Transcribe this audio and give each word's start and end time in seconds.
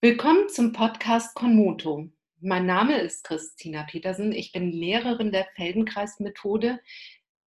Willkommen 0.00 0.48
zum 0.48 0.72
Podcast 0.72 1.34
Konmoto. 1.34 2.08
Mein 2.40 2.66
Name 2.66 3.00
ist 3.00 3.24
Christina 3.24 3.82
Petersen. 3.82 4.30
Ich 4.30 4.52
bin 4.52 4.70
Lehrerin 4.70 5.32
der 5.32 5.48
Feldenkreis-Methode 5.56 6.78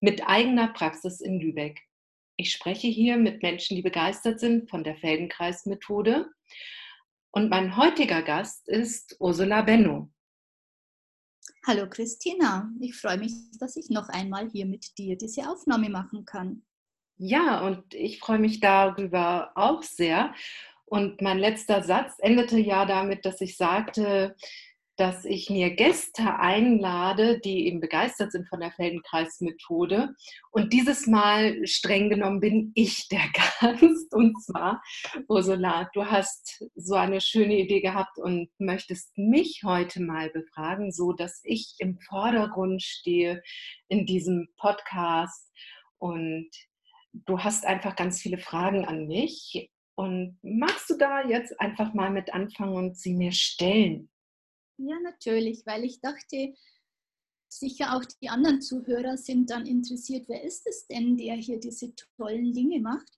mit 0.02 0.28
eigener 0.28 0.68
Praxis 0.74 1.22
in 1.22 1.40
Lübeck. 1.40 1.80
Ich 2.36 2.52
spreche 2.52 2.90
hier 2.90 3.16
mit 3.16 3.42
Menschen, 3.42 3.78
die 3.78 3.82
begeistert 3.82 4.42
sind 4.42 4.70
von 4.70 4.84
der 4.84 4.98
Feldenkreis-Methode. 4.98 6.30
Und 7.32 7.50
mein 7.50 7.78
heutiger 7.78 8.22
Gast 8.22 8.68
ist 8.68 9.16
Ursula 9.22 9.62
Benno. 9.62 10.12
Hallo 11.66 11.90
Christina, 11.90 12.70
ich 12.82 12.98
freue 12.98 13.20
mich, 13.20 13.32
dass 13.62 13.78
ich 13.78 13.90
noch 13.90 14.10
einmal 14.10 14.50
hier 14.50 14.66
mit 14.66 14.98
dir 14.98 15.18
diese 15.18 15.50
Aufnahme 15.50 15.88
machen 15.88 16.26
kann. 16.26 16.64
Ja, 17.24 17.62
und 17.62 17.94
ich 17.94 18.20
freue 18.20 18.40
mich 18.40 18.60
darüber 18.60 19.52
auch 19.56 19.84
sehr. 19.84 20.34
Und 20.92 21.22
mein 21.22 21.40
letzter 21.40 21.84
Satz 21.84 22.16
endete 22.20 22.60
ja 22.60 22.86
damit, 22.86 23.26
dass 23.26 23.40
ich 23.40 23.56
sagte, 23.56 24.36
dass 24.98 25.24
ich 25.24 25.50
mir 25.50 25.74
Gäste 25.74 26.38
einlade, 26.38 27.40
die 27.40 27.66
eben 27.66 27.80
begeistert 27.80 28.34
sind 28.34 28.50
von 28.50 28.60
der 28.60 28.74
Feldenkreis-Methode. 28.74 30.14
Und 30.52 30.74
dieses 30.74 31.08
Mal 31.08 31.66
streng 31.66 32.10
genommen 32.10 32.42
bin 32.42 32.74
ich 32.76 33.08
der 33.08 33.24
Gast. 33.62 34.14
Und 34.14 34.44
zwar, 34.44 34.84
Ursula, 35.30 35.90
du 35.94 36.08
hast 36.08 36.62
so 36.76 36.96
eine 36.96 37.22
schöne 37.22 37.56
Idee 37.60 37.80
gehabt 37.80 38.18
und 38.18 38.50
möchtest 38.58 39.18
mich 39.18 39.62
heute 39.64 40.02
mal 40.02 40.30
befragen, 40.30 40.92
so 40.92 41.14
dass 41.14 41.40
ich 41.46 41.76
im 41.80 42.00
Vordergrund 42.00 42.84
stehe 42.84 43.42
in 43.88 44.06
diesem 44.06 44.50
Podcast. 44.58 45.50
Und 46.00 46.50
du 47.14 47.40
hast 47.40 47.66
einfach 47.66 47.96
ganz 47.96 48.20
viele 48.20 48.40
Fragen 48.40 48.84
an 48.84 49.08
mich 49.08 49.72
und 50.02 50.40
magst 50.42 50.90
du 50.90 50.98
da 50.98 51.28
jetzt 51.28 51.60
einfach 51.60 51.94
mal 51.94 52.10
mit 52.10 52.34
anfangen 52.34 52.74
und 52.74 52.98
sie 52.98 53.14
mir 53.14 53.32
stellen? 53.32 54.10
Ja, 54.78 55.00
natürlich, 55.04 55.64
weil 55.68 55.84
ich 55.84 56.02
dachte, 56.02 56.56
sicher 57.48 57.96
auch 57.96 58.04
die 58.04 58.30
anderen 58.30 58.62
Zuhörer 58.62 59.16
sind 59.16 59.52
dann 59.52 59.68
interessiert, 59.68 60.28
wer 60.28 60.44
ist 60.44 60.66
es 60.66 60.88
denn, 60.88 61.18
der 61.18 61.36
hier 61.36 61.60
diese 61.60 61.94
tollen 62.18 62.52
Dinge 62.52 62.80
macht? 62.80 63.12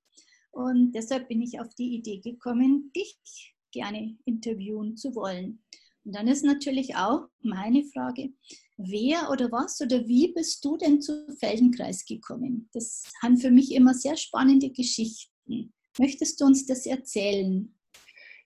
Und 0.51 0.91
deshalb 0.91 1.29
bin 1.29 1.41
ich 1.41 1.57
auf 1.61 1.73
die 1.73 1.95
Idee 1.95 2.19
gekommen, 2.19 2.91
dich 2.93 3.55
gerne 3.71 4.17
interviewen 4.25 4.97
zu 4.97 5.15
wollen. 5.15 5.63
Und 6.03 6.13
dann 6.13 6.27
ist 6.27 6.43
natürlich 6.43 6.97
auch 6.97 7.29
meine 7.39 7.85
Frage, 7.85 8.33
wer 8.75 9.29
oder 9.31 9.49
was 9.53 9.79
oder 9.79 10.05
wie 10.05 10.33
bist 10.33 10.65
du 10.65 10.75
denn 10.75 11.01
zu 11.01 11.33
Feldenkreis 11.39 12.03
gekommen? 12.03 12.69
Das 12.73 13.03
sind 13.21 13.41
für 13.41 13.51
mich 13.51 13.71
immer 13.71 13.93
sehr 13.93 14.17
spannende 14.17 14.69
Geschichten. 14.69 15.73
Möchtest 15.99 16.41
du 16.41 16.45
uns 16.45 16.65
das 16.65 16.85
erzählen? 16.85 17.73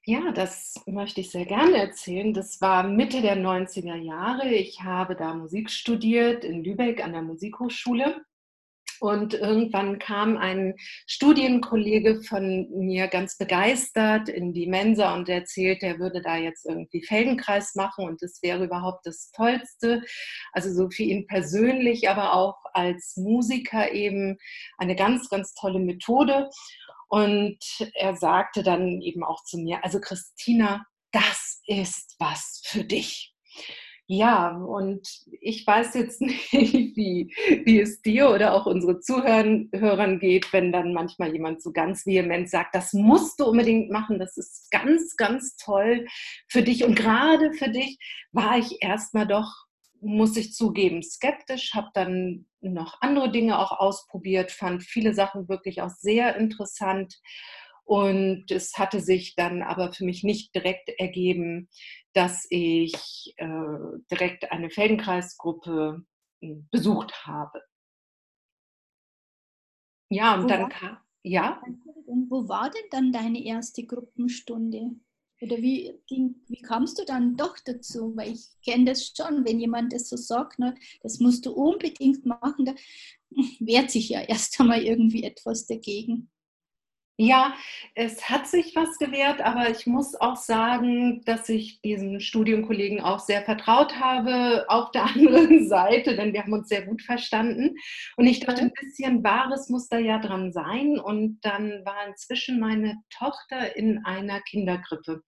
Ja, 0.04 0.32
das 0.32 0.76
möchte 0.86 1.22
ich 1.22 1.32
sehr 1.32 1.46
gerne 1.46 1.78
erzählen. 1.78 2.34
Das 2.34 2.62
war 2.62 2.84
Mitte 2.84 3.22
der 3.22 3.38
90er 3.38 3.96
Jahre. 3.96 4.50
Ich 4.50 4.82
habe 4.82 5.16
da 5.16 5.34
Musik 5.34 5.70
studiert 5.70 6.46
in 6.46 6.64
Lübeck 6.64 7.04
an 7.04 7.12
der 7.12 7.22
Musikhochschule. 7.22 8.22
Und 9.00 9.34
irgendwann 9.34 10.00
kam 10.00 10.38
ein 10.38 10.76
Studienkollege 11.06 12.24
von 12.24 12.68
mir 12.72 13.08
ganz 13.08 13.38
begeistert 13.38 14.30
in 14.30 14.54
die 14.54 14.68
Mensa 14.68 15.14
und 15.14 15.30
erzählt, 15.30 15.84
er 15.84 16.00
würde 16.00 16.22
da 16.22 16.38
jetzt 16.38 16.66
irgendwie 16.66 17.04
Feldenkreis 17.04 17.76
machen 17.76 18.06
und 18.06 18.22
das 18.22 18.42
wäre 18.42 18.66
überhaupt 18.66 19.06
das 19.06 19.32
Tollste. 19.32 20.02
Also 20.52 20.74
so 20.74 20.90
für 20.90 21.04
ihn 21.04 21.28
persönlich, 21.28 22.10
aber 22.10 22.34
auch 22.34 22.58
als 22.74 23.18
Musiker 23.18 23.92
eben 23.92 24.38
eine 24.78 24.96
ganz, 24.96 25.30
ganz 25.30 25.54
tolle 25.54 25.80
Methode. 25.80 26.50
Und 27.08 27.60
er 27.94 28.16
sagte 28.16 28.64
dann 28.64 29.02
eben 29.02 29.24
auch 29.24 29.44
zu 29.44 29.58
mir, 29.58 29.84
also 29.84 30.00
Christina, 30.00 30.86
das 31.12 31.62
ist 31.66 32.16
was 32.20 32.62
für 32.66 32.84
dich. 32.84 33.34
Ja, 34.10 34.56
und 34.56 35.06
ich 35.42 35.68
weiß 35.68 35.94
jetzt 35.96 36.22
nicht, 36.52 36.96
wie, 36.96 37.34
wie 37.66 37.82
es 37.82 38.02
dir 38.02 38.30
oder 38.30 38.54
auch 38.54 38.66
unsere 38.66 39.02
Zuhörern 39.02 40.20
geht, 40.20 40.54
wenn 40.54 40.72
dann 40.72 40.94
manchmal 40.94 41.34
jemand 41.34 41.62
so 41.62 41.74
ganz 41.74 42.06
vehement 42.06 42.50
sagt, 42.50 42.74
das 42.74 42.94
musst 42.94 43.40
du 43.40 43.46
unbedingt 43.46 43.92
machen, 43.92 44.18
das 44.18 44.38
ist 44.38 44.72
ganz, 44.72 45.18
ganz 45.18 45.58
toll 45.58 46.08
für 46.48 46.62
dich. 46.62 46.86
Und 46.86 46.96
gerade 46.96 47.52
für 47.54 47.70
dich 47.70 47.98
war 48.32 48.58
ich 48.58 48.82
erstmal 48.82 49.28
doch 49.28 49.67
muss 50.02 50.38
ich 50.38 50.54
zugeben, 50.54 51.02
skeptisch, 51.02 51.74
habe 51.74 51.90
dann 51.94 52.46
noch 52.62 53.02
andere 53.02 53.32
Dinge 53.32 53.60
auch 53.60 53.72
ausprobiert, 53.72 54.52
fand 54.52 54.84
viele 54.84 55.14
Sachen 55.14 55.50
wirklich 55.50 55.82
auch 55.82 55.90
sehr 55.90 56.36
interessant. 56.36 57.20
Und 57.84 58.52
es 58.52 58.78
hatte 58.78 59.00
sich 59.00 59.36
dann 59.36 59.62
aber 59.62 59.94
für 59.94 60.04
mich 60.04 60.24
nicht 60.24 60.54
direkt 60.54 60.90
ergeben, 61.00 61.70
dass 62.14 62.46
ich 62.50 63.34
äh, 63.38 63.48
direkt 64.12 64.52
eine 64.52 64.70
Feldenkreisgruppe 64.70 66.04
hm, 66.42 66.68
besucht 66.70 67.26
habe. 67.26 67.62
Ja, 70.10 70.36
und 70.36 70.44
wo 70.44 70.48
dann 70.48 70.70
kam, 70.70 70.98
ja. 71.24 71.62
Wo 72.30 72.48
war 72.48 72.70
denn 72.70 72.90
dann 72.92 73.12
deine 73.12 73.44
erste 73.44 73.86
Gruppenstunde? 73.86 74.92
Oder 75.42 75.58
wie, 75.58 75.94
wie 76.10 76.62
kamst 76.62 76.98
du 76.98 77.06
dann 77.06 77.38
doch 77.38 77.58
dazu? 77.64 78.16
Weil 78.16 78.34
ich 78.34 78.48
kenne 78.66 78.86
das 78.86 79.14
schon, 79.16 79.46
wenn 79.46 79.60
jemand 79.60 79.94
das 79.94 80.10
so 80.10 80.18
sagt, 80.18 80.58
ne, 80.60 80.76
das 81.02 81.20
musst 81.20 81.46
du 81.46 81.52
unbedingt 81.52 82.26
machen, 82.26 82.66
da 82.66 82.76
wehrt 83.60 83.92
sich 83.92 84.10
ja 84.10 84.22
erst 84.28 84.60
einmal 84.60 84.84
irgendwie 84.84 85.24
etwas 85.24 85.68
dagegen. 85.68 86.30
Ja, 87.20 87.56
es 87.96 88.30
hat 88.30 88.46
sich 88.46 88.76
was 88.76 89.00
gewährt, 89.00 89.42
aber 89.42 89.72
ich 89.72 89.88
muss 89.88 90.14
auch 90.14 90.36
sagen, 90.36 91.24
dass 91.26 91.50
ich 91.50 91.82
diesen 91.82 92.22
Studienkollegen 92.22 93.02
auch 93.02 93.18
sehr 93.18 93.42
vertraut 93.42 94.00
habe 94.00 94.66
auf 94.68 94.92
der 94.92 95.06
anderen 95.16 95.68
Seite, 95.68 96.16
denn 96.16 96.32
wir 96.34 96.44
haben 96.44 96.54
uns 96.54 96.70
sehr 96.70 96.86
gut 96.86 97.02
verstanden. 97.02 97.76
Und 98.18 98.28
ich 98.28 98.42
dachte, 98.42 98.62
ein 98.62 98.72
bisschen 98.72 99.24
Wahres 99.24 99.68
muss 99.70 99.90
da 99.90 99.98
ja 99.98 100.20
dran 100.20 100.52
sein. 100.52 101.00
Und 101.00 101.40
dann 101.42 101.84
war 101.86 102.08
inzwischen 102.08 102.60
meine 102.60 102.98
Tochter 103.10 103.76
in 103.76 104.06
einer 104.06 104.40
Kindergrippe. 104.42 105.24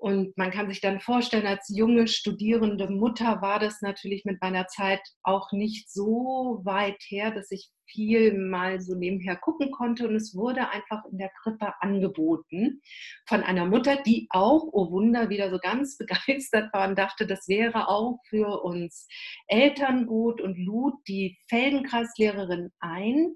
Und 0.00 0.34
man 0.38 0.50
kann 0.50 0.66
sich 0.70 0.80
dann 0.80 0.98
vorstellen, 0.98 1.46
als 1.46 1.68
junge 1.68 2.08
studierende 2.08 2.88
Mutter 2.88 3.42
war 3.42 3.58
das 3.58 3.82
natürlich 3.82 4.24
mit 4.24 4.40
meiner 4.40 4.66
Zeit 4.66 5.02
auch 5.22 5.52
nicht 5.52 5.92
so 5.92 6.62
weit 6.64 6.96
her, 7.08 7.32
dass 7.32 7.50
ich 7.50 7.68
viel 7.84 8.32
mal 8.32 8.80
so 8.80 8.94
nebenher 8.94 9.36
gucken 9.36 9.70
konnte. 9.70 10.08
Und 10.08 10.14
es 10.14 10.34
wurde 10.34 10.70
einfach 10.70 11.04
in 11.12 11.18
der 11.18 11.30
Krippe 11.42 11.74
angeboten 11.80 12.80
von 13.28 13.42
einer 13.42 13.66
Mutter, 13.66 14.02
die 14.02 14.26
auch, 14.30 14.70
oh 14.72 14.90
Wunder, 14.90 15.28
wieder 15.28 15.50
so 15.50 15.58
ganz 15.58 15.98
begeistert 15.98 16.72
war 16.72 16.88
und 16.88 16.98
dachte, 16.98 17.26
das 17.26 17.46
wäre 17.46 17.88
auch 17.88 18.20
für 18.30 18.62
uns 18.64 19.06
Eltern 19.48 20.06
gut 20.06 20.40
und 20.40 20.56
lud 20.56 20.94
die 21.08 21.36
Feldenkreislehrerin 21.50 22.70
ein, 22.80 23.34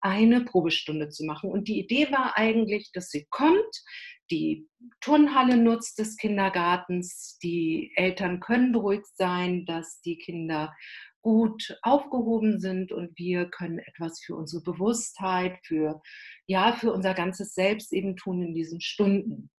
eine 0.00 0.40
Probestunde 0.42 1.10
zu 1.10 1.26
machen. 1.26 1.50
Und 1.50 1.68
die 1.68 1.80
Idee 1.80 2.10
war 2.10 2.38
eigentlich, 2.38 2.92
dass 2.92 3.10
sie 3.10 3.26
kommt, 3.28 3.82
die 4.30 4.68
Turnhalle 5.00 5.56
nutzt 5.56 5.98
des 5.98 6.16
Kindergartens. 6.16 7.38
Die 7.42 7.92
Eltern 7.96 8.40
können 8.40 8.72
beruhigt 8.72 9.16
sein, 9.16 9.64
dass 9.66 10.00
die 10.02 10.18
Kinder 10.18 10.74
gut 11.22 11.78
aufgehoben 11.82 12.60
sind 12.60 12.92
und 12.92 13.18
wir 13.18 13.50
können 13.50 13.78
etwas 13.78 14.20
für 14.20 14.36
unsere 14.36 14.62
Bewusstheit, 14.62 15.58
für 15.64 16.00
ja, 16.46 16.72
für 16.72 16.92
unser 16.92 17.14
ganzes 17.14 17.54
Selbst 17.54 17.92
eben 17.92 18.16
tun 18.16 18.42
in 18.42 18.54
diesen 18.54 18.80
Stunden. 18.80 19.50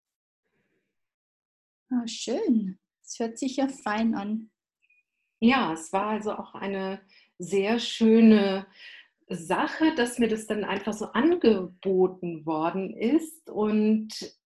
Ah, 1.91 2.07
schön. 2.07 2.79
Es 3.03 3.19
hört 3.19 3.39
sich 3.39 3.57
ja 3.57 3.69
fein 3.69 4.15
an. 4.15 4.51
Ja, 5.41 5.73
es 5.73 5.93
war 5.93 6.09
also 6.09 6.33
auch 6.33 6.55
eine 6.55 7.01
sehr 7.39 7.79
schöne 7.79 8.67
Sache, 9.29 9.95
dass 9.95 10.19
mir 10.19 10.29
das 10.29 10.47
dann 10.47 10.65
einfach 10.65 10.93
so 10.93 11.07
angeboten 11.07 12.47
worden 12.47 12.95
ist 12.97 13.49
und 13.51 14.09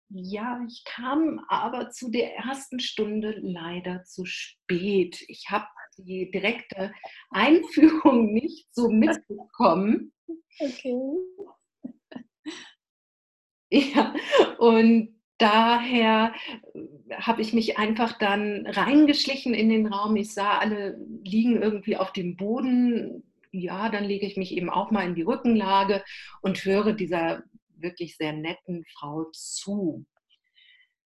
ja, 0.10 0.62
ich 0.68 0.84
kam 0.86 1.40
aber 1.48 1.90
zu 1.90 2.10
der 2.10 2.36
ersten 2.36 2.80
Stunde 2.80 3.36
leider 3.42 4.04
zu 4.04 4.26
spät. 4.26 5.24
Ich 5.28 5.50
habe 5.50 5.66
die 5.98 6.30
direkte 6.32 6.94
Einführung 7.30 8.34
nicht 8.34 8.68
so 8.72 8.90
mitbekommen. 8.90 10.14
Okay. 10.60 10.94
Ja, 13.72 14.14
und 14.60 15.16
daher 15.38 16.34
habe 17.12 17.42
ich 17.42 17.54
mich 17.54 17.78
einfach 17.78 18.18
dann 18.18 18.68
reingeschlichen 18.68 19.54
in 19.54 19.70
den 19.70 19.88
Raum. 19.88 20.16
Ich 20.16 20.34
sah, 20.34 20.60
alle 20.60 20.98
liegen 21.24 21.62
irgendwie 21.62 21.98
auf 21.98 22.14
dem 22.14 22.38
Boden. 22.38 23.24
Ja, 23.52 23.90
dann 23.90 24.04
lege 24.04 24.26
ich 24.26 24.38
mich 24.38 24.56
eben 24.56 24.70
auch 24.70 24.92
mal 24.92 25.06
in 25.06 25.16
die 25.16 25.24
Rückenlage 25.24 26.04
und 26.42 26.64
höre 26.64 26.94
dieser 26.94 27.44
wirklich 27.78 28.18
sehr 28.18 28.34
netten 28.34 28.86
Frau 28.86 29.26
zu. 29.32 30.06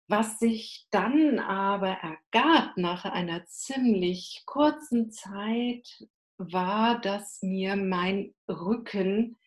Was 0.09 0.39
sich 0.39 0.87
dann 0.91 1.39
aber 1.39 1.89
ergab 1.89 2.77
nach 2.77 3.05
einer 3.05 3.47
ziemlich 3.47 4.43
kurzen 4.47 5.11
Zeit, 5.11 6.07
war, 6.51 7.01
dass 7.01 7.43
mir 7.43 7.77
mein 7.77 8.35
Rücken, 8.49 9.39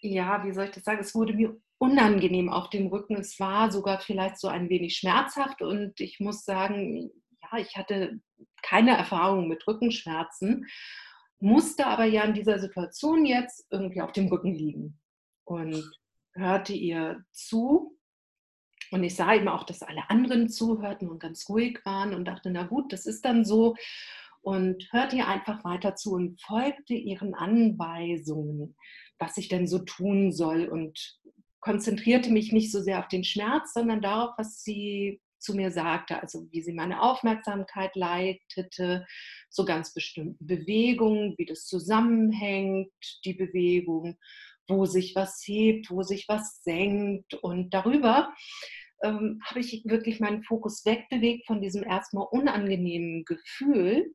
ja, 0.00 0.44
wie 0.44 0.52
soll 0.52 0.66
ich 0.66 0.70
das 0.70 0.84
sagen, 0.84 1.00
es 1.00 1.14
wurde 1.14 1.34
mir 1.34 1.60
unangenehm 1.78 2.48
auf 2.48 2.70
dem 2.70 2.86
Rücken. 2.86 3.16
Es 3.16 3.38
war 3.40 3.70
sogar 3.70 4.00
vielleicht 4.00 4.38
so 4.38 4.48
ein 4.48 4.68
wenig 4.68 4.96
schmerzhaft 4.96 5.62
und 5.62 6.00
ich 6.00 6.20
muss 6.20 6.44
sagen, 6.44 7.10
ja, 7.42 7.58
ich 7.58 7.76
hatte 7.76 8.20
keine 8.62 8.96
Erfahrung 8.96 9.48
mit 9.48 9.66
Rückenschmerzen, 9.66 10.66
musste 11.40 11.86
aber 11.86 12.04
ja 12.04 12.22
in 12.22 12.34
dieser 12.34 12.60
Situation 12.60 13.26
jetzt 13.26 13.66
irgendwie 13.70 14.00
auf 14.00 14.12
dem 14.12 14.28
Rücken 14.28 14.54
liegen 14.54 15.00
und 15.44 15.82
hörte 16.34 16.72
ihr 16.72 17.24
zu. 17.32 17.98
Und 18.90 19.04
ich 19.04 19.14
sah 19.14 19.34
eben 19.34 19.48
auch, 19.48 19.64
dass 19.64 19.82
alle 19.82 20.08
anderen 20.10 20.48
zuhörten 20.48 21.08
und 21.08 21.18
ganz 21.18 21.48
ruhig 21.48 21.80
waren 21.84 22.14
und 22.14 22.26
dachte, 22.26 22.50
na 22.50 22.64
gut, 22.64 22.92
das 22.92 23.06
ist 23.06 23.24
dann 23.24 23.44
so. 23.44 23.74
Und 24.42 24.88
hörte 24.92 25.16
ihr 25.16 25.28
einfach 25.28 25.64
weiter 25.64 25.94
zu 25.94 26.12
und 26.12 26.40
folgte 26.42 26.94
ihren 26.94 27.34
Anweisungen, 27.34 28.76
was 29.18 29.36
ich 29.36 29.48
denn 29.48 29.66
so 29.66 29.78
tun 29.78 30.32
soll 30.32 30.66
und 30.66 31.18
konzentrierte 31.60 32.30
mich 32.30 32.52
nicht 32.52 32.72
so 32.72 32.82
sehr 32.82 32.98
auf 32.98 33.08
den 33.08 33.24
Schmerz, 33.24 33.72
sondern 33.72 34.02
darauf, 34.02 34.34
was 34.36 34.62
sie 34.62 35.22
zu 35.38 35.54
mir 35.54 35.70
sagte, 35.70 36.20
also 36.20 36.46
wie 36.50 36.62
sie 36.62 36.72
meine 36.72 37.02
Aufmerksamkeit 37.02 37.94
leitete, 37.96 39.06
so 39.48 39.64
ganz 39.64 39.92
bestimmten 39.92 40.46
Bewegungen, 40.46 41.34
wie 41.36 41.46
das 41.46 41.66
zusammenhängt, 41.66 42.92
die 43.24 43.34
Bewegung, 43.34 44.18
wo 44.68 44.86
sich 44.86 45.14
was 45.14 45.42
hebt, 45.44 45.90
wo 45.90 46.02
sich 46.02 46.26
was 46.28 46.62
senkt. 46.62 47.34
Und 47.34 47.74
darüber 47.74 48.32
ähm, 49.02 49.40
habe 49.44 49.60
ich 49.60 49.82
wirklich 49.84 50.20
meinen 50.20 50.42
Fokus 50.42 50.84
wegbewegt 50.84 51.46
von 51.46 51.60
diesem 51.60 51.82
erstmal 51.82 52.26
unangenehmen 52.30 53.24
Gefühl 53.24 54.14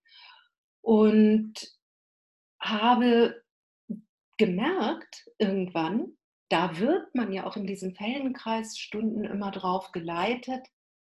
und 0.81 1.53
habe 2.59 3.41
gemerkt 4.37 5.25
irgendwann, 5.37 6.17
da 6.49 6.79
wird 6.79 7.13
man 7.13 7.33
ja 7.33 7.45
auch 7.45 7.57
in 7.57 7.67
diesen 7.67 7.95
Feldenkreisstunden 7.95 9.25
immer 9.25 9.51
drauf 9.51 9.91
geleitet, 9.91 10.65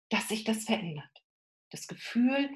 dass 0.09 0.27
sich 0.27 0.43
das 0.43 0.65
verändert. 0.65 1.09
Das 1.71 1.87
Gefühl, 1.87 2.49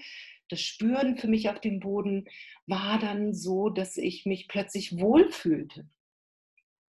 das 0.50 0.62
Spüren 0.62 1.18
für 1.18 1.28
mich 1.28 1.50
auf 1.50 1.60
dem 1.60 1.80
Boden 1.80 2.26
war 2.68 3.00
dann 3.00 3.34
so, 3.34 3.70
dass 3.70 3.98
ich 3.98 4.26
mich 4.26 4.48
plötzlich 4.48 4.98
wohlfühlte. 5.00 5.90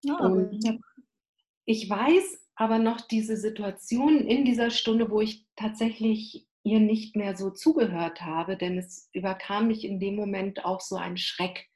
Ja, 0.03 0.19
ich 1.65 1.89
weiß 1.89 2.41
aber 2.55 2.79
noch 2.79 3.01
diese 3.01 3.37
Situation 3.37 4.19
in 4.19 4.45
dieser 4.45 4.71
Stunde, 4.71 5.11
wo 5.11 5.21
ich 5.21 5.47
tatsächlich 5.57 6.47
ihr 6.65 6.81
nicht 6.81 7.17
mehr 7.17 7.37
so 7.37 7.51
zugehört 7.51 8.23
habe, 8.23 8.57
denn 8.57 8.79
es 8.79 9.09
überkam 9.13 9.69
mich 9.69 9.85
in 9.85 9.99
dem 9.99 10.17
Moment 10.17 10.65
auch 10.65 10.81
so 10.81 10.97
ein 10.97 11.17
Schreck 11.17 11.69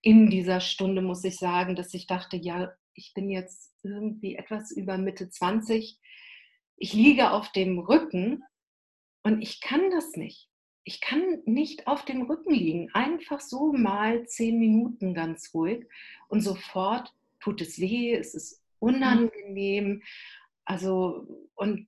in 0.00 0.30
dieser 0.30 0.60
Stunde, 0.60 1.02
muss 1.02 1.24
ich 1.24 1.36
sagen, 1.36 1.76
dass 1.76 1.92
ich 1.92 2.06
dachte, 2.06 2.36
ja, 2.36 2.72
ich 2.94 3.12
bin 3.14 3.28
jetzt 3.28 3.72
irgendwie 3.82 4.36
etwas 4.36 4.70
über 4.70 4.96
Mitte 4.96 5.28
20, 5.28 5.98
ich 6.76 6.92
liege 6.92 7.30
auf 7.30 7.52
dem 7.52 7.78
Rücken 7.78 8.42
und 9.22 9.42
ich 9.42 9.60
kann 9.60 9.90
das 9.90 10.12
nicht. 10.12 10.48
Ich 10.84 11.00
kann 11.00 11.42
nicht 11.44 11.88
auf 11.88 12.04
dem 12.04 12.22
Rücken 12.22 12.54
liegen, 12.54 12.90
einfach 12.92 13.40
so 13.40 13.72
mal 13.72 14.24
zehn 14.26 14.58
Minuten 14.58 15.14
ganz 15.14 15.52
ruhig 15.52 15.84
und 16.28 16.42
sofort 16.42 17.12
tut 17.46 17.60
es 17.60 17.80
weh, 17.80 18.12
es 18.12 18.34
ist 18.34 18.60
unangenehm. 18.80 20.02
Also, 20.64 21.28
und 21.54 21.86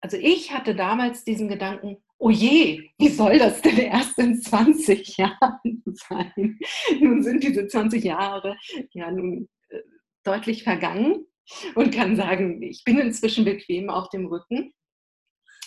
also 0.00 0.16
ich 0.16 0.52
hatte 0.52 0.74
damals 0.74 1.22
diesen 1.24 1.48
Gedanken, 1.48 1.98
oh 2.18 2.30
je, 2.30 2.88
wie 2.98 3.08
soll 3.08 3.38
das 3.38 3.60
denn 3.60 3.76
erst 3.76 4.18
in 4.18 4.40
20 4.40 5.18
Jahren 5.18 5.82
sein? 5.86 6.58
Nun 7.00 7.22
sind 7.22 7.44
diese 7.44 7.66
20 7.66 8.02
Jahre 8.02 8.56
ja 8.92 9.10
nun 9.10 9.48
äh, 9.68 9.80
deutlich 10.24 10.62
vergangen 10.64 11.26
und 11.74 11.94
kann 11.94 12.16
sagen, 12.16 12.62
ich 12.62 12.82
bin 12.84 12.98
inzwischen 12.98 13.44
bequem 13.44 13.90
auf 13.90 14.08
dem 14.08 14.26
Rücken. 14.26 14.72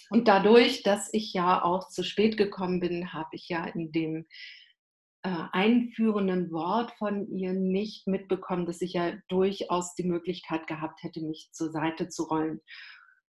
Und 0.09 0.27
dadurch, 0.27 0.81
dass 0.81 1.13
ich 1.13 1.33
ja 1.33 1.63
auch 1.63 1.87
zu 1.89 2.03
spät 2.03 2.35
gekommen 2.35 2.79
bin, 2.79 3.13
habe 3.13 3.29
ich 3.33 3.47
ja 3.47 3.65
in 3.65 3.91
dem 3.91 4.25
äh, 5.23 5.29
einführenden 5.51 6.51
Wort 6.51 6.91
von 6.97 7.27
ihr 7.29 7.53
nicht 7.53 8.07
mitbekommen, 8.07 8.65
dass 8.65 8.81
ich 8.81 8.93
ja 8.93 9.13
durchaus 9.27 9.93
die 9.95 10.05
Möglichkeit 10.07 10.65
gehabt 10.67 11.03
hätte, 11.03 11.21
mich 11.21 11.49
zur 11.51 11.71
Seite 11.71 12.07
zu 12.07 12.23
rollen. 12.23 12.61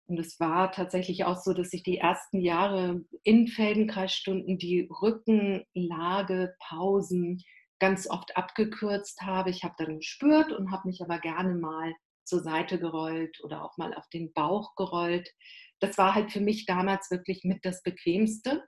Und 0.07 0.19
es 0.19 0.39
war 0.39 0.71
tatsächlich 0.71 1.25
auch 1.25 1.37
so, 1.37 1.53
dass 1.53 1.73
ich 1.73 1.83
die 1.83 1.97
ersten 1.97 2.39
Jahre 2.39 3.01
in 3.23 3.47
Feldenkreisstunden 3.47 4.57
die 4.57 4.87
Rückenlage, 5.01 6.55
Pausen 6.59 7.43
ganz 7.79 8.09
oft 8.09 8.35
abgekürzt 8.37 9.21
habe. 9.21 9.49
Ich 9.49 9.63
habe 9.63 9.75
dann 9.77 9.97
gespürt 9.97 10.51
und 10.51 10.71
habe 10.71 10.87
mich 10.87 11.01
aber 11.01 11.19
gerne 11.19 11.55
mal 11.55 11.93
zur 12.23 12.41
Seite 12.41 12.79
gerollt 12.79 13.43
oder 13.43 13.63
auch 13.63 13.77
mal 13.77 13.93
auf 13.93 14.07
den 14.09 14.33
Bauch 14.33 14.75
gerollt. 14.75 15.31
Das 15.79 15.97
war 15.97 16.15
halt 16.15 16.31
für 16.31 16.39
mich 16.39 16.65
damals 16.65 17.11
wirklich 17.11 17.43
mit 17.43 17.63
das 17.63 17.83
Bequemste 17.83 18.63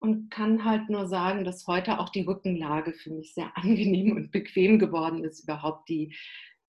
und 0.00 0.30
kann 0.30 0.64
halt 0.64 0.88
nur 0.88 1.06
sagen, 1.06 1.44
dass 1.44 1.66
heute 1.66 2.00
auch 2.00 2.08
die 2.08 2.22
Rückenlage 2.22 2.92
für 2.94 3.10
mich 3.10 3.34
sehr 3.34 3.56
angenehm 3.56 4.16
und 4.16 4.32
bequem 4.32 4.78
geworden 4.78 5.24
ist, 5.24 5.44
überhaupt 5.44 5.88
die 5.88 6.16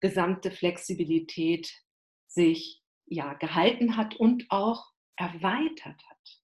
gesamte 0.00 0.50
Flexibilität 0.50 1.70
sich 2.26 2.82
ja 3.06 3.34
gehalten 3.34 3.96
hat 3.96 4.16
und 4.16 4.46
auch 4.48 4.92
erweitert 5.16 6.00
hat. 6.08 6.42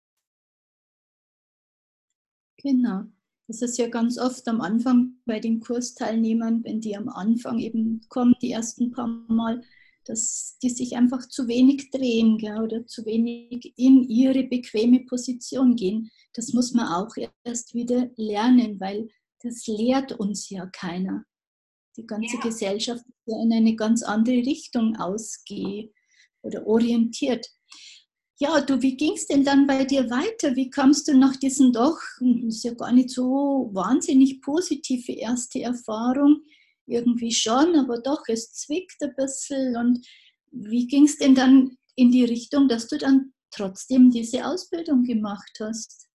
Genau. 2.59 3.05
Das 3.47 3.61
ist 3.61 3.79
ja 3.79 3.89
ganz 3.89 4.19
oft 4.19 4.49
am 4.49 4.63
Anfang 4.63 5.19
bei 5.27 5.39
den 5.39 5.61
Kursteilnehmern, 5.61 6.65
wenn 6.65 6.81
die 6.81 6.97
am 6.97 7.11
Anfang 7.11 7.59
eben 7.59 8.01
kommen, 8.09 8.35
die 8.41 8.51
ersten 8.51 8.91
paar 8.91 9.07
Mal, 9.07 9.63
dass 10.05 10.59
die 10.63 10.71
sich 10.71 10.97
einfach 10.97 11.29
zu 11.29 11.49
wenig 11.49 11.91
drehen 11.91 12.39
gell, 12.39 12.63
oder 12.63 12.87
zu 12.87 13.05
wenig 13.07 13.73
in 13.77 14.03
ihre 14.03 14.45
bequeme 14.45 15.01
Position 15.07 15.77
gehen. 15.77 16.11
Das 16.35 16.53
muss 16.53 16.73
man 16.73 16.89
auch 16.89 17.15
erst 17.45 17.75
wieder 17.75 18.11
lernen, 18.17 18.79
weil 18.81 19.09
das 19.43 19.67
lehrt 19.67 20.13
uns 20.13 20.51
ja 20.51 20.67
keiner. 20.67 21.25
Die 21.97 22.07
ganze 22.07 22.37
ja. 22.37 22.43
Gesellschaft 22.43 23.05
ist 23.07 23.27
ja 23.27 23.43
in 23.43 23.53
eine 23.53 23.77
ganz 23.77 24.03
andere 24.03 24.37
Richtung 24.37 24.97
ausgeht 24.97 25.93
oder 26.43 26.67
orientiert. 26.67 27.47
Ja, 28.41 28.61
du, 28.61 28.83
wie 28.83 28.97
ging 28.97 29.13
es 29.15 29.27
denn 29.27 29.45
dann 29.45 29.67
bei 29.67 29.85
dir 29.85 30.11
weiter? 30.11 30.57
Wie 30.57 30.69
kamst 30.69 31.07
du 31.07 31.17
nach 31.17 31.37
diesem 31.37 31.73
doch, 31.73 31.99
hm, 32.19 32.43
das 32.47 32.57
ist 32.57 32.65
ja 32.65 32.75
gar 32.75 32.93
nicht 32.93 33.11
so 33.11 33.71
wahnsinnig 33.73 34.41
positive 34.43 35.13
erste 35.13 35.63
Erfahrung, 35.63 36.43
irgendwie 36.87 37.33
schon, 37.33 37.77
aber 37.77 38.01
doch, 38.01 38.23
es 38.29 38.53
zwickt 38.53 39.03
ein 39.03 39.15
bisschen. 39.17 39.77
Und 39.77 40.07
wie 40.51 40.87
ging 40.87 41.05
es 41.05 41.19
denn 41.19 41.35
dann 41.35 41.77
in 41.97 42.11
die 42.11 42.25
Richtung, 42.25 42.69
dass 42.69 42.89
du 42.89 42.99
dann 42.99 43.33
trotzdem 43.51 44.11
diese 44.11 44.47
Ausbildung 44.47 45.05
gemacht 45.05 45.59
hast? 45.61 46.09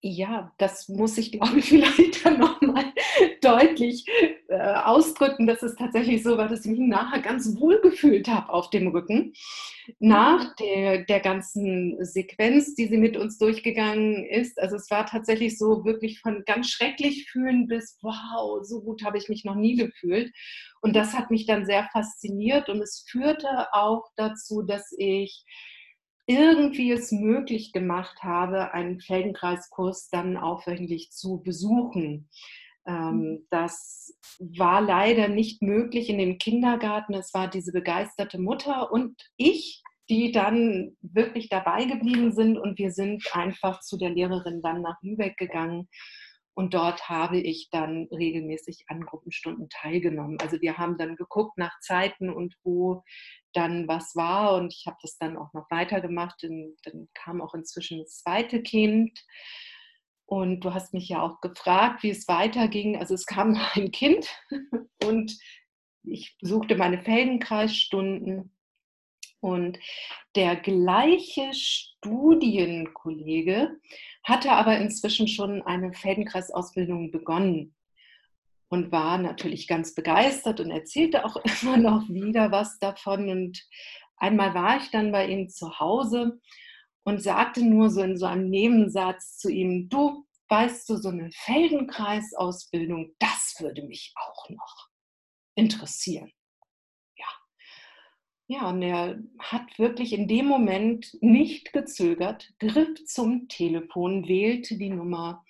Ja, 0.00 0.52
das 0.58 0.88
muss 0.88 1.16
ich, 1.18 1.32
glaube 1.32 1.58
ich, 1.58 1.64
vielleicht 1.68 2.24
dann 2.24 2.42
nochmal 2.74 2.92
deutlich 3.40 4.04
äh, 4.48 4.74
ausdrücken, 4.74 5.46
dass 5.46 5.62
es 5.62 5.74
tatsächlich 5.76 6.22
so 6.22 6.36
war, 6.36 6.48
dass 6.48 6.64
ich 6.64 6.70
mich 6.70 6.80
nachher 6.80 7.20
ganz 7.20 7.58
wohl 7.58 7.80
gefühlt 7.80 8.28
habe 8.28 8.52
auf 8.52 8.70
dem 8.70 8.88
Rücken. 8.88 9.32
Nach 9.98 10.44
mhm. 10.44 10.52
der, 10.60 11.04
der 11.04 11.20
ganzen 11.20 12.04
Sequenz, 12.04 12.74
die 12.74 12.86
sie 12.86 12.98
mit 12.98 13.16
uns 13.16 13.38
durchgegangen 13.38 14.24
ist. 14.26 14.58
Also 14.58 14.76
es 14.76 14.90
war 14.90 15.06
tatsächlich 15.06 15.58
so 15.58 15.84
wirklich 15.84 16.20
von 16.20 16.42
ganz 16.46 16.70
schrecklich 16.70 17.28
fühlen 17.30 17.66
bis, 17.66 17.98
wow, 18.02 18.64
so 18.64 18.82
gut 18.82 19.04
habe 19.04 19.18
ich 19.18 19.28
mich 19.28 19.44
noch 19.44 19.56
nie 19.56 19.76
gefühlt. 19.76 20.32
Und 20.80 20.94
das 20.96 21.14
hat 21.14 21.30
mich 21.30 21.46
dann 21.46 21.64
sehr 21.64 21.88
fasziniert 21.92 22.68
und 22.68 22.80
es 22.80 23.04
führte 23.08 23.72
auch 23.72 24.04
dazu, 24.16 24.62
dass 24.62 24.94
ich 24.98 25.44
irgendwie 26.26 26.90
es 26.90 27.12
möglich 27.12 27.72
gemacht 27.72 28.22
habe, 28.22 28.72
einen 28.72 29.00
Feldenkreiskurs 29.00 30.08
dann 30.08 30.36
auch 30.36 30.66
wöchentlich 30.66 31.10
zu 31.10 31.42
besuchen. 31.42 32.30
Ähm, 32.86 33.16
mhm. 33.16 33.46
das 33.50 34.14
war 34.38 34.80
leider 34.80 35.28
nicht 35.28 35.62
möglich 35.62 36.08
in 36.10 36.18
dem 36.18 36.38
Kindergarten. 36.38 37.14
Es 37.14 37.32
war 37.32 37.48
diese 37.48 37.72
begeisterte 37.72 38.38
Mutter 38.38 38.92
und 38.92 39.16
ich, 39.36 39.82
die 40.10 40.32
dann 40.32 40.96
wirklich 41.00 41.48
dabei 41.48 41.84
geblieben 41.84 42.32
sind 42.32 42.58
und 42.58 42.78
wir 42.78 42.90
sind 42.90 43.24
einfach 43.32 43.80
zu 43.80 43.96
der 43.96 44.10
Lehrerin 44.10 44.60
dann 44.60 44.82
nach 44.82 45.00
Lübeck 45.02 45.38
gegangen 45.38 45.88
und 46.56 46.72
dort 46.72 47.08
habe 47.08 47.38
ich 47.38 47.68
dann 47.70 48.08
regelmäßig 48.12 48.84
an 48.86 49.00
Gruppenstunden 49.00 49.68
teilgenommen. 49.70 50.38
Also 50.40 50.60
wir 50.60 50.78
haben 50.78 50.96
dann 50.96 51.16
geguckt 51.16 51.58
nach 51.58 51.78
Zeiten 51.80 52.30
und 52.30 52.54
wo 52.62 53.02
dann 53.52 53.88
was 53.88 54.14
war. 54.14 54.54
Und 54.54 54.72
ich 54.72 54.86
habe 54.86 54.96
das 55.02 55.18
dann 55.18 55.36
auch 55.36 55.52
noch 55.52 55.68
weitergemacht. 55.70 56.44
Und 56.44 56.76
dann 56.84 57.08
kam 57.12 57.42
auch 57.42 57.54
inzwischen 57.54 57.98
das 57.98 58.18
zweite 58.18 58.62
Kind. 58.62 59.18
Und 60.26 60.60
du 60.60 60.72
hast 60.72 60.94
mich 60.94 61.08
ja 61.08 61.20
auch 61.22 61.40
gefragt, 61.40 62.02
wie 62.02 62.10
es 62.10 62.26
weiterging. 62.28 62.96
Also 62.96 63.14
es 63.14 63.26
kam 63.26 63.58
ein 63.74 63.90
Kind 63.90 64.28
und 65.04 65.36
ich 66.02 66.36
besuchte 66.40 66.76
meine 66.76 67.02
Feldenkreisstunden. 67.02 68.50
Und 69.40 69.78
der 70.36 70.56
gleiche 70.56 71.52
Studienkollege 71.52 73.76
hatte 74.22 74.52
aber 74.52 74.78
inzwischen 74.78 75.28
schon 75.28 75.60
eine 75.62 75.92
Feldenkreisausbildung 75.92 77.10
begonnen. 77.10 77.74
und 78.68 78.90
war 78.90 79.18
natürlich 79.18 79.68
ganz 79.68 79.94
begeistert 79.94 80.60
und 80.60 80.70
erzählte 80.70 81.26
auch 81.26 81.36
immer 81.62 81.76
noch 81.76 82.08
wieder 82.08 82.50
was 82.50 82.78
davon. 82.78 83.28
Und 83.28 83.62
einmal 84.16 84.54
war 84.54 84.78
ich 84.78 84.90
dann 84.90 85.12
bei 85.12 85.28
ihm 85.28 85.50
zu 85.50 85.78
Hause 85.78 86.40
und 87.04 87.22
sagte 87.22 87.64
nur 87.64 87.90
so 87.90 88.02
in 88.02 88.16
so 88.16 88.26
einem 88.26 88.50
Nebensatz 88.50 89.38
zu 89.38 89.50
ihm, 89.50 89.88
du 89.88 90.26
weißt 90.48 90.88
du, 90.88 90.96
so 90.96 91.08
eine 91.08 91.30
Feldenkreisausbildung, 91.32 93.14
das 93.18 93.56
würde 93.60 93.82
mich 93.82 94.14
auch 94.16 94.48
noch 94.50 94.88
interessieren. 95.54 96.32
Ja. 97.16 97.26
Ja, 98.46 98.70
und 98.70 98.82
er 98.82 99.18
hat 99.38 99.78
wirklich 99.78 100.12
in 100.12 100.28
dem 100.28 100.44
Moment 100.46 101.16
nicht 101.20 101.72
gezögert, 101.72 102.52
griff 102.58 103.04
zum 103.06 103.48
Telefon, 103.48 104.28
wählte 104.28 104.76
die 104.76 104.90
Nummer 104.90 105.42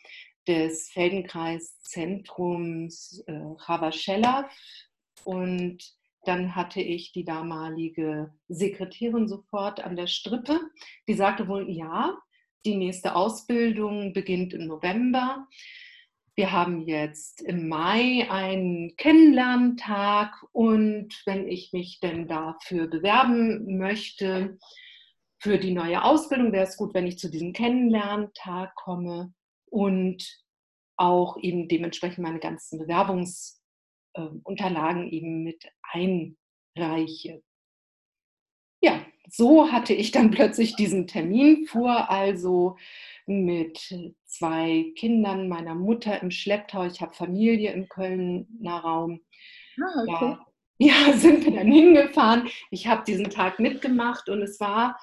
des 0.46 0.90
Feldenkreiszentrums 0.90 3.24
äh, 3.26 3.40
Ravachella 3.58 4.48
und 5.24 5.96
dann 6.26 6.54
hatte 6.54 6.80
ich 6.80 7.12
die 7.12 7.24
damalige 7.24 8.32
Sekretärin 8.48 9.28
sofort 9.28 9.84
an 9.84 9.96
der 9.96 10.06
Strippe, 10.06 10.60
die 11.08 11.14
sagte 11.14 11.48
wohl, 11.48 11.70
ja, 11.70 12.18
die 12.64 12.76
nächste 12.76 13.14
Ausbildung 13.14 14.12
beginnt 14.12 14.54
im 14.54 14.66
November. 14.66 15.46
Wir 16.36 16.50
haben 16.50 16.82
jetzt 16.82 17.42
im 17.42 17.68
Mai 17.68 18.28
einen 18.28 18.96
Kennenlerntag 18.96 20.34
und 20.52 21.14
wenn 21.26 21.46
ich 21.46 21.72
mich 21.72 22.00
denn 22.00 22.26
dafür 22.26 22.88
bewerben 22.88 23.78
möchte, 23.78 24.58
für 25.38 25.58
die 25.58 25.72
neue 25.72 26.02
Ausbildung, 26.02 26.52
wäre 26.52 26.64
es 26.64 26.76
gut, 26.76 26.94
wenn 26.94 27.06
ich 27.06 27.18
zu 27.18 27.30
diesem 27.30 27.52
Kennenlerntag 27.52 28.74
komme 28.76 29.34
und 29.66 30.24
auch 30.96 31.36
eben 31.36 31.68
dementsprechend 31.68 32.20
meine 32.20 32.38
ganzen 32.38 32.80
Bewerbungsunterlagen 34.14 35.08
eben 35.10 35.42
mit 35.42 35.66
einreiche. 35.82 37.42
Ja, 38.80 39.04
so 39.28 39.72
hatte 39.72 39.94
ich 39.94 40.10
dann 40.10 40.30
plötzlich 40.30 40.76
diesen 40.76 41.06
Termin, 41.06 41.66
fuhr 41.66 42.10
also 42.10 42.76
mit 43.26 43.94
zwei 44.26 44.92
Kindern 44.96 45.48
meiner 45.48 45.74
Mutter 45.74 46.20
im 46.22 46.30
Schlepptau. 46.30 46.84
Ich 46.84 47.00
habe 47.00 47.14
Familie 47.14 47.72
im 47.72 47.88
Kölner 47.88 48.78
Raum. 48.80 49.20
Ah, 49.80 50.02
okay. 50.06 50.36
ja, 50.78 51.06
ja, 51.08 51.12
sind 51.16 51.44
wir 51.44 51.52
dann 51.52 51.72
hingefahren. 51.72 52.48
Ich 52.70 52.86
habe 52.86 53.04
diesen 53.04 53.30
Tag 53.30 53.58
mitgemacht 53.58 54.28
und 54.28 54.42
es 54.42 54.60
war 54.60 54.98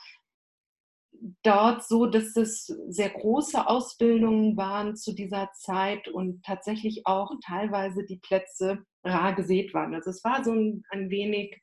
dort 1.43 1.83
so, 1.87 2.07
dass 2.07 2.35
es 2.35 2.65
sehr 2.65 3.09
große 3.09 3.67
Ausbildungen 3.67 4.57
waren 4.57 4.95
zu 4.95 5.13
dieser 5.13 5.51
Zeit 5.53 6.07
und 6.07 6.43
tatsächlich 6.43 7.05
auch 7.05 7.31
teilweise 7.43 8.03
die 8.03 8.17
Plätze 8.17 8.85
rar 9.03 9.34
gesät 9.34 9.74
waren. 9.74 9.93
Also 9.93 10.10
es 10.10 10.24
war 10.24 10.43
so 10.43 10.53
ein, 10.53 10.84
ein 10.89 11.10
wenig 11.10 11.62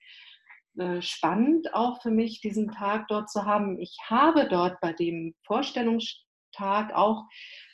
äh, 0.78 1.02
spannend 1.02 1.74
auch 1.74 2.00
für 2.02 2.10
mich, 2.10 2.40
diesen 2.40 2.70
Tag 2.70 3.08
dort 3.08 3.30
zu 3.30 3.44
haben. 3.44 3.80
Ich 3.80 3.96
habe 4.06 4.48
dort 4.48 4.80
bei 4.80 4.92
dem 4.92 5.34
Vorstellungstag 5.44 6.94
auch 6.94 7.24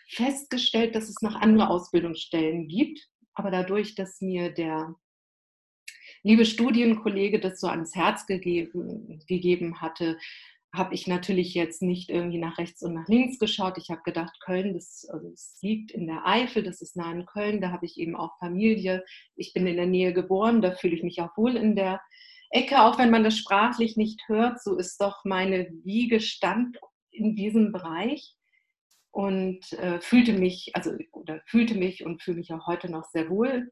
festgestellt, 0.09 0.95
dass 0.95 1.09
es 1.09 1.21
noch 1.21 1.35
andere 1.35 1.69
Ausbildungsstellen 1.69 2.69
gibt. 2.69 3.01
Aber 3.35 3.51
dadurch, 3.51 3.95
dass 3.95 4.21
mir 4.21 4.53
der 4.53 4.95
liebe 6.23 6.47
Studienkollege 6.47 7.41
das 7.41 7.61
so 7.61 7.69
ans 7.69 7.95
Herz 7.95 8.27
gegeben, 8.27 9.23
gegeben 9.29 9.81
hatte, 9.81 10.19
habe 10.75 10.95
ich 10.95 11.07
natürlich 11.07 11.55
jetzt 11.55 11.83
nicht 11.83 12.11
irgendwie 12.11 12.39
nach 12.39 12.59
rechts 12.59 12.83
und 12.83 12.95
nach 12.95 13.07
links 13.07 13.39
geschaut. 13.39 13.79
Ich 13.79 13.91
habe 13.91 14.03
gedacht, 14.03 14.39
Köln, 14.45 14.75
das, 14.75 15.07
also 15.11 15.31
das 15.31 15.59
liegt 15.63 15.93
in 15.93 16.07
der 16.07 16.27
Eifel, 16.27 16.63
das 16.63 16.83
ist 16.83 16.97
nah 16.97 17.13
in 17.13 17.27
Köln, 17.27 17.61
da 17.61 17.71
habe 17.71 17.87
ich 17.87 17.99
eben 17.99 18.17
auch 18.17 18.39
Familie. 18.39 19.05
Ich 19.37 19.53
bin 19.53 19.67
in 19.67 19.77
der 19.77 19.87
Nähe 19.87 20.13
geboren, 20.13 20.63
da 20.63 20.73
fühle 20.73 20.97
ich 20.97 21.03
mich 21.03 21.21
auch 21.21 21.37
wohl 21.37 21.57
in 21.57 21.77
der 21.77 22.01
Ecke, 22.51 22.83
auch 22.83 22.99
wenn 22.99 23.11
man 23.11 23.25
das 23.25 23.37
sprachlich 23.37 23.97
nicht 23.97 24.27
hört. 24.27 24.63
So 24.63 24.77
ist 24.77 25.01
doch 25.01 25.25
meine 25.25 25.71
Wiege 25.85 26.21
stand 26.21 26.79
in 27.11 27.37
diesem 27.37 27.73
Bereich 27.73 28.35
und 29.13 29.73
äh, 29.75 30.01
fühlte 30.01 30.33
mich, 30.33 30.73
also 30.75 30.93
oder 31.13 31.41
fühlte 31.47 31.77
mich 31.77 32.05
und 32.05 32.23
fühle 32.23 32.39
mich 32.39 32.53
auch 32.53 32.67
heute 32.67 32.91
noch 32.91 33.05
sehr 33.05 33.31
wohl 33.31 33.71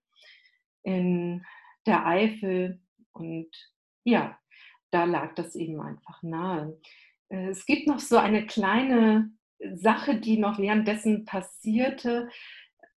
in 0.85 1.45
der 1.87 2.07
Eifel 2.07 2.81
und 3.13 3.51
ja, 4.05 4.39
da 4.93 5.05
lag 5.05 5.35
das 5.35 5.57
eben 5.57 5.81
einfach 5.81 6.23
nahe. 6.23 6.79
Äh, 7.29 7.49
es 7.49 7.67
gibt 7.67 7.89
noch 7.89 7.99
so 7.99 8.17
eine 8.19 8.47
kleine 8.47 9.33
Sache, 9.75 10.21
die 10.21 10.39
noch 10.39 10.59
währenddessen 10.59 11.25
passierte. 11.25 12.29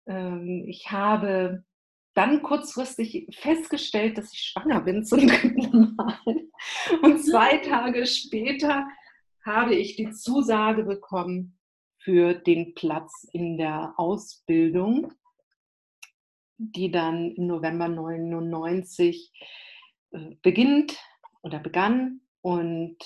Ähm, 0.06 0.66
ich 0.68 0.92
habe 0.92 1.64
dann 2.14 2.42
kurzfristig 2.42 3.28
festgestellt, 3.36 4.18
dass 4.18 4.34
ich 4.34 4.40
schwanger 4.40 4.82
bin 4.82 5.06
zum 5.06 5.20
dritten 5.28 5.96
Mal. 5.96 6.20
Und 7.02 7.24
zwei 7.24 7.58
Tage 7.58 8.06
später 8.06 8.88
habe 9.44 9.76
ich 9.76 9.96
die 9.96 10.12
Zusage 10.12 10.84
bekommen 10.84 11.58
für 12.00 12.34
den 12.34 12.74
Platz 12.74 13.28
in 13.32 13.58
der 13.58 13.94
Ausbildung, 13.98 15.14
die 16.58 16.92
dann 16.92 17.32
im 17.32 17.48
November 17.48 17.88
99 17.88 19.32
äh, 20.12 20.36
beginnt 20.42 20.98
oder 21.46 21.60
begann. 21.60 22.22
Und 22.42 22.98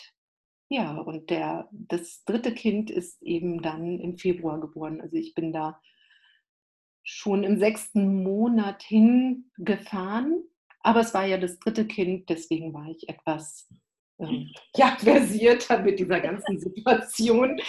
ja, 0.69 0.97
und 0.97 1.29
der, 1.29 1.67
das 1.71 2.23
dritte 2.25 2.53
Kind 2.53 2.89
ist 2.89 3.21
eben 3.21 3.61
dann 3.61 3.99
im 3.99 4.17
Februar 4.17 4.59
geboren. 4.59 5.01
Also 5.01 5.17
ich 5.17 5.33
bin 5.35 5.51
da 5.51 5.79
schon 7.03 7.43
im 7.43 7.59
sechsten 7.59 8.23
Monat 8.23 8.83
hingefahren. 8.83 10.43
Aber 10.81 11.01
es 11.01 11.13
war 11.13 11.25
ja 11.25 11.37
das 11.37 11.59
dritte 11.59 11.85
Kind, 11.85 12.29
deswegen 12.29 12.73
war 12.73 12.87
ich 12.87 13.09
etwas 13.09 13.67
ähm, 14.19 14.49
ja, 14.75 14.95
versierter 14.97 15.79
mit 15.81 15.99
dieser 15.99 16.21
ganzen 16.21 16.59
Situation. 16.59 17.59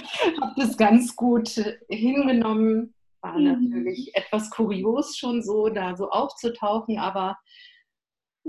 Habe 0.40 0.54
das 0.56 0.76
ganz 0.76 1.16
gut 1.16 1.48
hingenommen. 1.88 2.94
War 3.22 3.38
mhm. 3.38 3.44
natürlich 3.44 4.14
etwas 4.14 4.50
kurios 4.50 5.16
schon 5.16 5.42
so, 5.42 5.68
da 5.68 5.96
so 5.96 6.10
aufzutauchen, 6.10 6.98
aber 6.98 7.36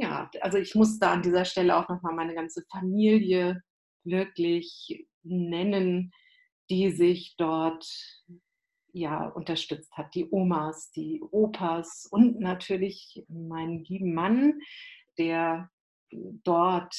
ja, 0.01 0.29
also 0.41 0.58
ich 0.58 0.74
muss 0.74 0.98
da 0.98 1.13
an 1.13 1.22
dieser 1.22 1.46
Stelle 1.46 1.77
auch 1.77 1.88
nochmal 1.88 2.15
meine 2.15 2.34
ganze 2.34 2.65
Familie 2.72 3.62
wirklich 4.03 5.05
nennen, 5.24 6.12
die 6.72 6.89
sich 6.89 7.36
dort 7.38 7.88
ja 8.93 9.27
unterstützt 9.27 9.96
hat. 9.96 10.13
Die 10.15 10.27
Omas, 10.31 10.91
die 10.91 11.22
Opas 11.22 12.08
und 12.10 12.39
natürlich 12.39 13.24
meinen 13.29 13.84
lieben 13.84 14.13
Mann, 14.15 14.60
der 15.20 15.70
dort 16.10 16.96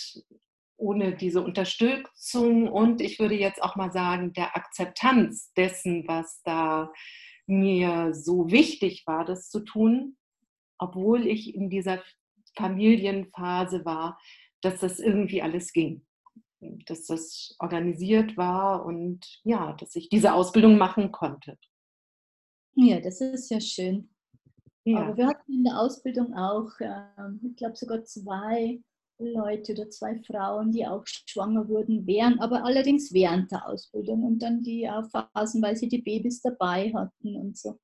ohne 0.76 1.16
diese 1.16 1.42
Unterstützung 1.42 2.68
und 2.68 3.00
ich 3.00 3.18
würde 3.18 3.34
jetzt 3.34 3.62
auch 3.62 3.76
mal 3.76 3.92
sagen, 3.92 4.32
der 4.32 4.56
Akzeptanz 4.56 5.52
dessen, 5.54 6.06
was 6.06 6.40
da 6.44 6.92
mir 7.46 8.14
so 8.14 8.50
wichtig 8.50 9.02
war, 9.06 9.24
das 9.24 9.50
zu 9.50 9.60
tun, 9.60 10.16
obwohl 10.78 11.26
ich 11.26 11.54
in 11.54 11.68
dieser 11.68 12.02
Familienphase 12.56 13.84
war, 13.84 14.18
dass 14.60 14.80
das 14.80 14.98
irgendwie 14.98 15.42
alles 15.42 15.72
ging. 15.72 16.04
Dass 16.86 17.06
das 17.06 17.56
organisiert 17.58 18.36
war 18.36 18.84
und 18.84 19.26
ja, 19.42 19.72
dass 19.74 19.96
ich 19.96 20.08
diese 20.08 20.32
Ausbildung 20.32 20.78
machen 20.78 21.10
konnte. 21.10 21.58
Ja, 22.74 23.00
das 23.00 23.20
ist 23.20 23.50
ja 23.50 23.60
schön. 23.60 24.08
Ja. 24.84 25.00
Aber 25.00 25.16
wir 25.16 25.26
hatten 25.28 25.52
in 25.52 25.64
der 25.64 25.78
Ausbildung 25.78 26.34
auch, 26.34 26.70
ähm, 26.80 27.40
ich 27.42 27.56
glaube 27.56 27.76
sogar 27.76 28.04
zwei 28.04 28.80
Leute 29.18 29.72
oder 29.72 29.90
zwei 29.90 30.20
Frauen, 30.22 30.72
die 30.72 30.86
auch 30.86 31.04
schwanger 31.06 31.68
wurden, 31.68 32.06
während, 32.06 32.40
aber 32.40 32.64
allerdings 32.64 33.12
während 33.12 33.50
der 33.52 33.68
Ausbildung 33.68 34.24
und 34.24 34.40
dann 34.40 34.62
die 34.62 34.88
auch 34.88 35.04
phasenweise 35.10 35.86
die 35.86 36.02
Babys 36.02 36.40
dabei 36.40 36.92
hatten 36.92 37.36
und 37.36 37.56
so. 37.56 37.78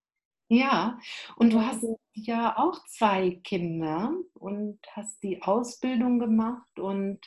Ja, 0.50 0.98
und 1.36 1.52
du 1.52 1.60
hast 1.60 1.84
ja 2.26 2.58
auch 2.58 2.84
zwei 2.86 3.40
Kinder 3.44 4.12
und 4.34 4.78
hast 4.92 5.22
die 5.22 5.42
Ausbildung 5.42 6.18
gemacht 6.18 6.78
und 6.78 7.20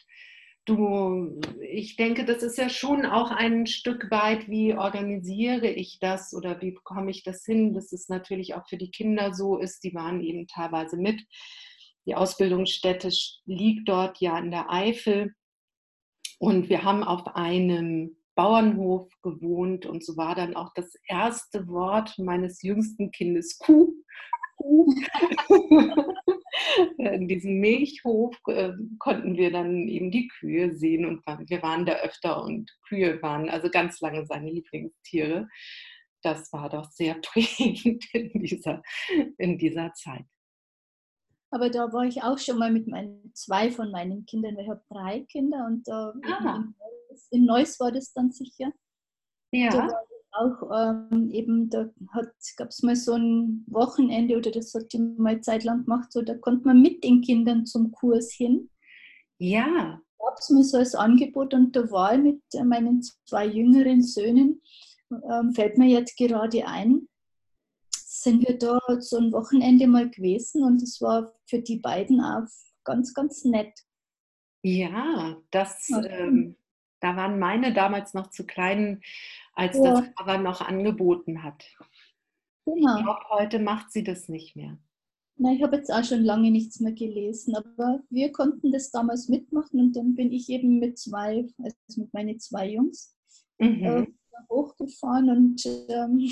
du, 0.66 1.40
ich 1.62 1.96
denke, 1.96 2.26
das 2.26 2.44
ist 2.44 2.58
ja 2.58 2.70
schon 2.70 3.06
auch 3.06 3.32
ein 3.32 3.68
Stück 3.68 4.12
weit, 4.12 4.48
wie 4.50 4.74
organisiere 4.74 5.68
ich 5.68 6.00
das 6.00 6.34
oder 6.34 6.62
wie 6.62 6.72
bekomme 6.72 7.12
ich 7.12 7.24
das 7.24 7.44
hin, 7.46 7.74
dass 7.74 7.92
es 7.92 8.10
natürlich 8.10 8.54
auch 8.56 8.68
für 8.68 8.78
die 8.78 8.92
Kinder 8.92 9.34
so 9.34 9.58
ist, 9.58 9.84
die 9.84 9.94
waren 9.94 10.22
eben 10.22 10.48
teilweise 10.48 10.98
mit. 10.98 11.24
Die 12.06 12.16
Ausbildungsstätte 12.16 13.10
liegt 13.46 13.88
dort 13.88 14.20
ja 14.20 14.38
in 14.40 14.52
der 14.52 14.72
Eifel 14.72 15.36
und 16.40 16.70
wir 16.70 16.84
haben 16.84 17.04
auf 17.04 17.36
einem 17.36 18.18
Bauernhof 18.36 19.08
gewohnt 19.22 19.86
und 19.86 20.04
so 20.04 20.18
war 20.18 20.36
dann 20.36 20.56
auch 20.56 20.74
das 20.74 20.96
erste 21.06 21.68
Wort 21.68 22.18
meines 22.18 22.62
jüngsten 22.62 23.12
Kindes 23.12 23.60
Kuh. 23.60 23.94
In 26.98 27.28
diesem 27.28 27.60
Milchhof 27.60 28.36
äh, 28.48 28.72
konnten 29.00 29.36
wir 29.36 29.52
dann 29.52 29.88
eben 29.88 30.12
die 30.12 30.28
Kühe 30.28 30.74
sehen 30.74 31.06
und 31.06 31.26
wir 31.26 31.62
waren 31.62 31.86
da 31.86 31.94
öfter 31.94 32.44
und 32.44 32.72
Kühe 32.88 33.22
waren 33.22 33.50
also 33.50 33.70
ganz 33.70 34.00
lange 34.02 34.26
seine 34.26 34.50
Lieblingstiere. 34.50 35.48
Das 36.24 36.52
war 36.54 36.70
doch 36.70 36.86
sehr 36.92 37.16
prägend 37.22 38.06
in 38.14 38.42
dieser, 38.42 38.82
in 39.38 39.58
dieser 39.58 39.94
Zeit. 39.94 40.26
aber 41.52 41.70
da 41.70 41.92
war 41.92 42.06
ich 42.06 42.22
auch 42.24 42.38
schon 42.38 42.58
mal 42.58 42.72
mit 42.72 42.88
meinen 42.88 43.32
zwei 43.34 43.72
von 43.72 43.92
meinen 43.92 44.26
Kindern, 44.26 44.56
weil 44.56 44.64
ich 44.64 44.70
habe 44.70 44.84
drei 44.90 45.22
Kinder 45.22 45.66
und 45.66 45.88
da 45.88 46.14
ah. 46.26 46.56
in, 46.58 46.76
Neuss, 46.78 47.28
in 47.32 47.46
Neuss 47.46 47.80
war 47.80 47.92
das 47.92 48.14
dann 48.14 48.32
sicher. 48.32 48.72
Ja. 49.52 49.70
Da 49.70 49.78
war 49.88 50.11
auch 50.32 50.72
ähm, 50.74 51.30
eben, 51.32 51.70
da 51.70 51.90
gab 52.58 52.70
es 52.70 52.84
mal 52.84 52.96
so 52.96 53.14
ein 53.14 53.66
Wochenende 53.68 54.38
oder 54.38 54.52
das 54.52 54.74
hat 54.74 54.94
ich 54.94 55.00
mal 55.18 55.42
Zeit 55.42 55.64
lang 55.64 55.84
gemacht, 55.84 56.12
so 56.12 56.22
da 56.22 56.36
konnte 56.36 56.68
man 56.68 56.82
mit 56.82 57.04
den 57.04 57.22
Kindern 57.22 57.66
zum 57.66 57.92
Kurs 57.92 58.32
hin. 58.32 58.70
Ja. 59.38 60.02
Da 60.20 60.26
gab 60.26 60.38
es 60.40 60.50
mir 60.50 60.64
so 60.64 60.78
als 60.78 60.96
Angebot 60.96 61.54
und 61.54 61.76
da 61.76 61.90
war 61.92 62.16
ich 62.16 62.22
mit 62.22 62.42
meinen 62.66 63.02
zwei 63.26 63.46
jüngeren 63.46 64.04
Söhnen, 64.04 64.62
ähm, 65.12 65.54
fällt 65.54 65.78
mir 65.78 65.88
jetzt 65.88 66.18
gerade 66.18 66.66
ein, 66.68 67.08
sind 67.90 68.48
wir 68.48 68.58
da 68.58 68.80
so 69.00 69.18
ein 69.18 69.32
Wochenende 69.32 69.88
mal 69.88 70.10
gewesen 70.10 70.64
und 70.64 70.82
es 70.82 71.02
war 71.02 71.34
für 71.48 71.60
die 71.60 71.80
beiden 71.80 72.22
auch 72.22 72.48
ganz, 72.84 73.14
ganz 73.14 73.44
nett. 73.46 73.74
Ja, 74.64 75.38
das, 75.50 75.90
ähm, 75.90 76.56
da 77.00 77.16
waren 77.16 77.40
meine 77.40 77.74
damals 77.74 78.14
noch 78.14 78.30
zu 78.30 78.46
klein, 78.46 79.02
als 79.54 79.78
ja. 79.78 79.84
das 79.84 80.04
aber 80.16 80.38
noch 80.38 80.62
angeboten 80.62 81.44
hat. 81.44 81.64
Genau. 82.66 82.98
Ich 82.98 83.04
glaube, 83.04 83.20
heute 83.30 83.60
macht 83.60 83.92
sie 83.92 84.04
das 84.04 84.30
nicht 84.30 84.56
mehr. 84.56 84.78
Na, 85.38 85.54
ich 85.54 85.64
habe 85.64 85.78
jetzt 85.78 85.92
auch 85.92 86.04
schon 86.04 86.24
lange 86.24 86.52
nichts 86.52 86.80
mehr 86.80 86.92
gelesen, 86.92 87.56
aber 87.56 88.02
wir 88.10 88.32
konnten 88.32 88.72
das 88.72 88.92
damals 88.92 89.28
mitmachen 89.28 89.80
und 89.80 89.96
dann 89.96 90.16
bin 90.16 90.32
ich 90.32 90.50
eben 90.50 90.80
mit 90.80 91.00
zwei, 91.00 91.48
also 91.58 92.02
mit 92.02 92.14
meinen 92.14 92.40
zwei 92.40 92.70
Jungs, 92.70 93.16
mhm. 93.58 93.84
äh, 93.84 94.08
hochgefahren 94.50 95.30
und 95.30 95.66
ähm, 95.66 96.30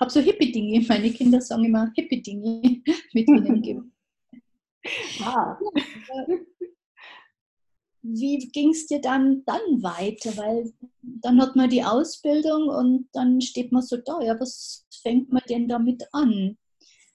habe 0.00 0.10
so 0.10 0.20
Hippie-Dinge. 0.20 0.84
Meine 0.88 1.10
Kinder 1.10 1.40
sagen 1.40 1.64
immer 1.64 1.92
Hippie-Dinge 1.94 2.82
mit 3.12 3.28
ihnen 3.28 3.44
gegeben. 3.62 3.92
ah. 5.22 5.56
Wie 8.02 8.38
ging 8.52 8.70
es 8.70 8.86
dir 8.86 9.00
dann, 9.00 9.42
dann 9.44 9.82
weiter? 9.82 10.36
Weil 10.36 10.72
dann 11.02 11.40
hat 11.40 11.56
man 11.56 11.70
die 11.70 11.84
Ausbildung 11.84 12.68
und 12.68 13.08
dann 13.12 13.40
steht 13.40 13.72
man 13.72 13.82
so 13.82 13.96
da, 13.96 14.20
ja, 14.20 14.38
was 14.38 14.86
fängt 15.02 15.32
man 15.32 15.42
denn 15.48 15.68
damit 15.68 16.04
an? 16.12 16.56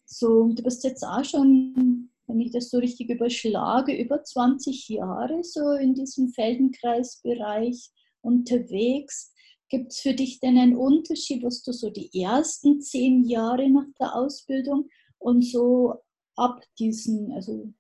So, 0.06 0.48
du 0.50 0.62
bist 0.62 0.84
jetzt 0.84 1.04
auch 1.04 1.24
schon, 1.24 2.10
wenn 2.28 2.40
ich 2.40 2.52
das 2.52 2.70
so 2.70 2.78
richtig 2.78 3.10
überschlage, 3.10 3.96
über 3.96 4.24
20 4.24 4.90
Jahre 4.90 5.44
so 5.44 5.72
in 5.72 5.96
diesem 5.96 6.30
Feldenkreisbereich 6.30 7.90
unterwegs. 8.22 9.34
Gibt 9.70 9.92
es 9.92 10.02
für 10.02 10.14
dich 10.14 10.40
denn 10.40 10.58
einen 10.58 10.76
Unterschied, 10.76 11.44
was 11.44 11.64
du 11.64 11.72
so 11.72 11.90
die 11.90 12.22
ersten 12.22 12.82
zehn 12.82 13.24
Jahre 13.24 13.70
nach 13.70 13.88
der 14.00 14.16
Ausbildung 14.16 14.90
und 15.18 15.44
so 15.44 15.96
ab 16.36 16.64
diesen, 16.78 17.32
also 17.32 17.74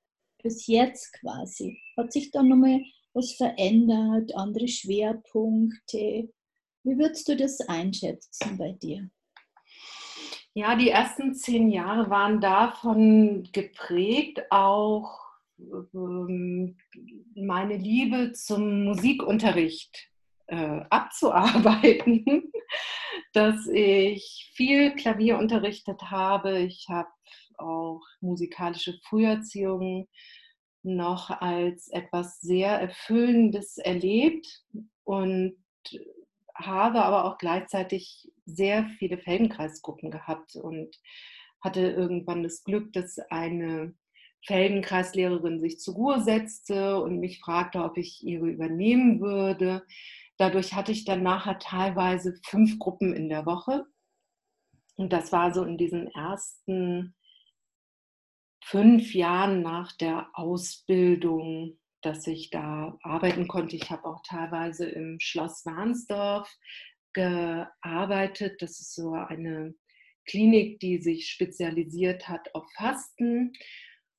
bis 0.43 0.67
jetzt 0.67 1.13
quasi, 1.13 1.79
hat 1.97 2.13
sich 2.13 2.31
da 2.31 2.43
nochmal 2.43 2.81
was 3.13 3.33
verändert, 3.33 4.35
andere 4.35 4.67
Schwerpunkte? 4.67 6.29
Wie 6.83 6.97
würdest 6.97 7.27
du 7.27 7.35
das 7.35 7.61
einschätzen 7.61 8.57
bei 8.57 8.73
dir? 8.73 9.09
Ja, 10.55 10.75
die 10.75 10.89
ersten 10.89 11.33
zehn 11.33 11.69
Jahre 11.69 12.09
waren 12.09 12.39
davon 12.39 13.49
geprägt, 13.53 14.43
auch 14.51 15.19
ähm, 15.93 16.77
meine 17.35 17.77
Liebe 17.77 18.33
zum 18.33 18.83
Musikunterricht 18.83 20.09
äh, 20.47 20.81
abzuarbeiten, 20.89 22.51
dass 23.33 23.67
ich 23.67 24.51
viel 24.53 24.95
Klavier 24.95 25.39
unterrichtet 25.39 26.01
habe. 26.11 26.59
Ich 26.59 26.87
habe 26.89 27.09
auch 27.59 28.01
musikalische 28.21 28.99
Früherziehung 29.03 30.07
noch 30.83 31.29
als 31.29 31.87
etwas 31.89 32.41
sehr 32.41 32.71
Erfüllendes 32.79 33.77
erlebt 33.77 34.63
und 35.03 35.55
habe 36.55 37.03
aber 37.03 37.25
auch 37.25 37.37
gleichzeitig 37.37 38.31
sehr 38.45 38.85
viele 38.99 39.17
Feldenkreisgruppen 39.17 40.11
gehabt 40.11 40.55
und 40.55 40.99
hatte 41.61 41.81
irgendwann 41.81 42.43
das 42.43 42.63
Glück, 42.63 42.91
dass 42.93 43.17
eine 43.29 43.93
Feldenkreislehrerin 44.45 45.61
sich 45.61 45.79
zur 45.79 45.95
Ruhe 45.95 46.21
setzte 46.21 47.01
und 47.01 47.19
mich 47.19 47.39
fragte, 47.39 47.83
ob 47.83 47.97
ich 47.97 48.23
ihre 48.23 48.49
übernehmen 48.49 49.21
würde. 49.21 49.85
Dadurch 50.37 50.73
hatte 50.73 50.91
ich 50.91 51.05
dann 51.05 51.23
nachher 51.23 51.59
teilweise 51.59 52.37
fünf 52.45 52.77
Gruppen 52.79 53.13
in 53.13 53.29
der 53.29 53.45
Woche. 53.45 53.85
Und 54.95 55.13
das 55.13 55.31
war 55.31 55.53
so 55.53 55.63
in 55.63 55.77
diesen 55.77 56.07
ersten 56.07 57.15
fünf 58.65 59.13
Jahren 59.13 59.61
nach 59.61 59.91
der 59.93 60.29
Ausbildung, 60.33 61.77
dass 62.01 62.27
ich 62.27 62.49
da 62.49 62.97
arbeiten 63.01 63.47
konnte. 63.47 63.75
Ich 63.75 63.89
habe 63.89 64.05
auch 64.05 64.21
teilweise 64.27 64.89
im 64.89 65.17
Schloss 65.19 65.65
Warnsdorf 65.65 66.49
gearbeitet. 67.13 68.61
Das 68.61 68.79
ist 68.79 68.95
so 68.95 69.13
eine 69.13 69.73
Klinik, 70.25 70.79
die 70.79 70.99
sich 70.99 71.29
spezialisiert 71.29 72.27
hat 72.27 72.53
auf 72.55 72.65
Fasten. 72.75 73.53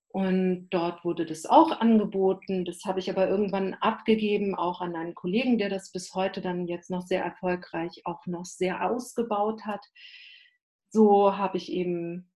Und 0.09 0.69
dort 0.71 1.05
wurde 1.05 1.27
das 1.27 1.45
auch 1.45 1.81
angeboten. 1.81 2.65
Das 2.65 2.85
habe 2.85 3.01
ich 3.01 3.11
aber 3.11 3.29
irgendwann 3.29 3.75
abgegeben, 3.75 4.55
auch 4.55 4.81
an 4.81 4.95
einen 4.95 5.15
Kollegen, 5.15 5.59
der 5.59 5.69
das 5.69 5.91
bis 5.91 6.15
heute 6.15 6.41
dann 6.41 6.69
jetzt 6.69 6.89
noch 6.89 7.03
sehr 7.03 7.25
erfolgreich 7.25 8.03
auch 8.05 8.25
noch 8.27 8.45
sehr 8.45 8.89
ausgebaut 8.89 9.67
hat. 9.67 9.85
So 10.89 11.37
habe 11.37 11.57
ich 11.57 11.73
eben 11.73 12.31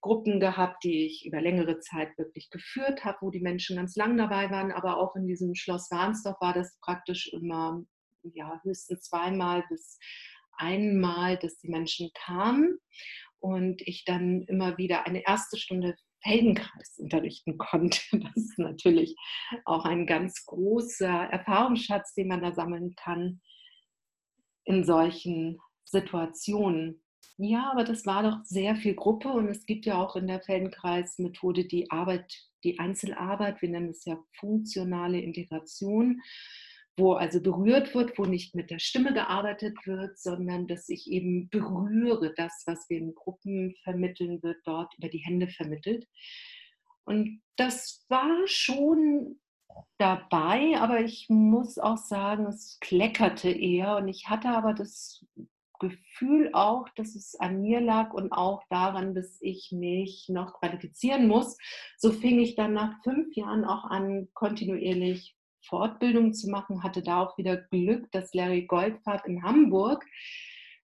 Gruppen 0.00 0.40
gehabt, 0.40 0.84
die 0.84 1.06
ich 1.06 1.26
über 1.26 1.40
längere 1.40 1.80
Zeit 1.80 2.16
wirklich 2.18 2.50
geführt 2.50 3.04
habe, 3.04 3.18
wo 3.20 3.30
die 3.30 3.40
Menschen 3.40 3.76
ganz 3.76 3.96
lang 3.96 4.16
dabei 4.16 4.50
waren. 4.50 4.72
Aber 4.72 4.98
auch 4.98 5.16
in 5.16 5.26
diesem 5.26 5.54
Schloss 5.54 5.90
Warnsdorf 5.90 6.40
war 6.40 6.54
das 6.54 6.78
praktisch 6.80 7.32
immer 7.32 7.82
ja, 8.22 8.60
höchstens 8.62 9.02
zweimal 9.02 9.64
bis 9.68 9.98
einmal, 10.56 11.38
dass 11.38 11.58
die 11.58 11.68
Menschen 11.68 12.10
kamen 12.14 12.78
und 13.38 13.80
ich 13.86 14.04
dann 14.04 14.42
immer 14.42 14.76
wieder 14.78 15.06
eine 15.06 15.24
erste 15.24 15.56
Stunde 15.56 15.96
Feldenkreis 16.22 16.98
unterrichten 16.98 17.58
konnte. 17.58 18.00
Das 18.12 18.36
ist 18.36 18.58
natürlich 18.58 19.16
auch 19.64 19.84
ein 19.84 20.06
ganz 20.06 20.44
großer 20.46 21.08
Erfahrungsschatz, 21.08 22.14
den 22.14 22.28
man 22.28 22.42
da 22.42 22.52
sammeln 22.52 22.94
kann 22.96 23.40
in 24.64 24.84
solchen 24.84 25.58
Situationen. 25.84 27.02
Ja, 27.36 27.70
aber 27.72 27.84
das 27.84 28.04
war 28.04 28.22
doch 28.22 28.44
sehr 28.44 28.76
viel 28.76 28.94
Gruppe 28.94 29.28
und 29.28 29.48
es 29.48 29.64
gibt 29.64 29.86
ja 29.86 30.02
auch 30.02 30.14
in 30.16 30.26
der 30.26 30.42
Feldenkreis-Methode 30.42 31.64
die 31.64 31.90
Arbeit, 31.90 32.30
die 32.64 32.78
Einzelarbeit, 32.78 33.62
wir 33.62 33.70
nennen 33.70 33.90
es 33.90 34.04
ja 34.04 34.22
funktionale 34.38 35.20
Integration, 35.20 36.20
wo 36.98 37.14
also 37.14 37.40
berührt 37.40 37.94
wird, 37.94 38.18
wo 38.18 38.26
nicht 38.26 38.54
mit 38.54 38.70
der 38.70 38.78
Stimme 38.78 39.14
gearbeitet 39.14 39.74
wird, 39.86 40.18
sondern 40.18 40.66
dass 40.66 40.88
ich 40.88 41.10
eben 41.10 41.48
berühre, 41.48 42.34
das, 42.36 42.62
was 42.66 42.88
wir 42.90 42.98
in 42.98 43.14
Gruppen 43.14 43.74
vermitteln, 43.84 44.42
wird 44.42 44.58
dort 44.64 44.92
über 44.98 45.08
die 45.08 45.24
Hände 45.24 45.48
vermittelt. 45.48 46.06
Und 47.04 47.40
das 47.56 48.04
war 48.08 48.46
schon 48.46 49.40
dabei, 49.98 50.76
aber 50.78 51.00
ich 51.00 51.26
muss 51.28 51.78
auch 51.78 51.96
sagen, 51.96 52.46
es 52.46 52.78
kleckerte 52.80 53.50
eher 53.50 53.96
und 53.96 54.08
ich 54.08 54.28
hatte 54.28 54.48
aber 54.48 54.74
das 54.74 55.24
Gefühl 55.80 56.50
auch, 56.52 56.88
dass 56.94 57.16
es 57.16 57.34
an 57.34 57.60
mir 57.60 57.80
lag 57.80 58.12
und 58.12 58.30
auch 58.30 58.62
daran, 58.70 59.14
dass 59.14 59.38
ich 59.40 59.72
mich 59.72 60.26
noch 60.28 60.60
qualifizieren 60.60 61.26
muss. 61.26 61.56
So 61.98 62.12
fing 62.12 62.38
ich 62.38 62.54
dann 62.54 62.74
nach 62.74 63.02
fünf 63.02 63.34
Jahren 63.34 63.64
auch 63.64 63.84
an, 63.84 64.28
kontinuierlich 64.34 65.36
Fortbildung 65.66 66.32
zu 66.32 66.48
machen, 66.48 66.82
hatte 66.82 67.02
da 67.02 67.22
auch 67.22 67.36
wieder 67.36 67.56
Glück, 67.56 68.10
dass 68.12 68.32
Larry 68.34 68.66
Goldfahrt 68.66 69.26
in 69.26 69.42
Hamburg 69.42 70.04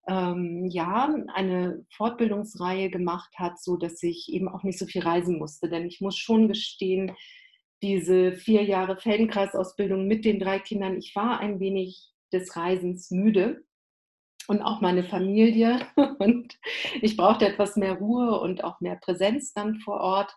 ähm, 0.09 0.66
ja 0.66 1.14
eine 1.35 1.85
Fortbildungsreihe 1.90 2.90
gemacht 2.90 3.35
hat, 3.38 3.61
so 3.61 3.76
dass 3.76 4.02
ich 4.02 4.28
eben 4.32 4.48
auch 4.48 4.62
nicht 4.62 4.78
so 4.78 4.87
viel 4.87 5.02
reisen 5.02 5.38
musste. 5.38 5.68
Denn 5.68 5.87
ich 5.87 6.00
muss 6.00 6.16
schon 6.16 6.48
gestehen, 6.48 7.12
diese 7.82 8.32
vier 8.32 8.64
Jahre 8.64 8.96
Feldenkreisausbildung 8.96 10.06
mit 10.06 10.24
den 10.24 10.40
drei 10.40 10.59
Kindern, 10.59 10.96
ich 10.96 11.14
war 11.14 11.40
ein 11.40 11.61
wenig 11.61 12.12
des 12.32 12.56
Reisens 12.56 13.11
müde 13.11 13.62
und 14.48 14.62
auch 14.62 14.80
meine 14.80 15.04
Familie. 15.04 15.87
Und 16.18 16.59
ich 17.02 17.16
brauchte 17.16 17.46
etwas 17.46 17.76
mehr 17.76 17.94
Ruhe 17.94 18.40
und 18.40 18.64
auch 18.64 18.80
mehr 18.80 18.96
Präsenz 18.96 19.52
dann 19.52 19.76
vor 19.80 20.00
Ort. 20.00 20.35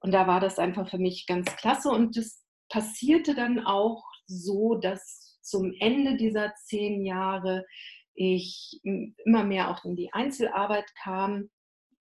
Und 0.00 0.12
da 0.12 0.26
war 0.26 0.40
das 0.40 0.58
einfach 0.58 0.88
für 0.88 0.98
mich 0.98 1.26
ganz 1.26 1.56
klasse. 1.56 1.88
Und 1.88 2.16
das 2.16 2.44
passierte 2.68 3.34
dann 3.34 3.64
auch 3.64 4.04
so, 4.26 4.74
dass 4.74 5.38
zum 5.42 5.72
Ende 5.80 6.16
dieser 6.16 6.54
zehn 6.54 7.04
Jahre 7.04 7.64
ich 8.14 8.80
immer 8.82 9.44
mehr 9.44 9.70
auch 9.70 9.84
in 9.84 9.96
die 9.96 10.12
Einzelarbeit 10.12 10.86
kam 11.02 11.50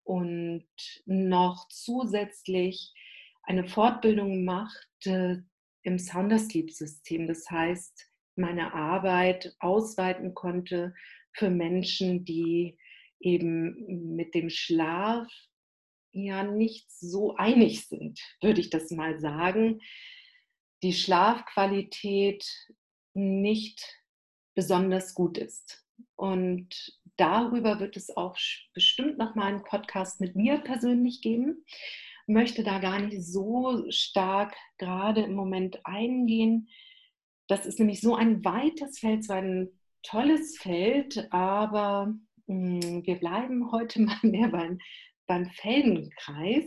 und 0.05 0.67
noch 1.07 1.67
zusätzlich 1.69 2.93
eine 3.43 3.67
Fortbildung 3.67 4.45
machte 4.45 5.45
im 5.83 5.99
Soundersleep-System. 5.99 7.27
Das 7.27 7.51
heißt, 7.51 8.11
meine 8.37 8.75
Arbeit 8.75 9.55
ausweiten 9.61 10.35
konnte 10.35 10.95
für 11.35 11.51
Menschen, 11.51 12.25
die 12.25 12.77
eben 13.21 14.15
mit 14.17 14.35
dem 14.35 14.51
Schlaf 14.51 15.29
ja 16.13 16.45
nicht 16.45 16.91
so 16.91 17.37
einig 17.37 17.87
sind, 17.89 18.21
würde 18.41 18.61
ich 18.61 18.71
das 18.71 18.91
mal 18.91 19.19
sagen. 19.19 19.81
Die 20.83 20.93
Schlafqualität 20.93 22.47
nicht 23.15 23.83
besonders 24.55 25.15
gut 25.15 25.39
ist. 25.39 25.85
Und 26.17 27.01
darüber 27.17 27.81
wird 27.81 27.97
es 27.97 28.17
auch 28.17 28.37
bestimmt 28.73 29.19
noch 29.19 29.35
mal 29.35 29.47
einen 29.47 29.65
Podcast 29.65 30.21
mit 30.21 30.37
mir 30.37 30.59
persönlich 30.59 31.21
geben. 31.23 31.65
Möchte 32.27 32.63
da 32.63 32.79
gar 32.79 33.01
nicht 33.01 33.23
so 33.23 33.85
stark 33.91 34.55
gerade 34.79 35.23
im 35.23 35.35
Moment 35.35 35.81
eingehen. 35.85 36.69
Das 37.49 37.67
ist 37.67 37.79
nämlich 37.79 38.01
so 38.01 38.15
ein 38.15 38.45
weites 38.45 38.99
Feld, 38.99 39.25
so 39.25 39.35
ein 39.35 39.71
tolles 40.05 40.59
Feld, 40.59 41.27
aber 41.31 42.15
mh, 42.47 42.83
hm, 42.83 43.07
wir 43.07 43.19
bleiben 43.19 43.73
heute 43.73 44.01
mal 44.03 44.19
mehr 44.23 44.49
beim, 44.49 44.79
beim 45.27 45.51
Feldenkreis. 45.51 46.65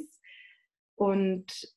Und 0.96 1.76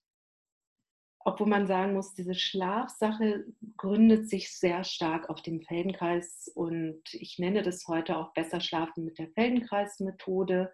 obwohl 1.22 1.46
man 1.46 1.66
sagen 1.66 1.92
muss, 1.92 2.14
diese 2.14 2.34
Schlafsache 2.34 3.44
gründet 3.76 4.28
sich 4.28 4.56
sehr 4.56 4.84
stark 4.84 5.28
auf 5.28 5.42
dem 5.42 5.60
Feldenkreis 5.60 6.50
und 6.54 7.02
ich 7.12 7.38
nenne 7.38 7.62
das 7.62 7.86
heute 7.88 8.16
auch 8.16 8.32
besser 8.32 8.60
schlafen 8.60 9.04
mit 9.04 9.18
der 9.18 9.28
Feldenkreismethode, 9.32 10.72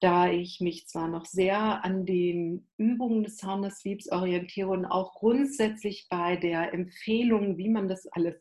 da 0.00 0.30
ich 0.30 0.60
mich 0.60 0.86
zwar 0.88 1.08
noch 1.08 1.26
sehr 1.26 1.84
an 1.84 2.06
den 2.06 2.68
Übungen 2.78 3.22
des 3.22 3.36
Sound 3.36 3.70
Sleeps 3.70 4.10
orientiere 4.10 4.70
und 4.70 4.86
auch 4.86 5.12
grundsätzlich 5.14 6.06
bei 6.08 6.36
der 6.36 6.72
Empfehlung, 6.72 7.58
wie 7.58 7.68
man 7.68 7.86
das 7.86 8.06
alles 8.12 8.36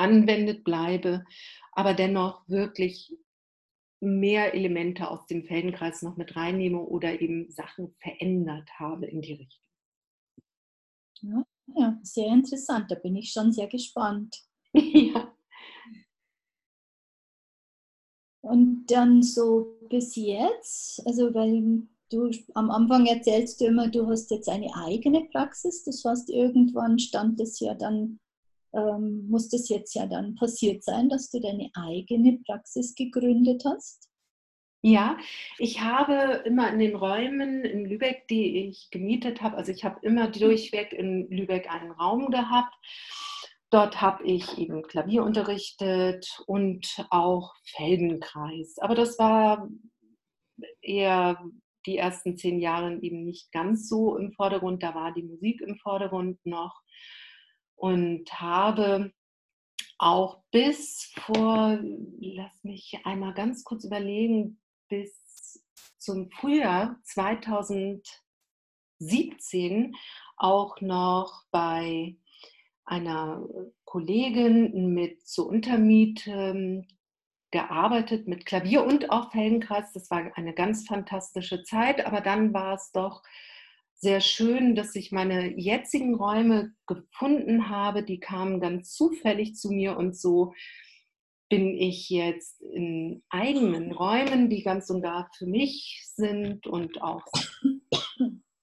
anwendet, 0.00 0.64
bleibe, 0.64 1.24
aber 1.72 1.94
dennoch 1.94 2.48
wirklich 2.48 3.14
mehr 4.00 4.54
Elemente 4.54 5.10
aus 5.10 5.26
dem 5.26 5.44
Feldenkreis 5.44 6.02
noch 6.02 6.16
mit 6.16 6.34
reinnehme 6.34 6.80
oder 6.80 7.20
eben 7.20 7.50
Sachen 7.50 7.94
verändert 7.98 8.68
habe 8.78 9.06
in 9.06 9.20
die 9.20 9.34
Richtung. 9.34 9.64
Ja, 11.22 11.44
ja, 11.76 11.98
sehr 12.02 12.28
interessant. 12.28 12.90
Da 12.90 12.94
bin 12.94 13.14
ich 13.16 13.30
schon 13.30 13.52
sehr 13.52 13.68
gespannt. 13.68 14.42
ja. 14.74 15.32
Und 18.42 18.86
dann 18.86 19.22
so 19.22 19.78
bis 19.90 20.16
jetzt, 20.16 21.06
also 21.06 21.34
weil 21.34 21.86
du 22.10 22.30
am 22.54 22.70
Anfang 22.70 23.06
erzählst 23.06 23.60
du 23.60 23.66
immer, 23.66 23.88
du 23.88 24.06
hast 24.06 24.30
jetzt 24.30 24.48
eine 24.48 24.74
eigene 24.74 25.24
Praxis. 25.26 25.84
Das 25.84 26.02
heißt, 26.04 26.30
irgendwann 26.30 26.98
stand 26.98 27.38
es 27.40 27.60
ja 27.60 27.74
dann, 27.74 28.18
ähm, 28.72 29.28
muss 29.28 29.48
das 29.48 29.68
jetzt 29.68 29.94
ja 29.94 30.06
dann 30.06 30.34
passiert 30.34 30.84
sein, 30.84 31.08
dass 31.08 31.30
du 31.30 31.40
deine 31.40 31.70
eigene 31.74 32.38
Praxis 32.46 32.94
gegründet 32.94 33.64
hast. 33.64 34.10
Ja, 34.82 35.18
ich 35.58 35.82
habe 35.82 36.42
immer 36.46 36.72
in 36.72 36.78
den 36.78 36.96
Räumen 36.96 37.64
in 37.64 37.84
Lübeck, 37.84 38.26
die 38.28 38.68
ich 38.68 38.88
gemietet 38.90 39.42
habe, 39.42 39.56
also 39.56 39.72
ich 39.72 39.84
habe 39.84 39.98
immer 40.02 40.28
mhm. 40.28 40.32
durchweg 40.32 40.92
in 40.94 41.28
Lübeck 41.30 41.70
einen 41.70 41.90
Raum 41.90 42.30
gehabt. 42.30 42.74
Dort 43.70 44.00
habe 44.00 44.24
ich 44.24 44.58
eben 44.58 44.82
Klavier 44.82 45.22
unterrichtet 45.22 46.42
und 46.46 47.06
auch 47.10 47.54
Feldenkreis. 47.76 48.78
Aber 48.78 48.94
das 48.94 49.18
war 49.18 49.68
eher 50.80 51.38
die 51.86 51.96
ersten 51.96 52.36
zehn 52.36 52.58
Jahre 52.58 52.98
eben 53.00 53.24
nicht 53.24 53.52
ganz 53.52 53.88
so 53.88 54.16
im 54.16 54.32
Vordergrund. 54.32 54.82
Da 54.82 54.94
war 54.94 55.12
die 55.12 55.22
Musik 55.22 55.60
im 55.60 55.76
Vordergrund 55.76 56.44
noch 56.44 56.80
und 57.80 58.40
habe 58.40 59.12
auch 59.96 60.42
bis 60.50 61.10
vor, 61.14 61.78
lass 62.20 62.62
mich 62.62 62.98
einmal 63.04 63.32
ganz 63.32 63.64
kurz 63.64 63.84
überlegen, 63.84 64.60
bis 64.88 65.64
zum 65.96 66.30
Frühjahr 66.30 66.98
2017 67.04 69.96
auch 70.36 70.78
noch 70.82 71.44
bei 71.50 72.16
einer 72.84 73.48
Kollegin 73.84 74.92
mit 74.92 75.26
zur 75.26 75.46
Untermiete 75.46 76.84
gearbeitet 77.50 78.28
mit 78.28 78.44
Klavier 78.46 78.84
und 78.84 79.10
auch 79.10 79.32
Feldenkreis. 79.32 79.92
Das 79.92 80.10
war 80.10 80.30
eine 80.36 80.54
ganz 80.54 80.86
fantastische 80.86 81.62
Zeit, 81.62 82.04
aber 82.04 82.20
dann 82.20 82.52
war 82.52 82.74
es 82.74 82.92
doch 82.92 83.22
sehr 84.00 84.20
schön, 84.20 84.74
dass 84.74 84.96
ich 84.96 85.12
meine 85.12 85.58
jetzigen 85.58 86.14
Räume 86.14 86.72
gefunden 86.86 87.68
habe. 87.68 88.02
Die 88.02 88.18
kamen 88.18 88.58
ganz 88.58 88.94
zufällig 88.94 89.54
zu 89.54 89.70
mir 89.70 89.96
und 89.96 90.16
so 90.16 90.54
bin 91.50 91.76
ich 91.76 92.08
jetzt 92.08 92.62
in 92.62 93.22
eigenen 93.28 93.92
Räumen, 93.92 94.48
die 94.48 94.62
ganz 94.62 94.88
und 94.88 95.02
gar 95.02 95.30
für 95.36 95.46
mich 95.46 96.02
sind 96.14 96.66
und 96.66 97.02
auch 97.02 97.26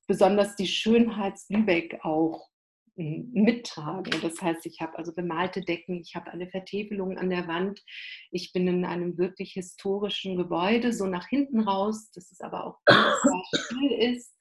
besonders 0.07 0.55
die 0.55 0.67
Schönheits-Lübeck 0.67 1.99
auch 2.03 2.47
mittragen. 2.95 4.19
Das 4.23 4.41
heißt, 4.41 4.65
ich 4.65 4.81
habe 4.81 4.97
also 4.97 5.13
bemalte 5.13 5.61
Decken, 5.61 6.01
ich 6.01 6.15
habe 6.15 6.31
eine 6.31 6.49
Vertäfelung 6.49 7.17
an 7.17 7.29
der 7.29 7.47
Wand. 7.47 7.83
Ich 8.31 8.53
bin 8.53 8.67
in 8.67 8.85
einem 8.85 9.19
wirklich 9.19 9.51
historischen 9.51 10.35
Gebäude, 10.35 10.93
so 10.93 11.05
nach 11.05 11.27
hinten 11.27 11.59
raus, 11.59 12.09
dass 12.11 12.31
es 12.31 12.41
aber 12.41 12.65
auch 12.65 12.79
ganz 12.85 13.05
still 13.53 13.91
ist. 13.91 14.36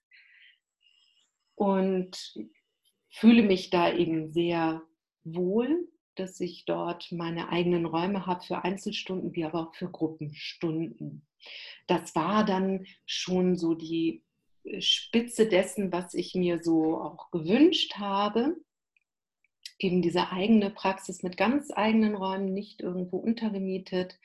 Und 1.57 2.37
fühle 3.11 3.43
mich 3.43 3.71
da 3.71 3.93
eben 3.93 4.33
sehr 4.33 4.83
wohl 5.25 5.89
dass 6.19 6.41
ich 6.41 6.65
dort 6.65 7.13
meine 7.13 7.51
eigenen 7.51 7.87
Räume 7.87 8.27
habe 8.27 8.43
für 8.43 8.65
Einzelstunden, 8.65 9.35
wie 9.35 9.45
aber 9.45 9.69
auch 9.69 9.75
für 9.75 9.91
Gruppenstunden. 9.91 11.27
Das 11.87 12.15
war 12.15 12.45
dann 12.45 12.87
schon 13.05 13.57
so 13.57 13.75
die 13.75 14.25
äh, 14.65 14.81
Spitze 14.81 15.49
dessen, 15.49 15.93
was 15.93 16.15
ich 16.15 16.35
mir 16.35 16.63
so 16.63 17.01
auch 17.01 17.31
gewünscht 17.31 17.95
habe. 17.97 18.57
Eben 19.79 20.01
diese 20.03 20.31
eigene 20.31 20.71
Praxis 20.71 21.23
mit 21.23 21.37
ganz 21.37 21.71
eigenen 21.71 22.15
Räumen, 22.17 22.53
nicht 22.53 22.81
irgendwo 22.81 23.19
untergemietet. 23.19 24.19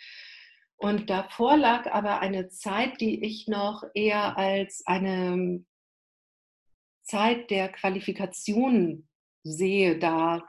Und 0.78 1.10
davor 1.10 1.58
lag 1.58 1.92
aber 1.92 2.22
eine 2.22 2.50
Zeit, 2.50 3.02
die 3.02 3.24
ich 3.24 3.48
noch 3.48 3.84
eher 3.94 4.38
als 4.38 4.84
eine 4.88 5.64
Zeit 7.12 7.50
der 7.50 7.70
Qualifikation 7.70 9.08
sehe, 9.44 10.00
da 10.00 10.44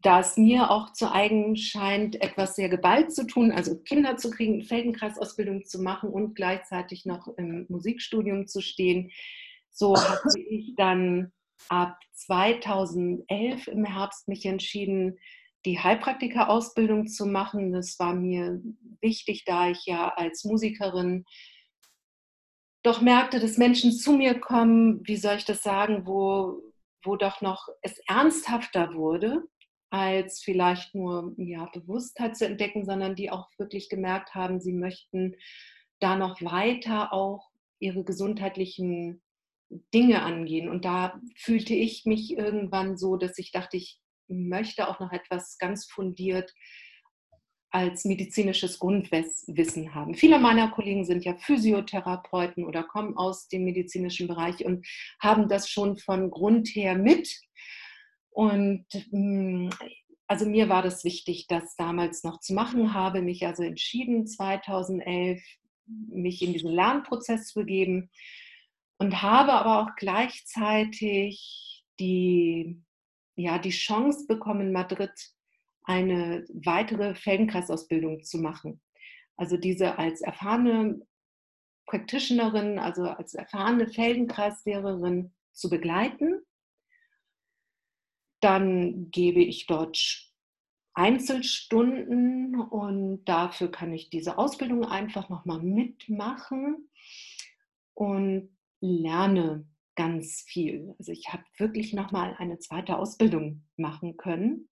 da 0.00 0.20
es 0.20 0.38
mir 0.38 0.70
auch 0.70 0.94
zu 0.94 1.12
eigen 1.12 1.56
scheint, 1.56 2.22
etwas 2.22 2.56
sehr 2.56 2.70
geballt 2.70 3.12
zu 3.12 3.26
tun, 3.26 3.52
also 3.52 3.78
Kinder 3.82 4.16
zu 4.16 4.30
kriegen, 4.30 4.62
Feldenkreisausbildung 4.62 5.66
zu 5.66 5.82
machen 5.82 6.08
und 6.08 6.34
gleichzeitig 6.34 7.04
noch 7.04 7.28
im 7.36 7.66
Musikstudium 7.68 8.46
zu 8.46 8.62
stehen, 8.62 9.10
so 9.70 9.94
habe 9.94 10.20
ich 10.48 10.74
dann 10.76 11.32
ab 11.68 11.98
2011 12.12 13.66
im 13.68 13.84
Herbst 13.84 14.26
mich 14.26 14.46
entschieden, 14.46 15.18
die 15.66 15.80
Heilpraktika-Ausbildung 15.80 17.08
zu 17.08 17.26
machen. 17.26 17.72
Das 17.72 17.98
war 17.98 18.14
mir 18.14 18.62
wichtig, 19.02 19.44
da 19.44 19.68
ich 19.68 19.84
ja 19.84 20.14
als 20.16 20.44
Musikerin 20.44 21.26
doch 22.86 23.00
merkte, 23.00 23.40
dass 23.40 23.58
Menschen 23.58 23.92
zu 23.92 24.12
mir 24.12 24.38
kommen, 24.40 25.06
wie 25.06 25.16
soll 25.16 25.36
ich 25.36 25.44
das 25.44 25.62
sagen, 25.62 26.06
wo 26.06 26.62
wo 27.06 27.16
doch 27.16 27.40
noch 27.40 27.68
es 27.82 27.98
ernsthafter 28.08 28.94
wurde, 28.94 29.44
als 29.90 30.42
vielleicht 30.42 30.94
nur 30.94 31.32
ja, 31.38 31.66
Bewusstheit 31.72 32.36
zu 32.36 32.44
entdecken, 32.44 32.84
sondern 32.84 33.14
die 33.14 33.30
auch 33.30 33.48
wirklich 33.56 33.88
gemerkt 33.88 34.34
haben, 34.34 34.60
sie 34.60 34.72
möchten 34.72 35.36
da 36.00 36.16
noch 36.16 36.42
weiter 36.42 37.12
auch 37.12 37.48
ihre 37.78 38.04
gesundheitlichen 38.04 39.22
Dinge 39.94 40.22
angehen. 40.22 40.68
Und 40.68 40.84
da 40.84 41.20
fühlte 41.36 41.74
ich 41.74 42.04
mich 42.04 42.36
irgendwann 42.36 42.98
so, 42.98 43.16
dass 43.16 43.38
ich 43.38 43.52
dachte, 43.52 43.76
ich 43.76 44.00
möchte 44.28 44.88
auch 44.88 44.98
noch 44.98 45.12
etwas 45.12 45.56
ganz 45.58 45.86
fundiert 45.86 46.52
als 47.76 48.06
medizinisches 48.06 48.78
Grundwissen 48.78 49.94
haben. 49.94 50.14
Viele 50.14 50.38
meiner 50.38 50.70
Kollegen 50.70 51.04
sind 51.04 51.26
ja 51.26 51.34
Physiotherapeuten 51.34 52.64
oder 52.64 52.82
kommen 52.82 53.18
aus 53.18 53.48
dem 53.48 53.64
medizinischen 53.64 54.28
Bereich 54.28 54.64
und 54.64 54.86
haben 55.20 55.46
das 55.50 55.68
schon 55.68 55.98
von 55.98 56.30
Grund 56.30 56.68
her 56.68 56.96
mit. 56.96 57.38
Und 58.30 58.86
mm, 59.10 59.68
also 60.26 60.46
mir 60.46 60.70
war 60.70 60.80
das 60.80 61.04
wichtig, 61.04 61.48
das 61.48 61.76
damals 61.76 62.24
noch 62.24 62.40
zu 62.40 62.54
machen, 62.54 62.94
habe 62.94 63.20
mich 63.20 63.46
also 63.46 63.62
entschieden, 63.62 64.26
2011 64.26 65.42
mich 66.08 66.40
in 66.40 66.54
diesen 66.54 66.72
Lernprozess 66.72 67.48
zu 67.48 67.60
begeben 67.60 68.08
und 68.96 69.20
habe 69.20 69.52
aber 69.52 69.82
auch 69.82 69.96
gleichzeitig 69.96 71.84
die, 72.00 72.80
ja, 73.36 73.58
die 73.58 73.68
Chance 73.68 74.24
bekommen, 74.26 74.72
Madrid 74.72 75.12
eine 75.86 76.44
weitere 76.48 77.14
Feldenkreisausbildung 77.14 78.22
zu 78.22 78.38
machen. 78.38 78.80
Also 79.36 79.56
diese 79.56 79.98
als 79.98 80.20
erfahrene 80.20 81.00
Practitionerin, 81.86 82.78
also 82.78 83.04
als 83.04 83.34
erfahrene 83.34 83.86
Feldenkreislehrerin 83.86 85.32
zu 85.52 85.70
begleiten. 85.70 86.42
Dann 88.40 89.10
gebe 89.10 89.40
ich 89.40 89.66
dort 89.66 90.32
Einzelstunden 90.94 92.60
und 92.60 93.24
dafür 93.24 93.70
kann 93.70 93.92
ich 93.92 94.10
diese 94.10 94.38
Ausbildung 94.38 94.84
einfach 94.84 95.28
nochmal 95.28 95.62
mitmachen 95.62 96.90
und 97.94 98.56
lerne 98.80 99.66
ganz 99.94 100.42
viel. 100.46 100.94
Also 100.98 101.12
ich 101.12 101.28
habe 101.32 101.44
wirklich 101.56 101.92
nochmal 101.92 102.34
eine 102.38 102.58
zweite 102.58 102.96
Ausbildung 102.98 103.64
machen 103.76 104.16
können. 104.16 104.68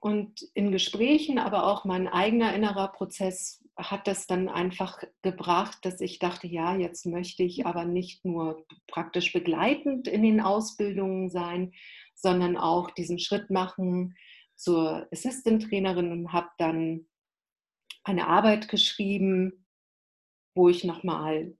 Und 0.00 0.42
in 0.54 0.72
Gesprächen, 0.72 1.38
aber 1.38 1.66
auch 1.66 1.84
mein 1.84 2.08
eigener 2.08 2.54
innerer 2.54 2.88
Prozess 2.88 3.62
hat 3.76 4.06
das 4.06 4.26
dann 4.26 4.48
einfach 4.48 5.02
gebracht, 5.22 5.78
dass 5.82 6.00
ich 6.00 6.18
dachte, 6.18 6.46
ja, 6.46 6.76
jetzt 6.76 7.06
möchte 7.06 7.42
ich 7.42 7.66
aber 7.66 7.84
nicht 7.84 8.24
nur 8.24 8.66
praktisch 8.86 9.32
begleitend 9.32 10.08
in 10.08 10.22
den 10.22 10.40
Ausbildungen 10.40 11.30
sein, 11.30 11.72
sondern 12.14 12.56
auch 12.56 12.90
diesen 12.90 13.18
Schritt 13.18 13.50
machen 13.50 14.16
zur 14.56 15.06
Assistant-Trainerin 15.12 16.12
und 16.12 16.32
habe 16.32 16.48
dann 16.58 17.06
eine 18.04 18.26
Arbeit 18.26 18.68
geschrieben, 18.68 19.66
wo 20.54 20.68
ich 20.68 20.84
nochmal 20.84 21.54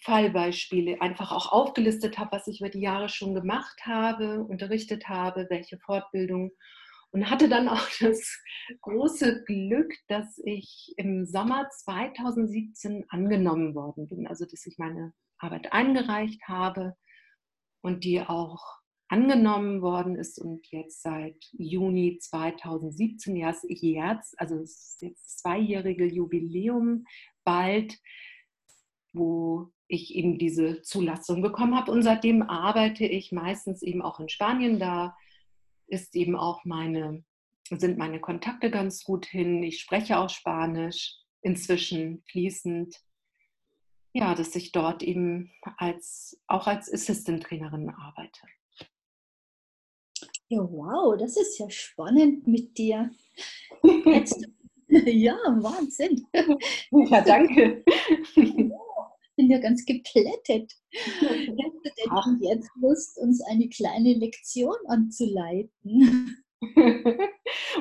Fallbeispiele 0.00 1.00
einfach 1.00 1.32
auch 1.32 1.52
aufgelistet 1.52 2.18
habe, 2.18 2.32
was 2.32 2.46
ich 2.46 2.60
über 2.60 2.70
die 2.70 2.80
Jahre 2.80 3.08
schon 3.08 3.34
gemacht 3.34 3.84
habe, 3.84 4.42
unterrichtet 4.42 5.08
habe, 5.08 5.46
welche 5.50 5.78
Fortbildung. 5.78 6.52
Und 7.14 7.30
hatte 7.30 7.48
dann 7.48 7.68
auch 7.68 7.88
das 8.00 8.42
große 8.80 9.44
Glück, 9.44 9.94
dass 10.08 10.40
ich 10.44 10.92
im 10.96 11.24
Sommer 11.24 11.68
2017 11.70 13.04
angenommen 13.08 13.76
worden 13.76 14.08
bin. 14.08 14.26
Also, 14.26 14.44
dass 14.44 14.66
ich 14.66 14.78
meine 14.78 15.12
Arbeit 15.38 15.72
eingereicht 15.72 16.42
habe 16.48 16.96
und 17.82 18.02
die 18.02 18.20
auch 18.20 18.80
angenommen 19.06 19.80
worden 19.80 20.16
ist 20.16 20.40
und 20.40 20.66
jetzt 20.72 21.02
seit 21.02 21.36
Juni 21.52 22.18
2017, 22.20 23.36
ja, 23.36 23.54
also 24.38 24.56
es 24.56 24.70
ist 24.70 25.02
jetzt 25.02 25.38
zweijährige 25.38 26.06
Jubiläum 26.06 27.04
bald, 27.44 27.96
wo 29.12 29.70
ich 29.86 30.16
eben 30.16 30.38
diese 30.38 30.82
Zulassung 30.82 31.42
bekommen 31.42 31.76
habe. 31.76 31.92
Und 31.92 32.02
seitdem 32.02 32.42
arbeite 32.42 33.04
ich 33.04 33.30
meistens 33.30 33.82
eben 33.82 34.02
auch 34.02 34.18
in 34.18 34.28
Spanien. 34.28 34.80
Da 34.80 35.14
ist 35.94 36.14
eben 36.14 36.36
auch 36.36 36.64
meine, 36.64 37.24
sind 37.70 37.96
meine 37.96 38.20
Kontakte 38.20 38.70
ganz 38.70 39.04
gut 39.04 39.26
hin. 39.26 39.62
Ich 39.62 39.80
spreche 39.80 40.18
auch 40.18 40.28
Spanisch 40.28 41.16
inzwischen 41.40 42.22
fließend. 42.30 43.00
Ja, 44.12 44.34
dass 44.34 44.54
ich 44.54 44.72
dort 44.72 45.02
eben 45.02 45.50
als, 45.78 46.40
auch 46.46 46.66
als 46.66 46.92
Assistant-Trainerin 46.92 47.90
arbeite. 47.90 48.40
Ja, 50.48 50.60
wow, 50.60 51.16
das 51.18 51.36
ist 51.36 51.58
ja 51.58 51.68
spannend 51.70 52.46
mit 52.46 52.76
dir. 52.78 53.10
ja, 54.88 55.36
Wahnsinn. 55.60 56.26
Ja, 56.90 57.20
danke. 57.22 57.84
Ich 59.34 59.36
bin 59.36 59.50
ja 59.50 59.58
ganz 59.58 59.84
geplättet. 59.84 60.72
Hättest 60.92 61.58
du 61.84 61.90
denn 62.06 62.38
jetzt 62.40 62.70
Lust, 62.80 63.18
uns 63.18 63.42
eine 63.50 63.68
kleine 63.68 64.14
Lektion 64.14 64.76
anzuleiten? 64.86 66.44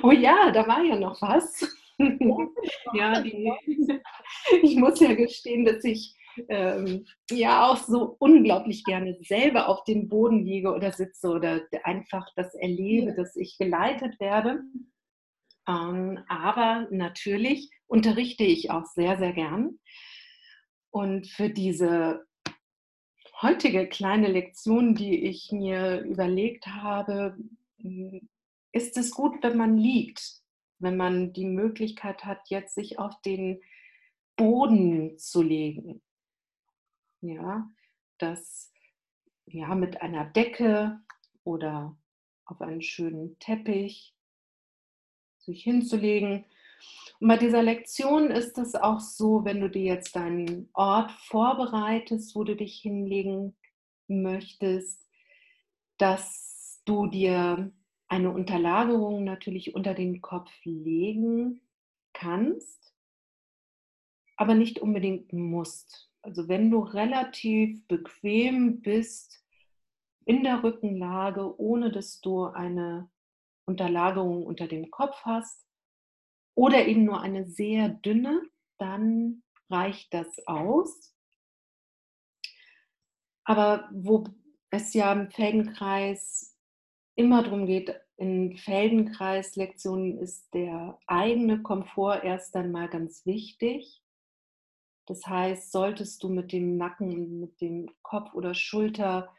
oh 0.01 0.11
ja, 0.11 0.49
da 0.49 0.67
war 0.67 0.83
ja 0.83 0.95
noch 0.95 1.21
was. 1.21 1.61
Ja, 1.99 2.09
ja 2.95 3.21
die, 3.21 3.53
ich 4.63 4.75
muss 4.77 4.99
ja 4.99 5.13
gestehen, 5.13 5.63
dass 5.63 5.83
ich 5.83 6.15
ähm, 6.49 7.05
ja 7.29 7.69
auch 7.69 7.77
so 7.77 8.15
unglaublich 8.17 8.83
gerne 8.83 9.15
selber 9.21 9.69
auf 9.69 9.83
dem 9.83 10.09
Boden 10.09 10.43
liege 10.43 10.73
oder 10.73 10.91
sitze 10.91 11.29
oder 11.29 11.61
einfach 11.83 12.25
das 12.35 12.55
erlebe, 12.55 13.13
dass 13.13 13.35
ich 13.35 13.59
geleitet 13.59 14.19
werde. 14.19 14.63
Ähm, 15.67 16.19
aber 16.27 16.87
natürlich 16.89 17.69
unterrichte 17.85 18.43
ich 18.43 18.71
auch 18.71 18.85
sehr, 18.85 19.19
sehr 19.19 19.33
gern. 19.33 19.77
Und 20.93 21.27
für 21.27 21.49
diese 21.49 22.25
heutige 23.41 23.87
kleine 23.87 24.27
Lektion, 24.27 24.95
die 24.95 25.25
ich 25.25 25.51
mir 25.51 26.01
überlegt 26.01 26.67
habe, 26.67 27.37
ist 28.71 28.97
es 28.97 29.11
gut, 29.11 29.43
wenn 29.43 29.57
man 29.57 29.77
liegt, 29.77 30.41
wenn 30.79 30.95
man 30.95 31.33
die 31.33 31.45
Möglichkeit 31.45 32.25
hat, 32.25 32.49
jetzt 32.49 32.75
sich 32.75 32.99
auf 32.99 33.19
den 33.21 33.61
Boden 34.35 35.17
zu 35.17 35.41
legen 35.41 36.01
ja, 37.23 37.69
das 38.17 38.71
ja 39.45 39.73
mit 39.75 40.01
einer 40.01 40.25
Decke 40.25 40.99
oder 41.43 41.97
auf 42.45 42.61
einen 42.61 42.81
schönen 42.81 43.37
Teppich 43.39 44.15
sich 45.37 45.63
hinzulegen. 45.63 46.45
Und 47.23 47.29
bei 47.29 47.37
dieser 47.37 47.63
Lektion 47.63 48.31
ist 48.31 48.57
es 48.57 48.75
auch 48.75 48.99
so, 48.99 49.45
wenn 49.45 49.61
du 49.61 49.69
dir 49.69 49.83
jetzt 49.83 50.17
deinen 50.17 50.69
Ort 50.73 51.09
vorbereitest, 51.09 52.35
wo 52.35 52.43
du 52.43 52.53
dich 52.53 52.81
hinlegen 52.81 53.55
möchtest, 54.09 55.09
dass 55.97 56.81
du 56.83 57.07
dir 57.07 57.71
eine 58.09 58.29
Unterlagerung 58.29 59.23
natürlich 59.23 59.73
unter 59.73 59.93
den 59.93 60.19
Kopf 60.19 60.51
legen 60.65 61.61
kannst, 62.11 62.93
aber 64.35 64.53
nicht 64.53 64.79
unbedingt 64.79 65.31
musst. 65.31 66.11
Also 66.23 66.49
wenn 66.49 66.71
du 66.71 66.79
relativ 66.79 67.87
bequem 67.87 68.81
bist 68.81 69.41
in 70.25 70.43
der 70.43 70.61
Rückenlage, 70.61 71.57
ohne 71.57 71.89
dass 71.89 72.19
du 72.19 72.47
eine 72.47 73.09
Unterlagerung 73.63 74.45
unter 74.45 74.67
dem 74.67 74.91
Kopf 74.91 75.21
hast 75.23 75.63
oder 76.55 76.87
eben 76.87 77.05
nur 77.05 77.21
eine 77.21 77.45
sehr 77.45 77.89
dünne, 77.89 78.41
dann 78.77 79.43
reicht 79.69 80.13
das 80.13 80.27
aus. 80.47 81.13
Aber 83.43 83.89
wo 83.91 84.25
es 84.69 84.93
ja 84.93 85.11
im 85.11 85.29
Feldenkreis 85.29 86.57
immer 87.15 87.43
darum 87.43 87.65
geht, 87.65 87.93
in 88.17 88.57
Feldenkreis-Lektionen 88.57 90.17
ist 90.17 90.53
der 90.53 90.99
eigene 91.07 91.61
Komfort 91.61 92.23
erst 92.23 92.55
einmal 92.55 92.87
ganz 92.87 93.25
wichtig. 93.25 94.01
Das 95.05 95.25
heißt, 95.27 95.71
solltest 95.71 96.23
du 96.23 96.29
mit 96.29 96.51
dem 96.53 96.77
Nacken, 96.77 97.39
mit 97.39 97.59
dem 97.59 97.89
Kopf 98.01 98.33
oder 98.33 98.53
Schulter, 98.53 99.33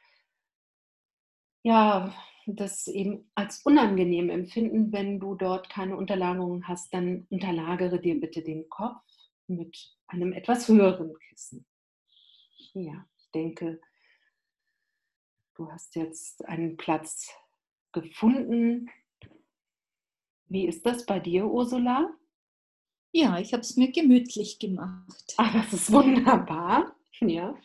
ja, 1.62 2.14
das 2.46 2.86
eben 2.88 3.30
als 3.34 3.62
unangenehm 3.62 4.30
empfinden, 4.30 4.92
wenn 4.92 5.18
du 5.20 5.34
dort 5.34 5.70
keine 5.70 5.96
Unterlagerungen 5.96 6.68
hast, 6.68 6.92
dann 6.92 7.26
unterlagere 7.30 8.00
dir 8.00 8.20
bitte 8.20 8.42
den 8.42 8.68
Kopf 8.68 9.02
mit 9.46 9.94
einem 10.08 10.32
etwas 10.32 10.68
höheren 10.68 11.18
Kissen. 11.18 11.66
Ja, 12.74 13.06
ich 13.18 13.30
denke, 13.30 13.80
du 15.54 15.70
hast 15.70 15.94
jetzt 15.96 16.44
einen 16.44 16.76
Platz 16.76 17.30
gefunden. 17.92 18.90
Wie 20.46 20.66
ist 20.66 20.84
das 20.84 21.06
bei 21.06 21.20
dir, 21.20 21.46
Ursula? 21.46 22.10
Ja, 23.12 23.38
ich 23.38 23.52
habe 23.52 23.60
es 23.60 23.76
mir 23.76 23.92
gemütlich 23.92 24.58
gemacht. 24.58 25.34
Ah, 25.36 25.52
das 25.52 25.72
ist 25.72 25.92
wunderbar. 25.92 26.96
Ja. 27.20 27.56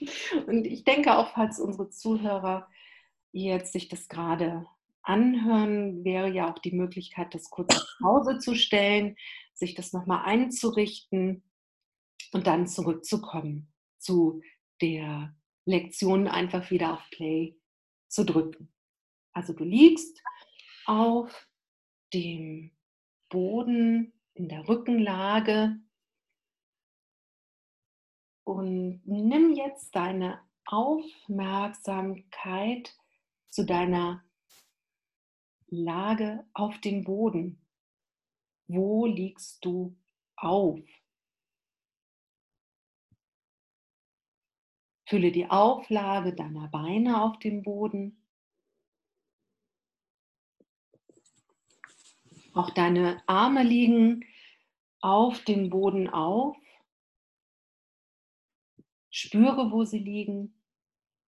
Und 0.46 0.66
ich 0.66 0.84
denke 0.84 1.18
auch, 1.18 1.34
falls 1.34 1.60
unsere 1.60 1.90
Zuhörer 1.90 2.68
jetzt 3.32 3.74
sich 3.74 3.88
das 3.88 4.08
gerade 4.08 4.66
anhören, 5.02 6.04
wäre 6.04 6.30
ja 6.30 6.52
auch 6.52 6.60
die 6.60 6.72
Möglichkeit, 6.72 7.34
das 7.34 7.50
kurz 7.50 7.76
auf 7.76 7.86
Pause 8.02 8.40
zu 8.40 8.56
stellen, 8.56 9.16
sich 9.54 9.76
das 9.76 9.94
nochmal 9.94 10.26
einzurichten 10.26 11.44
und 12.32 12.48
dann 12.48 12.68
zurückzukommen 12.68 13.72
zu 13.98 14.42
der 14.82 15.36
Lektion 15.66 16.28
einfach 16.28 16.72
wieder 16.72 16.94
auf 16.94 17.10
Play 17.12 17.58
zu 18.08 18.26
drücken. 18.26 18.72
Also 19.34 19.54
du 19.54 19.64
liegst 19.64 20.22
auf 20.86 21.48
dem 22.14 22.72
Boden 23.30 24.14
in 24.34 24.50
der 24.50 24.68
Rückenlage. 24.68 25.80
Und 28.44 29.02
nimm 29.06 29.54
jetzt 29.54 29.96
deine 29.96 30.42
Aufmerksamkeit 30.66 32.98
zu 33.60 33.66
deiner 33.66 34.24
Lage 35.68 36.48
auf 36.54 36.80
dem 36.80 37.04
Boden. 37.04 37.62
Wo 38.68 39.06
liegst 39.06 39.66
du 39.66 39.98
auf? 40.38 40.80
Fühle 45.10 45.34
die 45.34 45.50
Auflage 45.50 46.34
deiner 46.34 46.70
Beine 46.70 47.22
auf 47.22 47.38
dem 47.40 47.62
Boden. 47.62 48.26
Auch 52.54 52.70
deine 52.70 53.22
Arme 53.28 53.64
liegen 53.64 54.24
auf 55.02 55.44
dem 55.44 55.70
Boden 55.70 56.08
auf. 56.08 56.56
Spüre, 59.10 59.70
wo 59.70 59.84
sie 59.84 60.00
liegen, 60.00 60.58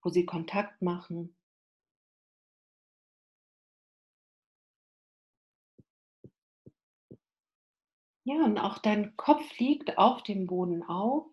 wo 0.00 0.08
sie 0.08 0.24
Kontakt 0.24 0.80
machen. 0.80 1.36
Ja, 8.24 8.44
und 8.44 8.58
auch 8.58 8.78
dein 8.78 9.16
Kopf 9.16 9.58
liegt 9.58 9.96
auf 9.98 10.22
dem 10.24 10.46
Boden 10.46 10.82
auf 10.82 11.26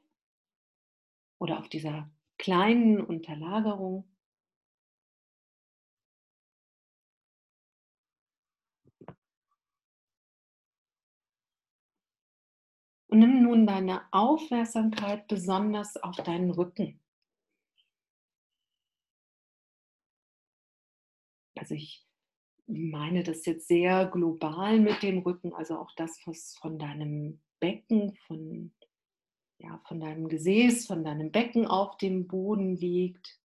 oder 1.40 1.60
auf 1.60 1.68
dieser 1.70 2.10
kleinen 2.38 3.02
Unterlagerung. 3.04 4.06
Und 13.08 13.20
nimm 13.20 13.44
nun 13.44 13.68
deine 13.68 14.02
Aufmerksamkeit 14.12 15.28
besonders 15.28 15.96
auf 15.98 16.16
deinen 16.16 16.50
Rücken. 16.52 17.00
Also 21.56 21.76
ich 21.76 22.09
meine 22.70 23.24
das 23.24 23.46
jetzt 23.46 23.68
sehr 23.68 24.06
global 24.06 24.80
mit 24.80 25.02
dem 25.02 25.20
Rücken, 25.20 25.54
also 25.54 25.78
auch 25.78 25.92
das, 25.96 26.20
was 26.26 26.56
von 26.58 26.78
deinem 26.78 27.42
Becken, 27.60 28.16
von, 28.28 28.72
ja, 29.58 29.82
von 29.88 30.00
deinem 30.00 30.30
Gesäß, 30.30 30.86
von 30.86 31.04
deinem 31.04 31.32
Becken 31.32 31.66
auf 31.66 31.98
dem 31.98 32.28
Boden 32.28 32.76
liegt. 32.76 33.40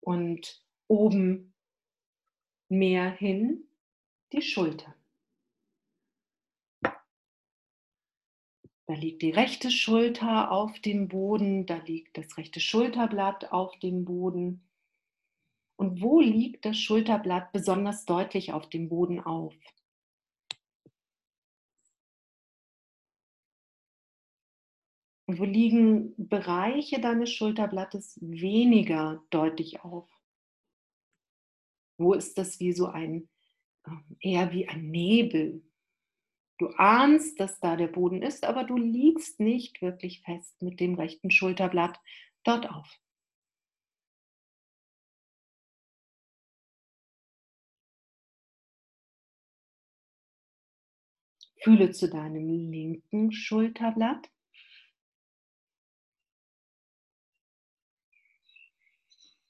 Und 0.00 0.64
oben 0.86 1.54
mehr 2.68 3.10
hin 3.10 3.68
die 4.32 4.42
Schultern. 4.42 4.94
Da 8.88 8.94
liegt 8.94 9.22
die 9.22 9.32
rechte 9.32 9.72
Schulter 9.72 10.52
auf 10.52 10.78
dem 10.78 11.08
Boden, 11.08 11.66
da 11.66 11.78
liegt 11.78 12.16
das 12.16 12.36
rechte 12.36 12.60
Schulterblatt 12.60 13.50
auf 13.50 13.76
dem 13.80 14.04
Boden. 14.04 14.65
Und 15.76 16.00
wo 16.00 16.20
liegt 16.20 16.64
das 16.64 16.78
Schulterblatt 16.78 17.52
besonders 17.52 18.06
deutlich 18.06 18.52
auf 18.52 18.68
dem 18.68 18.88
Boden 18.88 19.20
auf? 19.20 19.54
Und 25.28 25.38
wo 25.40 25.44
liegen 25.44 26.14
Bereiche 26.16 27.00
deines 27.00 27.30
Schulterblattes 27.30 28.18
weniger 28.22 29.22
deutlich 29.30 29.80
auf? 29.80 30.08
Wo 31.98 32.14
ist 32.14 32.38
das 32.38 32.60
wie 32.60 32.72
so 32.72 32.86
ein, 32.86 33.28
ähm, 33.86 34.16
eher 34.20 34.52
wie 34.52 34.68
ein 34.68 34.90
Nebel? 34.90 35.62
Du 36.58 36.68
ahnst, 36.68 37.38
dass 37.38 37.60
da 37.60 37.76
der 37.76 37.88
Boden 37.88 38.22
ist, 38.22 38.44
aber 38.44 38.64
du 38.64 38.76
liegst 38.76 39.40
nicht 39.40 39.82
wirklich 39.82 40.22
fest 40.22 40.62
mit 40.62 40.80
dem 40.80 40.94
rechten 40.94 41.30
Schulterblatt 41.30 42.00
dort 42.44 42.70
auf. 42.70 42.88
Fühle 51.66 51.90
zu 51.90 52.08
deinem 52.08 52.70
linken 52.70 53.32
Schulterblatt. 53.32 54.30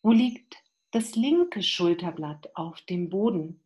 Wo 0.01 0.13
liegt 0.13 0.57
das 0.93 1.15
linke 1.15 1.63
Schulterblatt 1.63 2.57
auf 2.57 2.81
dem 2.81 3.11
Boden? 3.11 3.61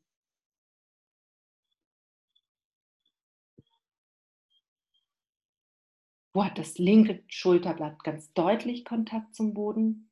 Wo 6.32 6.44
hat 6.44 6.58
das 6.58 6.76
linke 6.76 7.22
Schulterblatt 7.28 8.02
ganz 8.02 8.32
deutlich 8.32 8.84
Kontakt 8.84 9.32
zum 9.32 9.54
Boden? 9.54 10.10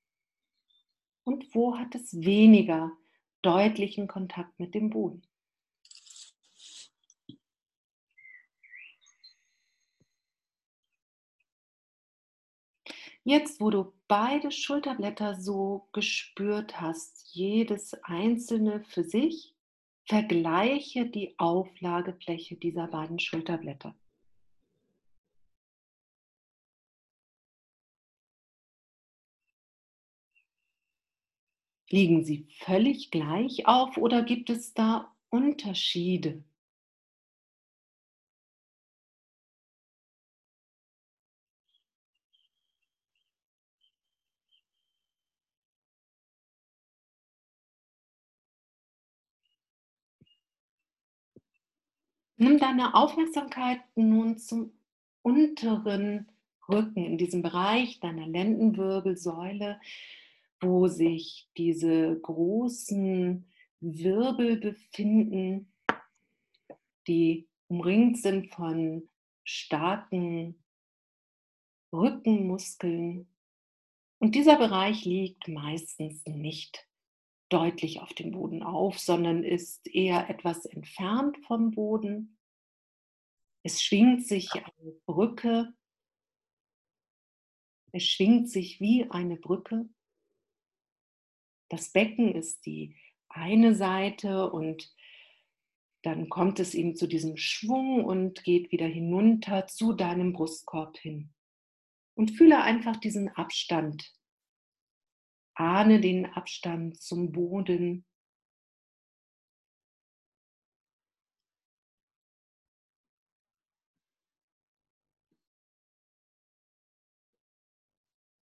Und 1.24 1.52
wo 1.56 1.76
hat 1.76 1.96
es 1.96 2.20
weniger 2.20 2.92
deutlichen 3.42 4.06
Kontakt 4.06 4.60
mit 4.60 4.76
dem 4.76 4.90
Boden? 4.90 5.27
Jetzt, 13.28 13.60
wo 13.60 13.68
du 13.68 13.92
beide 14.08 14.50
Schulterblätter 14.50 15.38
so 15.38 15.86
gespürt 15.92 16.80
hast, 16.80 17.28
jedes 17.34 17.92
einzelne 18.02 18.82
für 18.84 19.04
sich, 19.04 19.54
vergleiche 20.06 21.04
die 21.04 21.38
Auflagefläche 21.38 22.56
dieser 22.56 22.86
beiden 22.86 23.18
Schulterblätter. 23.18 23.94
Liegen 31.90 32.24
sie 32.24 32.48
völlig 32.64 33.10
gleich 33.10 33.66
auf 33.66 33.98
oder 33.98 34.22
gibt 34.22 34.48
es 34.48 34.72
da 34.72 35.14
Unterschiede? 35.28 36.44
Nimm 52.40 52.58
deine 52.58 52.94
Aufmerksamkeit 52.94 53.80
nun 53.96 54.38
zum 54.38 54.72
unteren 55.22 56.30
Rücken, 56.68 57.04
in 57.04 57.18
diesem 57.18 57.42
Bereich 57.42 57.98
deiner 57.98 58.28
Lendenwirbelsäule, 58.28 59.80
wo 60.60 60.86
sich 60.86 61.48
diese 61.56 62.16
großen 62.20 63.44
Wirbel 63.80 64.56
befinden, 64.56 65.72
die 67.08 67.48
umringt 67.66 68.18
sind 68.18 68.54
von 68.54 69.08
starken 69.42 70.62
Rückenmuskeln. 71.92 73.28
Und 74.20 74.36
dieser 74.36 74.58
Bereich 74.58 75.04
liegt 75.04 75.48
meistens 75.48 76.24
nicht 76.24 76.87
deutlich 77.48 78.00
auf 78.00 78.12
dem 78.12 78.32
Boden 78.32 78.62
auf, 78.62 78.98
sondern 78.98 79.42
ist 79.42 79.86
eher 79.88 80.28
etwas 80.28 80.64
entfernt 80.66 81.38
vom 81.46 81.70
Boden. 81.70 82.38
Es 83.62 83.82
schwingt 83.82 84.26
sich 84.26 84.52
eine 84.52 84.92
Brücke. 85.06 85.74
Es 87.92 88.04
schwingt 88.04 88.50
sich 88.50 88.80
wie 88.80 89.10
eine 89.10 89.36
Brücke. 89.36 89.88
Das 91.70 91.92
Becken 91.92 92.34
ist 92.34 92.64
die 92.66 92.96
eine 93.28 93.74
Seite 93.74 94.50
und 94.50 94.94
dann 96.02 96.28
kommt 96.28 96.60
es 96.60 96.74
eben 96.74 96.94
zu 96.94 97.06
diesem 97.06 97.36
Schwung 97.36 98.04
und 98.04 98.44
geht 98.44 98.72
wieder 98.72 98.86
hinunter 98.86 99.66
zu 99.66 99.92
deinem 99.92 100.32
Brustkorb 100.32 100.96
hin. 100.98 101.34
Und 102.14 102.30
fühle 102.32 102.62
einfach 102.62 102.96
diesen 102.96 103.28
Abstand 103.28 104.17
Ahne 105.58 106.00
den 106.00 106.26
Abstand 106.26 107.02
zum 107.02 107.32
Boden. 107.32 108.04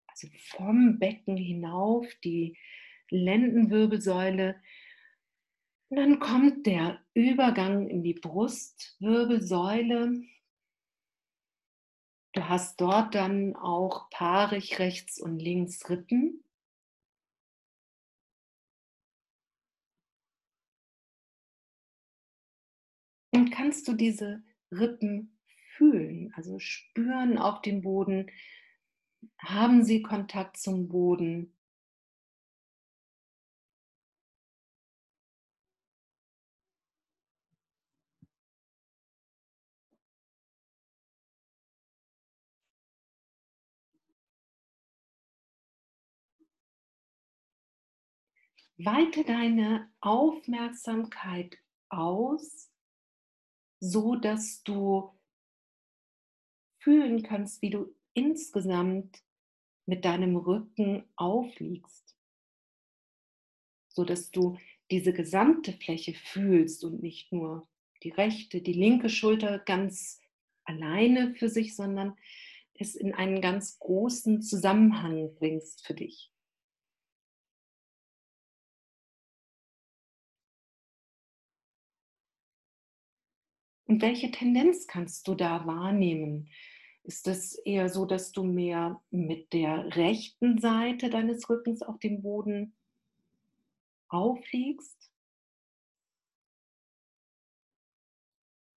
Also 0.07 0.27
vom 0.49 0.97
Becken 0.97 1.37
hinauf 1.37 2.07
die 2.23 2.57
Lendenwirbelsäule. 3.11 4.59
Und 5.89 5.97
dann 5.97 6.19
kommt 6.19 6.65
der 6.65 7.05
Übergang 7.13 7.87
in 7.87 8.01
die 8.01 8.15
Brustwirbelsäule. 8.15 10.23
Du 12.31 12.49
hast 12.49 12.81
dort 12.81 13.13
dann 13.13 13.55
auch 13.55 14.09
paarig 14.09 14.79
rechts 14.79 15.21
und 15.21 15.37
links 15.37 15.87
Rippen. 15.87 16.44
Und 23.35 23.51
kannst 23.51 23.85
du 23.89 23.93
diese 23.95 24.41
Rippen 24.71 25.37
fühlen, 25.75 26.31
also 26.37 26.57
spüren 26.57 27.37
auf 27.37 27.61
dem 27.61 27.81
Boden, 27.81 28.31
haben 29.39 29.83
sie 29.83 30.01
Kontakt 30.01 30.55
zum 30.55 30.87
Boden? 30.87 31.53
Weite 48.77 49.25
deine 49.25 49.91
Aufmerksamkeit 49.99 51.57
aus 51.89 52.69
so 53.79 54.15
dass 54.15 54.63
du 54.63 55.11
fühlen 56.79 57.23
kannst, 57.23 57.61
wie 57.61 57.69
du 57.69 57.95
insgesamt 58.13 59.23
mit 59.85 60.05
deinem 60.05 60.35
Rücken 60.35 61.03
aufliegst, 61.15 62.15
so 63.89 64.03
dass 64.03 64.31
du 64.31 64.57
diese 64.91 65.13
gesamte 65.13 65.73
Fläche 65.73 66.13
fühlst 66.13 66.83
und 66.83 67.01
nicht 67.01 67.31
nur 67.31 67.67
die 68.03 68.11
rechte, 68.11 68.61
die 68.61 68.73
linke 68.73 69.09
Schulter 69.09 69.59
ganz 69.59 70.21
alleine 70.63 71.33
für 71.35 71.49
sich, 71.49 71.75
sondern 71.75 72.17
es 72.75 72.95
in 72.95 73.13
einen 73.13 73.41
ganz 73.41 73.79
großen 73.79 74.41
Zusammenhang 74.41 75.33
bringst 75.35 75.85
für 75.85 75.93
dich. 75.93 76.31
Und 83.85 84.01
welche 84.01 84.31
Tendenz 84.31 84.87
kannst 84.87 85.27
du 85.27 85.35
da 85.35 85.65
wahrnehmen? 85.67 86.49
Ist 87.03 87.27
es 87.27 87.53
eher 87.53 87.87
so, 87.87 88.05
dass 88.05 88.31
du 88.31 88.43
mehr 88.43 88.99
mit 89.11 89.53
der 89.53 89.95
rechten 89.95 90.59
Seite 90.59 91.11
deines 91.11 91.47
Rückens 91.49 91.83
auf 91.83 91.99
dem 91.99 92.23
Boden 92.23 92.75
aufliegst? 94.07 95.11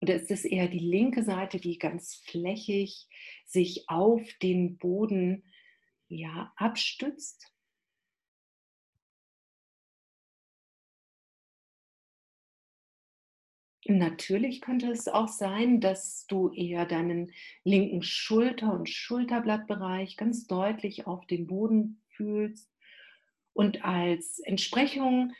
Oder 0.01 0.15
ist 0.15 0.29
es 0.29 0.43
eher 0.43 0.67
die 0.67 0.79
linke 0.79 1.23
Seite, 1.23 1.57
die 1.57 1.77
ganz 1.77 2.15
flächig 2.15 3.07
sich 3.45 3.89
auf 3.89 4.21
den 4.41 4.77
Boden 4.77 5.43
ja, 6.09 6.51
abstützt? 6.57 7.53
Natürlich 13.89 14.59
könnte 14.59 14.91
es 14.91 15.07
auch 15.07 15.29
sein, 15.29 15.79
dass 15.79 16.27
du 16.27 16.51
eher 16.51 16.85
deinen 16.85 17.31
linken 17.63 18.03
Schulter- 18.03 18.73
und 18.73 18.89
Schulterblattbereich 18.89 20.17
ganz 20.17 20.45
deutlich 20.45 21.07
auf 21.07 21.25
dem 21.25 21.47
Boden 21.47 22.01
fühlst 22.09 22.69
und 23.53 23.85
als 23.85 24.39
Entsprechung 24.39 25.33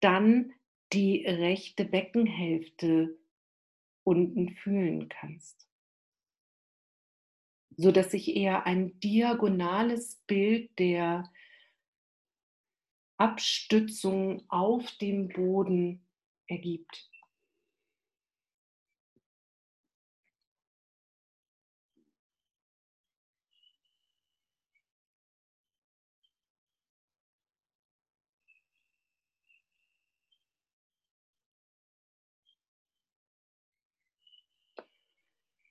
dann 0.00 0.52
die 0.92 1.24
rechte 1.24 1.84
Beckenhälfte 1.84 3.16
unten 4.02 4.50
fühlen 4.50 5.08
kannst, 5.08 5.68
so 7.76 7.92
dass 7.92 8.10
sich 8.10 8.34
eher 8.34 8.66
ein 8.66 8.98
diagonales 8.98 10.16
Bild 10.26 10.76
der 10.80 11.32
Abstützung 13.16 14.44
auf 14.50 14.90
dem 14.98 15.28
Boden 15.28 16.04
ergibt. 16.48 17.13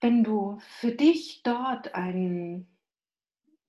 Wenn 0.04 0.26
du 0.26 0.60
für 0.82 0.92
dich 0.92 1.44
dort 1.44 1.96
ein, 1.96 2.68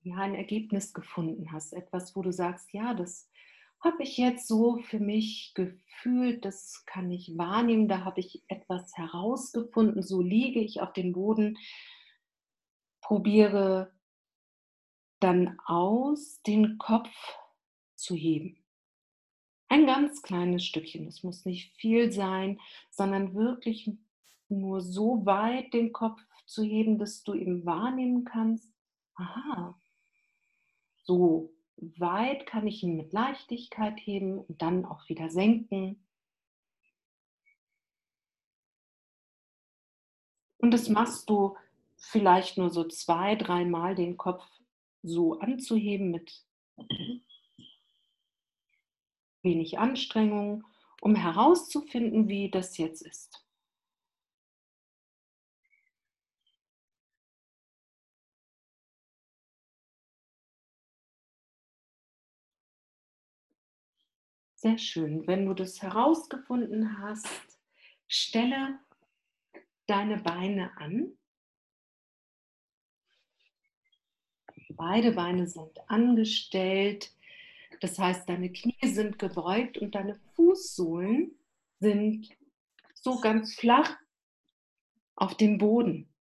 ja, 0.01 0.17
ein 0.17 0.35
Ergebnis 0.35 0.93
gefunden 0.93 1.53
hast, 1.53 1.71
etwas, 1.71 2.13
wo 2.13 2.21
du 2.21 2.33
sagst, 2.33 2.73
ja, 2.73 2.93
das 2.93 3.29
habe 3.79 4.03
ich 4.03 4.17
jetzt 4.17 4.45
so 4.45 4.79
für 4.79 4.99
mich 4.99 5.53
gefühlt, 5.55 6.43
das 6.43 6.83
kann 6.85 7.09
ich 7.09 7.37
wahrnehmen, 7.37 7.87
da 7.87 8.03
habe 8.03 8.19
ich 8.19 8.43
etwas 8.49 8.97
herausgefunden, 8.97 10.03
so 10.03 10.19
liege 10.21 10.59
ich 10.59 10.81
auf 10.81 10.91
dem 10.91 11.13
Boden, 11.13 11.57
probiere 12.99 13.93
dann 15.21 15.57
aus, 15.65 16.41
den 16.41 16.77
Kopf 16.79 17.15
zu 17.95 18.13
heben. 18.13 18.61
Ein 19.69 19.85
ganz 19.85 20.21
kleines 20.21 20.65
Stückchen, 20.65 21.07
es 21.07 21.23
muss 21.23 21.45
nicht 21.45 21.73
viel 21.77 22.11
sein, 22.11 22.59
sondern 22.89 23.35
wirklich 23.35 23.89
nur 24.49 24.81
so 24.81 25.25
weit 25.25 25.73
den 25.73 25.91
Kopf 25.91 26.21
zu 26.45 26.63
heben, 26.63 26.97
dass 26.97 27.23
du 27.23 27.33
eben 27.33 27.65
wahrnehmen 27.65 28.25
kannst, 28.25 28.73
aha, 29.15 29.79
so 31.03 31.53
weit 31.77 32.45
kann 32.45 32.67
ich 32.67 32.83
ihn 32.83 32.95
mit 32.95 33.13
Leichtigkeit 33.13 33.99
heben 33.99 34.39
und 34.39 34.61
dann 34.61 34.85
auch 34.85 35.07
wieder 35.09 35.29
senken. 35.29 36.01
Und 40.57 40.71
das 40.71 40.89
machst 40.89 41.29
du 41.29 41.55
vielleicht 41.97 42.57
nur 42.57 42.69
so 42.69 42.85
zwei, 42.85 43.35
dreimal 43.35 43.95
den 43.95 44.17
Kopf 44.17 44.43
so 45.03 45.39
anzuheben 45.39 46.11
mit 46.11 46.43
wenig 49.43 49.77
Anstrengung, 49.77 50.65
um 51.01 51.15
herauszufinden, 51.15 52.27
wie 52.27 52.49
das 52.49 52.77
jetzt 52.77 53.01
ist. 53.01 53.44
Sehr 64.65 64.79
schön. 64.79 65.27
Wenn 65.27 65.45
du 65.45 65.53
das 65.53 65.83
herausgefunden 65.83 66.97
hast, 66.97 67.29
stelle 68.07 68.79
deine 69.85 70.17
Beine 70.17 70.75
an. 70.77 71.15
Beide 74.69 75.11
Beine 75.11 75.45
sind 75.45 75.87
angestellt. 75.87 77.15
Das 77.79 77.99
heißt, 77.99 78.27
deine 78.27 78.51
Knie 78.51 78.73
sind 78.81 79.19
gebeugt 79.19 79.77
und 79.77 79.93
deine 79.93 80.15
Fußsohlen 80.33 81.37
sind 81.79 82.35
so 82.95 83.19
ganz 83.19 83.53
flach 83.53 83.95
auf 85.15 85.37
dem 85.37 85.59
Boden. 85.59 86.11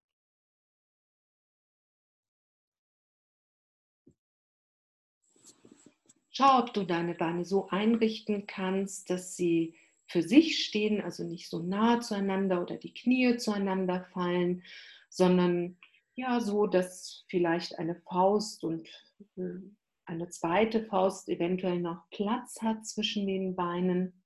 Schau, 6.37 6.59
ob 6.59 6.75
du 6.75 6.85
deine 6.85 7.15
Beine 7.15 7.45
so 7.45 7.69
einrichten 7.69 8.47
kannst, 8.49 9.09
dass 9.09 9.37
sie 9.37 9.77
für 10.09 10.23
sich 10.23 10.65
stehen, 10.65 11.01
also 11.01 11.23
nicht 11.23 11.49
so 11.49 11.61
nah 11.61 12.01
zueinander 12.01 12.61
oder 12.61 12.77
die 12.77 12.93
Knie 12.93 13.37
zueinander 13.37 14.05
fallen, 14.13 14.65
sondern 15.09 15.79
ja 16.17 16.41
so, 16.41 16.67
dass 16.67 17.25
vielleicht 17.29 17.79
eine 17.79 17.95
Faust 17.95 18.65
und 18.65 18.89
äh, 19.37 19.61
eine 20.07 20.29
zweite 20.29 20.85
Faust 20.87 21.29
eventuell 21.29 21.79
noch 21.81 22.11
Platz 22.11 22.61
hat 22.61 22.85
zwischen 22.85 23.29
den 23.29 23.55
Beinen. 23.55 24.21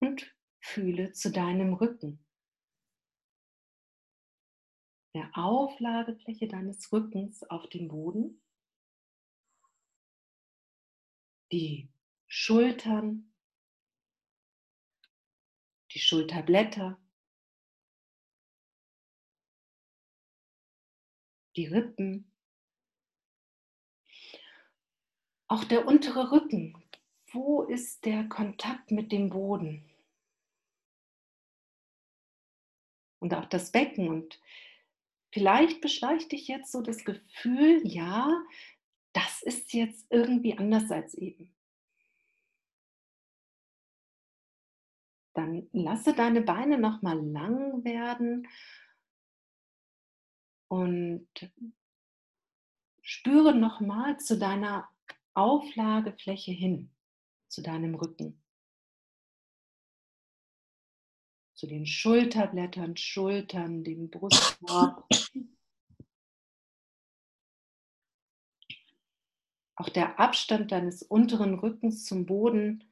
Und 0.00 0.30
fühle 0.60 1.12
zu 1.12 1.30
deinem 1.32 1.72
Rücken. 1.72 2.25
Der 5.16 5.30
Auflagefläche 5.32 6.46
deines 6.46 6.92
Rückens 6.92 7.42
auf 7.44 7.66
dem 7.70 7.88
Boden, 7.88 8.38
die 11.50 11.88
Schultern, 12.26 13.32
die 15.92 16.00
Schulterblätter, 16.00 17.00
die 21.56 21.66
Rippen, 21.66 22.30
auch 25.48 25.64
der 25.64 25.86
untere 25.86 26.30
Rücken. 26.30 26.74
Wo 27.32 27.62
ist 27.62 28.04
der 28.04 28.28
Kontakt 28.28 28.90
mit 28.90 29.12
dem 29.12 29.30
Boden? 29.30 29.82
Und 33.18 33.32
auch 33.32 33.46
das 33.46 33.72
Becken 33.72 34.10
und 34.10 34.38
Vielleicht 35.36 35.82
beschleicht 35.82 36.32
dich 36.32 36.48
jetzt 36.48 36.72
so 36.72 36.80
das 36.80 37.04
Gefühl, 37.04 37.82
ja, 37.84 38.42
das 39.12 39.42
ist 39.42 39.74
jetzt 39.74 40.06
irgendwie 40.08 40.56
anders 40.56 40.90
als 40.90 41.12
eben. 41.12 41.54
Dann 45.34 45.68
lasse 45.72 46.14
deine 46.14 46.40
Beine 46.40 46.78
noch 46.78 47.02
mal 47.02 47.20
lang 47.22 47.84
werden 47.84 48.48
und 50.68 51.28
spüre 53.02 53.54
noch 53.54 53.80
mal 53.80 54.18
zu 54.18 54.38
deiner 54.38 54.88
Auflagefläche 55.34 56.52
hin, 56.52 56.90
zu 57.48 57.60
deinem 57.60 57.94
Rücken. 57.94 58.42
Zu 61.56 61.66
den 61.66 61.86
Schulterblättern, 61.86 62.96
Schultern, 62.96 63.82
dem 63.82 64.10
Brustkorb. 64.10 65.08
Auch 69.74 69.88
der 69.88 70.20
Abstand 70.20 70.70
deines 70.70 71.02
unteren 71.02 71.58
Rückens 71.58 72.04
zum 72.04 72.26
Boden. 72.26 72.84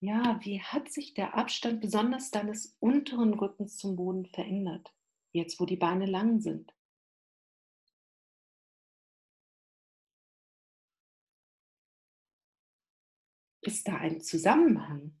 Ja, 0.00 0.38
wie 0.42 0.60
hat 0.62 0.90
sich 0.90 1.14
der 1.14 1.34
Abstand 1.34 1.80
besonders 1.80 2.30
deines 2.30 2.76
unteren 2.80 3.34
Rückens 3.34 3.76
zum 3.76 3.96
Boden 3.96 4.26
verändert, 4.26 4.94
jetzt 5.32 5.58
wo 5.58 5.66
die 5.66 5.76
Beine 5.76 6.06
lang 6.06 6.40
sind? 6.40 6.75
Ist 13.66 13.88
da 13.88 13.96
ein 13.96 14.20
Zusammenhang? 14.20 15.12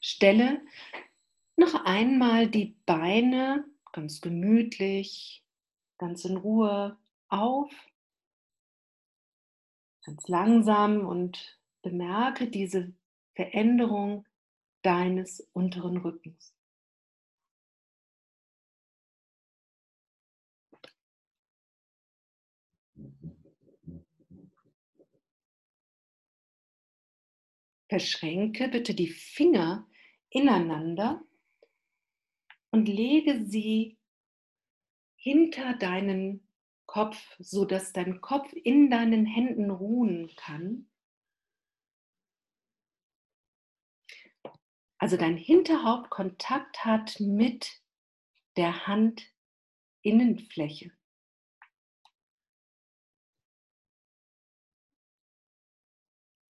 Stelle 0.00 0.64
noch 1.56 1.84
einmal 1.84 2.48
die 2.48 2.78
Beine 2.86 3.66
ganz 3.92 4.22
gemütlich, 4.22 5.44
ganz 5.98 6.24
in 6.24 6.38
Ruhe 6.38 6.98
auf, 7.28 7.70
ganz 10.06 10.26
langsam 10.28 11.06
und 11.06 11.60
bemerke 11.82 12.48
diese 12.48 12.94
Veränderung 13.34 14.26
deines 14.80 15.40
unteren 15.52 15.98
Rückens. 15.98 16.57
Verschränke 27.88 28.68
bitte 28.68 28.94
die 28.94 29.08
Finger 29.08 29.88
ineinander 30.30 31.22
und 32.70 32.86
lege 32.86 33.44
sie 33.44 33.98
hinter 35.16 35.74
deinen 35.74 36.46
Kopf, 36.86 37.36
so 37.38 37.64
dass 37.64 37.92
dein 37.92 38.20
Kopf 38.20 38.52
in 38.52 38.90
deinen 38.90 39.26
Händen 39.26 39.70
ruhen 39.70 40.30
kann. 40.36 40.90
Also 44.98 45.16
dein 45.16 45.36
Hinterhaupt 45.36 46.10
Kontakt 46.10 46.84
hat 46.84 47.20
mit 47.20 47.80
der 48.56 48.86
Handinnenfläche. 50.02 50.97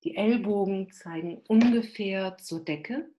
Die 0.03 0.15
Ellbogen 0.15 0.91
zeigen 0.91 1.43
ungefähr 1.47 2.37
zur 2.39 2.63
Decke. 2.65 3.13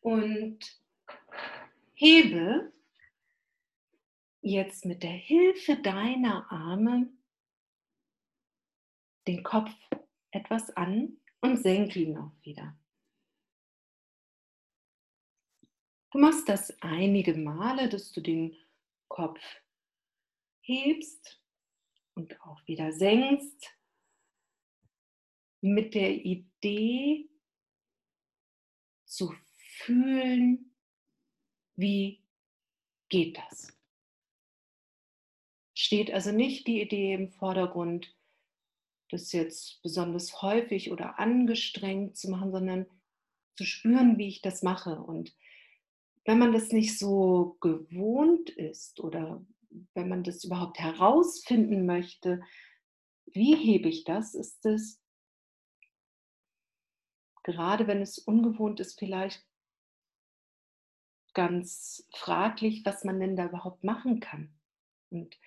Und 0.00 0.58
hebe 1.94 2.72
jetzt 4.40 4.84
mit 4.84 5.02
der 5.02 5.10
Hilfe 5.10 5.76
deiner 5.76 6.50
Arme 6.50 7.08
den 9.28 9.44
Kopf 9.44 9.70
etwas 10.32 10.70
an 10.70 11.21
und 11.42 11.58
senke 11.58 12.00
ihn 12.00 12.16
auch 12.16 12.32
wieder. 12.42 12.76
Du 16.12 16.18
machst 16.18 16.48
das 16.48 16.74
einige 16.82 17.34
Male, 17.34 17.88
dass 17.88 18.12
du 18.12 18.20
den 18.20 18.56
Kopf 19.08 19.40
hebst 20.60 21.40
und 22.14 22.40
auch 22.42 22.66
wieder 22.66 22.92
senkst 22.92 23.74
mit 25.60 25.94
der 25.94 26.12
Idee 26.12 27.28
zu 29.06 29.34
fühlen, 29.56 30.74
wie 31.76 32.22
geht 33.08 33.38
das. 33.38 33.76
Steht 35.74 36.12
also 36.12 36.32
nicht 36.32 36.66
die 36.66 36.82
Idee 36.82 37.14
im 37.14 37.30
Vordergrund, 37.30 38.14
das 39.12 39.32
jetzt 39.32 39.82
besonders 39.82 40.42
häufig 40.42 40.90
oder 40.90 41.18
angestrengt 41.18 42.16
zu 42.16 42.30
machen, 42.30 42.50
sondern 42.50 42.86
zu 43.56 43.64
spüren, 43.64 44.18
wie 44.18 44.28
ich 44.28 44.40
das 44.40 44.62
mache. 44.62 45.00
Und 45.00 45.36
wenn 46.24 46.38
man 46.38 46.52
das 46.52 46.68
nicht 46.68 46.98
so 46.98 47.56
gewohnt 47.60 48.50
ist 48.50 49.00
oder 49.00 49.44
wenn 49.94 50.08
man 50.08 50.22
das 50.22 50.44
überhaupt 50.44 50.78
herausfinden 50.78 51.86
möchte, 51.86 52.42
wie 53.26 53.54
hebe 53.54 53.88
ich 53.88 54.04
das, 54.04 54.34
ist 54.34 54.64
es, 54.66 55.00
gerade 57.42 57.86
wenn 57.86 58.00
es 58.02 58.18
ungewohnt 58.18 58.80
ist, 58.80 58.98
vielleicht 58.98 59.44
ganz 61.34 62.06
fraglich, 62.14 62.84
was 62.84 63.04
man 63.04 63.20
denn 63.20 63.36
da 63.36 63.46
überhaupt 63.46 63.84
machen 63.84 64.20
kann. 64.20 64.52
Und 65.10 65.38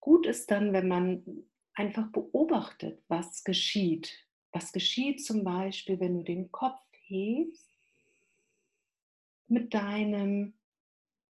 gut 0.00 0.26
ist 0.26 0.50
dann, 0.50 0.72
wenn 0.72 0.88
man 0.88 1.46
einfach 1.74 2.10
beobachtet, 2.10 3.02
was 3.08 3.44
geschieht. 3.44 4.26
Was 4.52 4.72
geschieht 4.72 5.24
zum 5.24 5.44
Beispiel, 5.44 5.98
wenn 6.00 6.18
du 6.18 6.22
den 6.22 6.50
Kopf 6.52 6.80
hebst 7.06 7.68
mit 9.48 9.74
deinem 9.74 10.54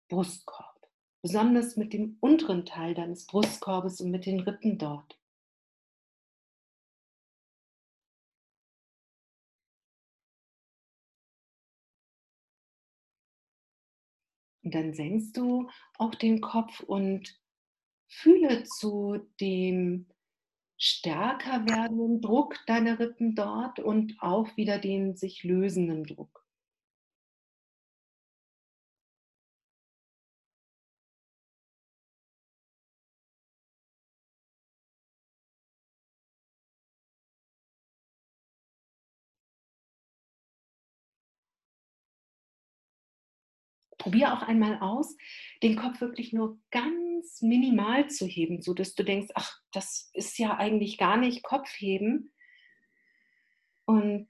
Brustkorb, 0.09 0.87
besonders 1.21 1.77
mit 1.77 1.93
dem 1.93 2.17
unteren 2.19 2.65
Teil 2.65 2.93
deines 2.93 3.25
Brustkorbes 3.25 4.01
und 4.01 4.11
mit 4.11 4.25
den 4.25 4.41
Rippen 4.41 4.77
dort. 4.77 5.19
Und 14.63 14.73
dann 14.75 14.93
senkst 14.93 15.35
du 15.35 15.69
auch 15.97 16.15
den 16.15 16.39
Kopf 16.39 16.79
und 16.81 17.37
fühle 18.07 18.63
zu 18.63 19.17
dem 19.39 20.07
stärker 20.77 21.65
werdenden 21.65 22.21
Druck 22.21 22.57
deiner 22.67 22.99
Rippen 22.99 23.35
dort 23.35 23.79
und 23.79 24.15
auch 24.19 24.57
wieder 24.57 24.79
den 24.79 25.15
sich 25.15 25.43
lösenden 25.43 26.03
Druck. 26.03 26.43
Probier 43.97 44.33
auch 44.33 44.41
einmal 44.41 44.79
aus, 44.81 45.15
den 45.61 45.77
Kopf 45.77 46.01
wirklich 46.01 46.33
nur 46.33 46.59
ganz 46.71 47.02
minimal 47.41 48.09
zu 48.09 48.25
heben, 48.25 48.61
so 48.61 48.73
dass 48.73 48.95
du 48.95 49.03
denkst, 49.03 49.29
ach, 49.35 49.61
das 49.71 50.09
ist 50.13 50.37
ja 50.37 50.57
eigentlich 50.57 50.97
gar 50.97 51.17
nicht 51.17 51.43
Kopfheben. 51.43 52.33
Und 53.85 54.27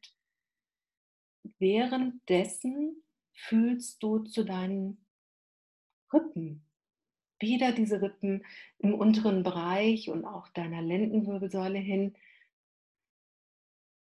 währenddessen 1.60 3.04
fühlst 3.34 4.02
du 4.04 4.20
zu 4.20 4.44
deinen 4.44 5.06
Rippen. 6.12 6.66
Wieder 7.39 7.72
diese 7.72 8.02
Rippen 8.02 8.46
im 8.80 8.94
unteren 8.94 9.44
Bereich 9.44 10.10
und 10.10 10.26
auch 10.26 10.48
deiner 10.50 10.82
Lendenwirbelsäule 10.82 11.80
hin 11.80 12.16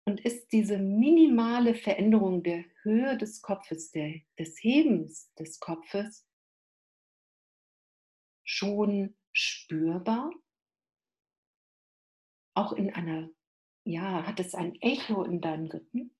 und 0.05 0.21
ist 0.21 0.53
diese 0.53 0.77
minimale 0.77 1.75
Veränderung 1.75 2.41
der 2.41 2.63
Höhe 2.83 3.17
des 3.17 3.41
Kopfes, 3.41 3.91
der, 3.91 4.21
des 4.39 4.57
Hebens 4.63 5.33
des 5.33 5.59
Kopfes 5.59 6.26
schon 8.47 9.15
spürbar? 9.33 10.31
Auch 12.55 12.73
in 12.73 12.91
einer, 12.93 13.29
ja, 13.83 14.25
hat 14.25 14.39
es 14.39 14.55
ein 14.55 14.75
Echo 14.81 15.23
in 15.23 15.41
deinen 15.41 15.67
Rippen? 15.67 16.16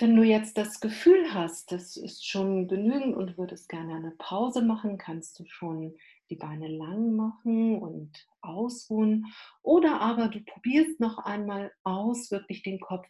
Wenn 0.00 0.16
du 0.16 0.22
jetzt 0.22 0.56
das 0.56 0.80
Gefühl 0.80 1.34
hast, 1.34 1.72
das 1.72 1.98
ist 1.98 2.26
schon 2.26 2.68
genügend 2.68 3.14
und 3.14 3.36
würdest 3.36 3.68
gerne 3.68 3.96
eine 3.96 4.12
Pause 4.12 4.62
machen, 4.62 4.96
kannst 4.96 5.38
du 5.38 5.44
schon 5.44 5.94
die 6.30 6.36
Beine 6.36 6.68
lang 6.68 7.14
machen 7.16 7.78
und 7.78 8.26
ausruhen. 8.40 9.26
Oder 9.60 10.00
aber 10.00 10.28
du 10.28 10.40
probierst 10.40 11.00
noch 11.00 11.18
einmal 11.18 11.70
aus, 11.82 12.30
wirklich 12.30 12.62
den 12.62 12.80
Kopf 12.80 13.06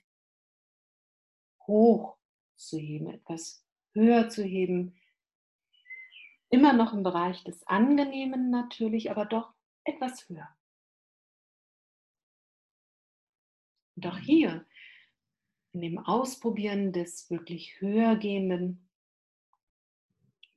hoch 1.69 2.17
zu 2.57 2.77
heben, 2.77 3.09
etwas 3.09 3.65
höher 3.93 4.29
zu 4.29 4.43
heben. 4.43 4.97
Immer 6.49 6.73
noch 6.73 6.93
im 6.93 7.05
Bereich 7.05 7.45
des 7.45 7.65
Angenehmen 7.69 8.51
natürlich, 8.51 9.13
aber 9.13 9.27
doch 9.27 9.55
etwas 9.85 10.29
höher. 10.29 10.49
Doch 13.95 14.19
hier 14.19 14.67
in 15.73 15.81
dem 15.81 15.99
Ausprobieren 15.99 16.93
des 16.93 17.31
wirklich 17.31 17.81
höhergehenden, 17.81 18.89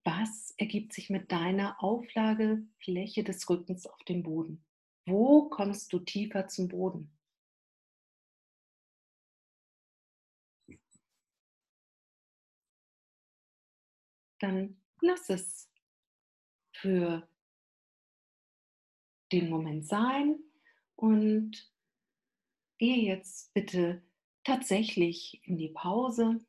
was 0.03 0.53
ergibt 0.57 0.93
sich 0.93 1.09
mit 1.09 1.32
deiner 1.32 1.82
Auflagefläche 1.82 3.24
des 3.24 3.49
Rückens 3.49 3.88
auf 3.88 4.03
dem 4.03 4.24
Boden? 4.24 4.66
Wo 5.05 5.49
kommst 5.49 5.93
du 5.93 5.99
tiefer 5.99 6.47
zum 6.47 6.68
Boden? 6.68 7.11
Dann 14.39 14.82
lass 14.99 15.30
es 15.30 15.72
für 16.74 17.26
den 19.32 19.49
Moment 19.49 19.88
sein 19.88 20.38
und 20.95 21.72
gehe 22.78 23.07
jetzt 23.07 23.53
bitte 23.53 24.03
tatsächlich 24.44 25.41
in 25.44 25.58
die 25.58 25.70
Pause. 25.70 26.39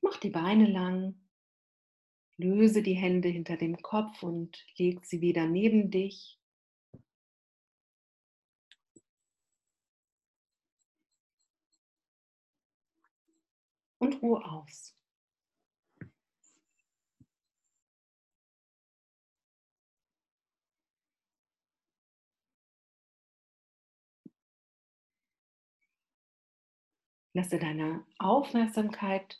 Mach 0.00 0.18
die 0.18 0.30
Beine 0.30 0.66
lang, 0.66 1.20
löse 2.36 2.82
die 2.82 2.94
Hände 2.94 3.28
hinter 3.28 3.56
dem 3.56 3.80
Kopf 3.82 4.22
und 4.22 4.64
leg 4.76 5.04
sie 5.04 5.20
wieder 5.20 5.46
neben 5.46 5.90
dich. 5.90 6.38
Und 13.98 14.22
ruhe 14.22 14.44
aus. 14.44 14.94
Lasse 27.36 27.58
deine 27.58 28.02
Aufmerksamkeit 28.18 29.38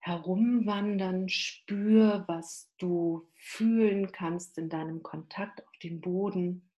herumwandern, 0.00 1.28
spür, 1.28 2.24
was 2.26 2.68
du 2.78 3.30
fühlen 3.36 4.10
kannst 4.10 4.58
in 4.58 4.68
deinem 4.68 5.04
Kontakt 5.04 5.64
auf 5.64 5.78
dem 5.84 6.00
Boden. 6.00 6.68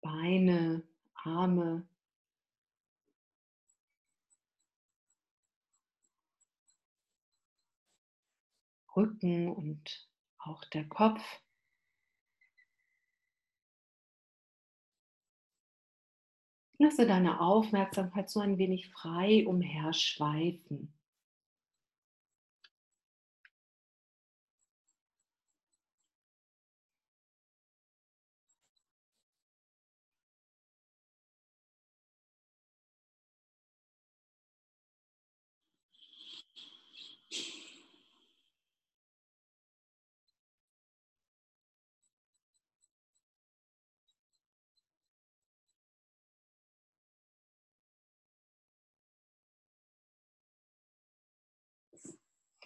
Beine, 0.00 0.82
Arme. 1.12 1.86
Rücken 8.96 9.50
und 9.50 10.08
auch 10.38 10.64
der 10.70 10.88
Kopf. 10.88 11.22
Lasse 16.82 17.06
deine 17.06 17.40
Aufmerksamkeit 17.40 18.28
so 18.28 18.40
ein 18.40 18.58
wenig 18.58 18.90
frei 18.90 19.46
umherschweifen. 19.46 20.92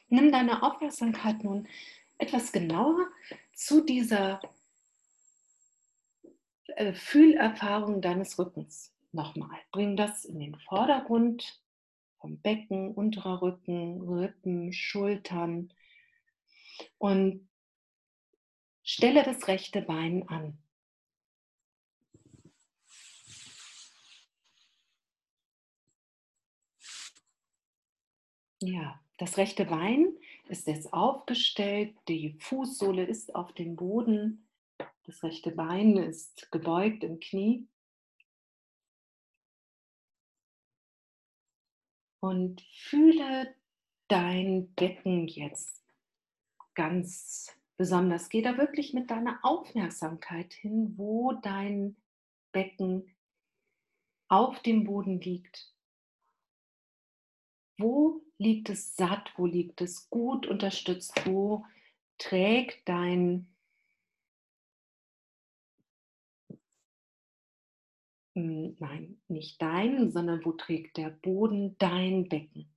Nimm 0.08 0.30
deine 0.30 0.62
Aufmerksamkeit 0.62 1.42
nun 1.42 1.68
etwas 2.18 2.52
genauer 2.52 3.08
zu 3.54 3.84
dieser 3.84 4.40
äh, 6.68 6.92
Fühlerfahrung 6.92 8.00
deines 8.00 8.38
Rückens. 8.38 8.92
Nochmal, 9.12 9.58
bring 9.72 9.96
das 9.96 10.24
in 10.24 10.38
den 10.40 10.56
Vordergrund 10.60 11.60
vom 12.20 12.38
Becken, 12.40 12.92
unterer 12.94 13.40
Rücken, 13.42 14.00
Rippen, 14.02 14.72
Schultern 14.72 15.72
und 16.98 17.48
stelle 18.82 19.22
das 19.22 19.48
rechte 19.48 19.82
Bein 19.82 20.28
an. 20.28 20.58
Ja, 28.60 29.00
das 29.18 29.38
rechte 29.38 29.64
Bein 29.64 30.16
ist 30.48 30.66
jetzt 30.66 30.92
aufgestellt, 30.92 31.96
die 32.08 32.36
Fußsohle 32.38 33.04
ist 33.04 33.34
auf 33.34 33.52
dem 33.52 33.76
Boden, 33.76 34.46
das 35.04 35.22
rechte 35.22 35.52
Bein 35.52 35.96
ist 35.96 36.50
gebeugt 36.52 37.02
im 37.04 37.18
Knie. 37.20 37.66
Und 42.20 42.60
fühle 42.72 43.54
dein 44.08 44.72
Becken 44.74 45.28
jetzt 45.28 45.84
ganz 46.74 47.56
besonders. 47.76 48.28
Geh 48.28 48.42
da 48.42 48.58
wirklich 48.58 48.94
mit 48.94 49.10
deiner 49.10 49.38
Aufmerksamkeit 49.42 50.52
hin, 50.52 50.94
wo 50.96 51.32
dein 51.32 51.96
Becken 52.52 53.14
auf 54.28 54.60
dem 54.62 54.84
Boden 54.84 55.20
liegt. 55.20 55.72
Wo 57.78 58.25
liegt 58.38 58.70
es 58.70 58.96
satt? 58.96 59.32
Wo 59.36 59.46
liegt 59.46 59.80
es 59.80 60.08
gut 60.10 60.46
unterstützt? 60.46 61.26
Wo 61.26 61.64
trägt 62.18 62.88
dein 62.88 63.48
hm, 68.34 68.76
Nein, 68.78 69.20
nicht 69.28 69.60
dein, 69.62 70.10
sondern 70.10 70.44
wo 70.44 70.52
trägt 70.52 70.96
der 70.96 71.10
Boden 71.10 71.76
dein 71.78 72.28
Becken? 72.28 72.70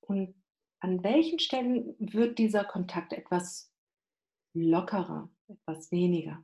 Und 0.00 0.34
an 0.80 1.02
welchen 1.04 1.38
Stellen 1.38 1.94
wird 1.98 2.38
dieser 2.38 2.64
Kontakt 2.64 3.12
etwas 3.12 3.70
lockerer, 4.54 5.28
etwas 5.48 5.92
weniger? 5.92 6.42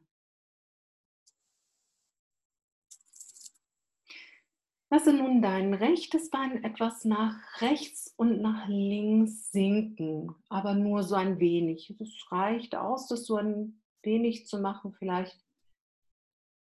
Lasse 4.94 5.12
nun 5.12 5.42
dein 5.42 5.74
rechtes 5.74 6.30
Bein 6.30 6.62
etwas 6.62 7.04
nach 7.04 7.60
rechts 7.60 8.14
und 8.16 8.40
nach 8.40 8.68
links 8.68 9.50
sinken, 9.50 10.32
aber 10.48 10.74
nur 10.74 11.02
so 11.02 11.16
ein 11.16 11.40
wenig. 11.40 11.92
Es 11.98 12.30
reicht 12.30 12.76
aus, 12.76 13.08
das 13.08 13.26
so 13.26 13.34
ein 13.34 13.82
wenig 14.04 14.46
zu 14.46 14.60
machen, 14.60 14.94
vielleicht 14.96 15.36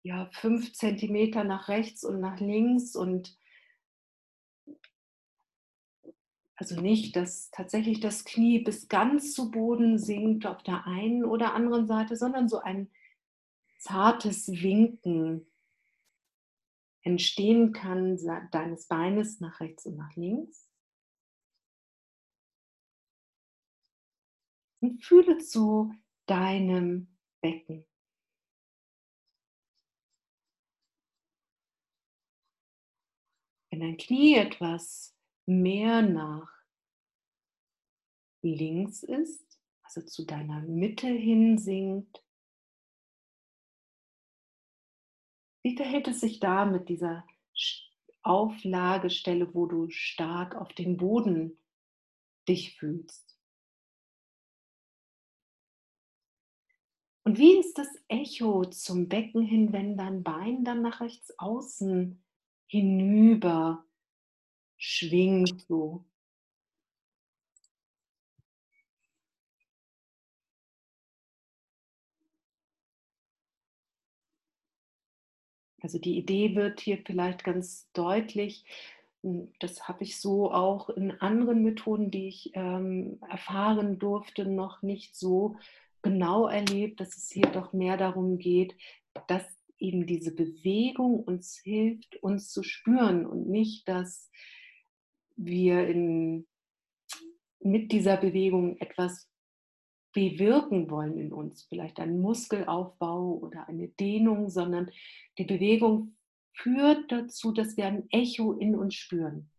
ja, 0.02 0.28
fünf 0.32 0.72
Zentimeter 0.72 1.44
nach 1.44 1.68
rechts 1.68 2.02
und 2.02 2.18
nach 2.18 2.40
links 2.40 2.96
und 2.96 3.38
also 6.56 6.80
nicht, 6.80 7.14
dass 7.14 7.52
tatsächlich 7.52 8.00
das 8.00 8.24
Knie 8.24 8.58
bis 8.58 8.88
ganz 8.88 9.32
zu 9.32 9.52
Boden 9.52 9.96
sinkt 9.96 10.44
auf 10.44 10.64
der 10.64 10.88
einen 10.88 11.24
oder 11.24 11.54
anderen 11.54 11.86
Seite, 11.86 12.16
sondern 12.16 12.48
so 12.48 12.58
ein 12.58 12.90
zartes 13.78 14.48
Winken 14.48 15.47
entstehen 17.02 17.72
kann 17.72 18.18
deines 18.50 18.86
Beines 18.86 19.40
nach 19.40 19.60
rechts 19.60 19.86
und 19.86 19.96
nach 19.96 20.14
links. 20.16 20.68
Und 24.80 25.02
fühle 25.02 25.38
zu 25.38 25.92
deinem 26.26 27.16
Becken. 27.40 27.84
Wenn 33.70 33.80
dein 33.80 33.96
Knie 33.96 34.36
etwas 34.36 35.16
mehr 35.46 36.02
nach 36.02 36.52
links 38.42 39.02
ist, 39.02 39.60
also 39.82 40.02
zu 40.02 40.24
deiner 40.24 40.60
Mitte 40.62 41.08
hin 41.08 41.58
Wie 45.68 45.76
verhält 45.76 46.08
es 46.08 46.20
sich 46.20 46.40
da 46.40 46.64
mit 46.64 46.88
dieser 46.88 47.26
Auflagestelle, 48.22 49.52
wo 49.52 49.66
du 49.66 49.90
stark 49.90 50.54
auf 50.54 50.72
dem 50.72 50.96
Boden 50.96 51.58
dich 52.48 52.78
fühlst? 52.78 53.38
Und 57.22 57.36
wie 57.36 57.58
ist 57.58 57.76
das 57.76 57.88
Echo 58.08 58.64
zum 58.64 59.10
Becken 59.10 59.42
hin, 59.42 59.70
wenn 59.74 59.98
dein 59.98 60.22
Bein 60.22 60.64
dann 60.64 60.80
nach 60.80 61.02
rechts 61.02 61.38
außen 61.38 62.24
hinüber 62.66 63.84
schwingt 64.78 65.66
so. 65.68 66.06
Also 75.88 75.98
die 75.98 76.18
Idee 76.18 76.54
wird 76.54 76.80
hier 76.80 76.98
vielleicht 76.98 77.44
ganz 77.44 77.90
deutlich, 77.94 78.66
hm, 79.22 79.50
das 79.58 79.88
habe 79.88 80.04
ich 80.04 80.20
so 80.20 80.52
auch 80.52 80.90
in 80.90 81.12
anderen 81.12 81.62
Methoden, 81.62 82.10
die 82.10 82.28
ich 82.28 82.50
ähm, 82.52 83.18
erfahren 83.26 83.98
durfte, 83.98 84.44
noch 84.44 84.82
nicht 84.82 85.16
so 85.16 85.56
genau 86.02 86.46
erlebt, 86.46 87.00
dass 87.00 87.16
es 87.16 87.30
hier 87.30 87.46
doch 87.46 87.72
mehr 87.72 87.96
darum 87.96 88.36
geht, 88.36 88.76
dass 89.28 89.46
eben 89.78 90.06
diese 90.06 90.34
Bewegung 90.34 91.24
uns 91.24 91.56
hilft, 91.56 92.16
uns 92.22 92.50
zu 92.52 92.62
spüren 92.62 93.24
und 93.24 93.48
nicht, 93.48 93.88
dass 93.88 94.30
wir 95.36 95.88
in, 95.88 96.46
mit 97.60 97.92
dieser 97.92 98.18
Bewegung 98.18 98.76
etwas 98.76 99.27
bewirken 100.18 100.90
wollen 100.90 101.16
in 101.16 101.32
uns, 101.32 101.64
vielleicht 101.64 102.00
einen 102.00 102.20
Muskelaufbau 102.20 103.38
oder 103.40 103.68
eine 103.68 103.88
Dehnung, 103.88 104.50
sondern 104.50 104.90
die 105.38 105.44
Bewegung 105.44 106.16
führt 106.52 107.12
dazu, 107.12 107.52
dass 107.52 107.76
wir 107.76 107.86
ein 107.86 108.10
Echo 108.10 108.52
in 108.52 108.74
uns 108.74 108.94
spüren. 108.94 109.50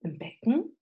Im 0.00 0.18
Becken, 0.18 0.76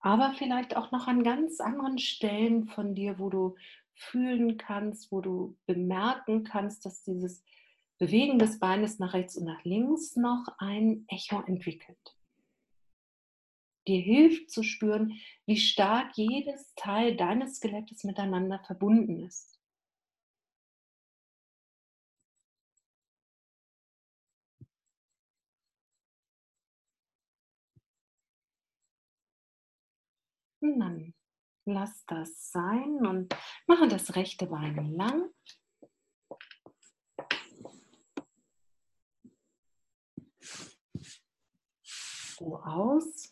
aber 0.00 0.34
vielleicht 0.36 0.76
auch 0.76 0.90
noch 0.90 1.06
an 1.06 1.22
ganz 1.22 1.60
anderen 1.60 1.98
Stellen 1.98 2.66
von 2.66 2.94
dir, 2.94 3.20
wo 3.20 3.30
du 3.30 3.54
fühlen 3.94 4.56
kannst, 4.58 5.12
wo 5.12 5.20
du 5.20 5.56
bemerken 5.66 6.42
kannst, 6.42 6.84
dass 6.84 7.04
dieses 7.04 7.44
Bewegen 7.98 8.40
des 8.40 8.58
Beines 8.58 8.98
nach 8.98 9.14
rechts 9.14 9.36
und 9.36 9.44
nach 9.44 9.62
links 9.64 10.16
noch 10.16 10.48
ein 10.58 11.04
Echo 11.06 11.40
entwickelt. 11.42 12.16
Dir 13.88 14.00
hilft 14.00 14.50
zu 14.50 14.62
spüren, 14.62 15.18
wie 15.46 15.56
stark 15.56 16.16
jedes 16.16 16.72
Teil 16.76 17.16
deines 17.16 17.56
Skelettes 17.56 18.04
miteinander 18.04 18.60
verbunden 18.64 19.24
ist. 19.24 19.58
Und 30.60 30.78
dann 30.78 31.14
lass 31.64 32.04
das 32.06 32.52
sein 32.52 33.04
und 33.04 33.34
mache 33.66 33.88
das 33.88 34.14
rechte 34.14 34.46
Bein 34.46 34.92
lang. 34.92 35.28
So 42.36 42.56
aus. 42.58 43.31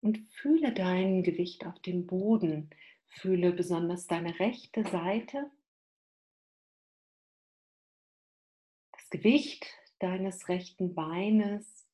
Und 0.00 0.18
fühle 0.30 0.72
dein 0.72 1.22
Gewicht 1.22 1.66
auf 1.66 1.78
dem 1.80 2.06
Boden. 2.06 2.70
Fühle 3.06 3.52
besonders 3.52 4.06
deine 4.06 4.38
rechte 4.38 4.84
Seite 4.84 5.50
Gewicht 9.10 9.66
deines 10.00 10.48
rechten 10.48 10.94
Beines, 10.94 11.86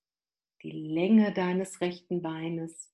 die 0.63 0.73
Länge 0.73 1.33
deines 1.33 1.81
rechten 1.81 2.23
Beines. 2.23 2.93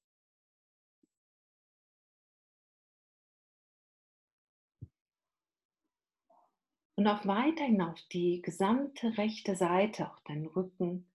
Und 6.97 7.07
auch 7.07 7.25
weiterhin 7.25 7.81
auf 7.81 7.99
die 8.13 8.43
gesamte 8.43 9.17
rechte 9.17 9.57
Seite, 9.57 10.11
auch 10.11 10.21
deinen 10.21 10.47
Rücken, 10.47 11.11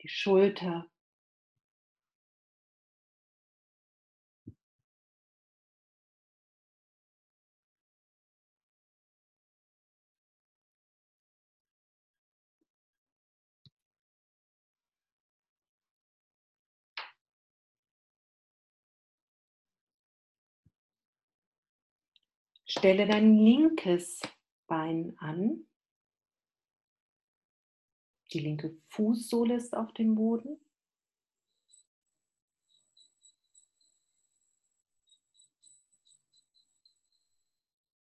die 0.00 0.08
Schulter, 0.08 0.90
Stelle 22.70 23.04
dein 23.04 23.36
linkes 23.36 24.20
Bein 24.68 25.18
an. 25.18 25.66
Die 28.32 28.38
linke 28.38 28.80
Fußsohle 28.90 29.56
ist 29.56 29.76
auf 29.76 29.92
dem 29.92 30.14
Boden. 30.14 30.56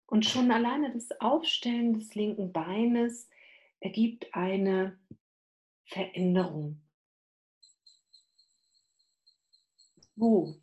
Und 0.06 0.28
schon 0.28 0.52
alleine 0.52 0.94
das 0.94 1.10
Aufstellen 1.20 1.94
des 1.96 2.14
linken 2.14 2.54
Beines 2.54 3.28
ergibt 3.80 4.32
eine 4.36 5.00
Veränderung. 5.86 6.80
Wo 10.16 10.62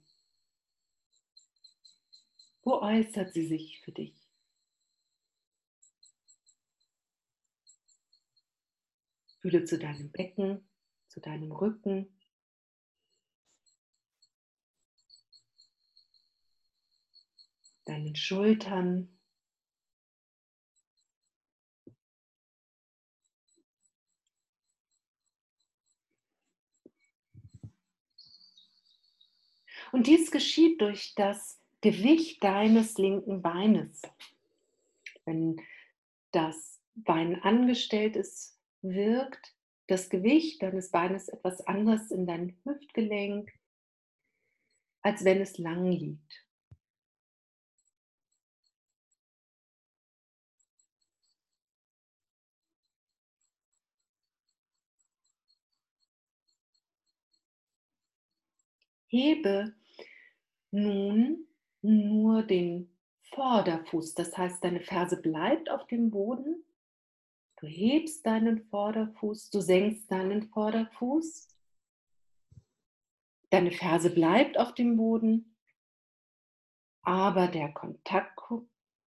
wo 2.68 2.82
äußert 2.82 3.32
sie 3.32 3.46
sich 3.46 3.80
für 3.80 3.92
dich? 3.92 4.14
Fühle 9.40 9.64
zu 9.64 9.78
deinem 9.78 10.12
Becken, 10.12 10.68
zu 11.06 11.20
deinem 11.20 11.50
Rücken. 11.50 12.14
Deinen 17.86 18.14
Schultern. 18.14 19.18
Und 29.90 30.06
dies 30.06 30.30
geschieht 30.30 30.82
durch 30.82 31.14
das 31.14 31.57
Gewicht 31.80 32.42
deines 32.42 32.98
linken 32.98 33.40
Beines. 33.40 34.02
Wenn 35.24 35.60
das 36.32 36.80
Bein 36.94 37.40
angestellt 37.42 38.16
ist, 38.16 38.58
wirkt 38.82 39.54
das 39.86 40.10
Gewicht 40.10 40.62
deines 40.62 40.90
Beines 40.90 41.28
etwas 41.28 41.66
anders 41.66 42.10
in 42.10 42.26
dein 42.26 42.58
Hüftgelenk, 42.64 43.52
als 45.02 45.24
wenn 45.24 45.40
es 45.40 45.56
lang 45.58 45.90
liegt. 45.90 46.44
Hebe 59.10 59.74
nun 60.70 61.47
nur 61.82 62.42
den 62.42 62.90
Vorderfuß. 63.34 64.14
Das 64.14 64.36
heißt, 64.36 64.62
deine 64.62 64.80
Ferse 64.80 65.20
bleibt 65.20 65.70
auf 65.70 65.86
dem 65.86 66.10
Boden. 66.10 66.64
Du 67.60 67.66
hebst 67.66 68.24
deinen 68.24 68.64
Vorderfuß, 68.68 69.50
du 69.50 69.60
senkst 69.60 70.10
deinen 70.10 70.48
Vorderfuß. 70.50 71.48
Deine 73.50 73.70
Ferse 73.70 74.10
bleibt 74.10 74.58
auf 74.58 74.74
dem 74.74 74.96
Boden, 74.96 75.56
aber 77.02 77.48
der, 77.48 77.72
Kontakt, 77.72 78.38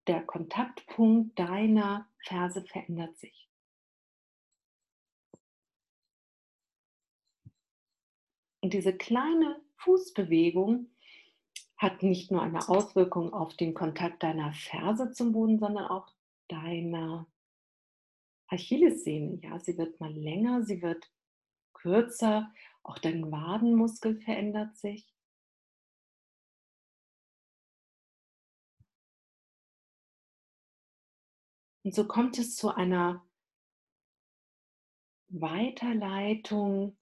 der 0.07 0.23
Kontaktpunkt 0.23 1.39
deiner 1.39 2.09
Ferse 2.25 2.64
verändert 2.64 3.18
sich. 3.18 3.49
Und 8.62 8.75
diese 8.75 8.97
kleine 8.97 9.61
Fußbewegung 9.77 10.91
hat 11.81 12.03
nicht 12.03 12.31
nur 12.31 12.43
eine 12.43 12.68
Auswirkung 12.68 13.33
auf 13.33 13.57
den 13.57 13.72
Kontakt 13.72 14.22
deiner 14.22 14.53
Ferse 14.53 15.12
zum 15.12 15.33
Boden, 15.33 15.59
sondern 15.59 15.87
auch 15.87 16.12
deiner 16.49 17.26
Achillessehne. 18.49 19.41
Ja, 19.43 19.59
sie 19.59 19.78
wird 19.78 19.99
mal 19.99 20.12
länger, 20.12 20.62
sie 20.62 20.83
wird 20.83 21.11
kürzer, 21.72 22.53
auch 22.83 22.99
dein 22.99 23.33
Wadenmuskel 23.33 24.20
verändert 24.20 24.76
sich. 24.76 25.11
Und 31.83 31.95
so 31.95 32.07
kommt 32.07 32.39
es 32.39 32.57
zu 32.57 32.74
einer 32.74 33.24
Weiterleitung 35.28 37.00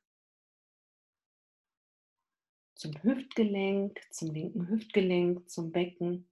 zum 2.79 2.95
Hüftgelenk, 3.03 4.01
zum 4.11 4.33
linken 4.33 4.68
Hüftgelenk, 4.68 5.51
zum 5.51 5.72
Becken. 5.72 6.29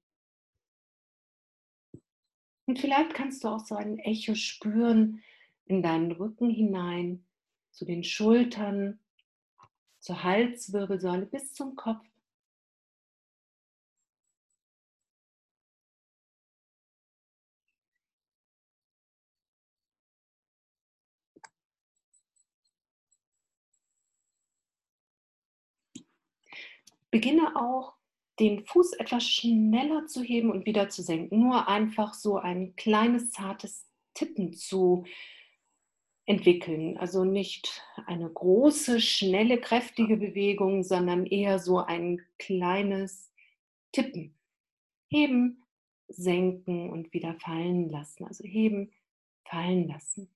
Und 2.66 2.78
vielleicht 2.78 3.14
kannst 3.14 3.42
du 3.42 3.48
auch 3.48 3.66
so 3.66 3.74
ein 3.74 3.98
Echo 3.98 4.36
spüren 4.36 5.22
in 5.64 5.82
deinen 5.82 6.12
Rücken 6.12 6.48
hinein, 6.48 7.26
zu 7.72 7.84
den 7.84 8.04
Schultern, 8.04 9.00
zur 9.98 10.22
Halswirbelsäule 10.22 11.26
bis 11.26 11.52
zum 11.52 11.74
Kopf. 11.74 12.06
Beginne 27.16 27.56
auch 27.56 27.94
den 28.40 28.66
Fuß 28.66 28.92
etwas 28.92 29.26
schneller 29.26 30.06
zu 30.06 30.22
heben 30.22 30.50
und 30.50 30.66
wieder 30.66 30.90
zu 30.90 31.00
senken. 31.00 31.40
Nur 31.40 31.66
einfach 31.66 32.12
so 32.12 32.36
ein 32.36 32.76
kleines, 32.76 33.30
zartes 33.30 33.88
Tippen 34.12 34.52
zu 34.52 35.06
entwickeln. 36.26 36.98
Also 36.98 37.24
nicht 37.24 37.82
eine 38.04 38.28
große, 38.28 39.00
schnelle, 39.00 39.58
kräftige 39.58 40.18
Bewegung, 40.18 40.82
sondern 40.82 41.24
eher 41.24 41.58
so 41.58 41.78
ein 41.78 42.20
kleines 42.38 43.32
Tippen. 43.92 44.34
Heben, 45.08 45.64
senken 46.08 46.90
und 46.90 47.14
wieder 47.14 47.32
fallen 47.40 47.88
lassen. 47.88 48.26
Also 48.26 48.44
heben, 48.44 48.92
fallen 49.46 49.88
lassen. 49.88 50.28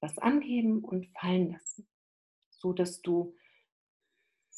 Was 0.00 0.18
anheben 0.18 0.82
und 0.82 1.06
fallen 1.20 1.52
lassen. 1.52 1.86
So 2.50 2.72
dass 2.72 3.00
du 3.00 3.36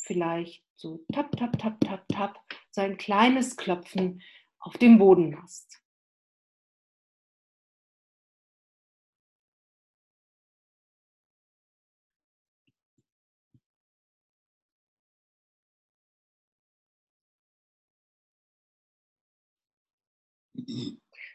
vielleicht 0.09 0.65
so 0.75 1.05
tap, 1.13 1.37
tap, 1.37 1.57
tap, 1.59 1.79
tap, 1.81 2.09
tap, 2.09 2.41
so 2.71 2.81
ein 2.81 2.97
kleines 2.97 3.57
Klopfen 3.57 4.23
auf 4.59 4.77
dem 4.79 4.99
Boden 4.99 5.31
machst. 5.31 5.83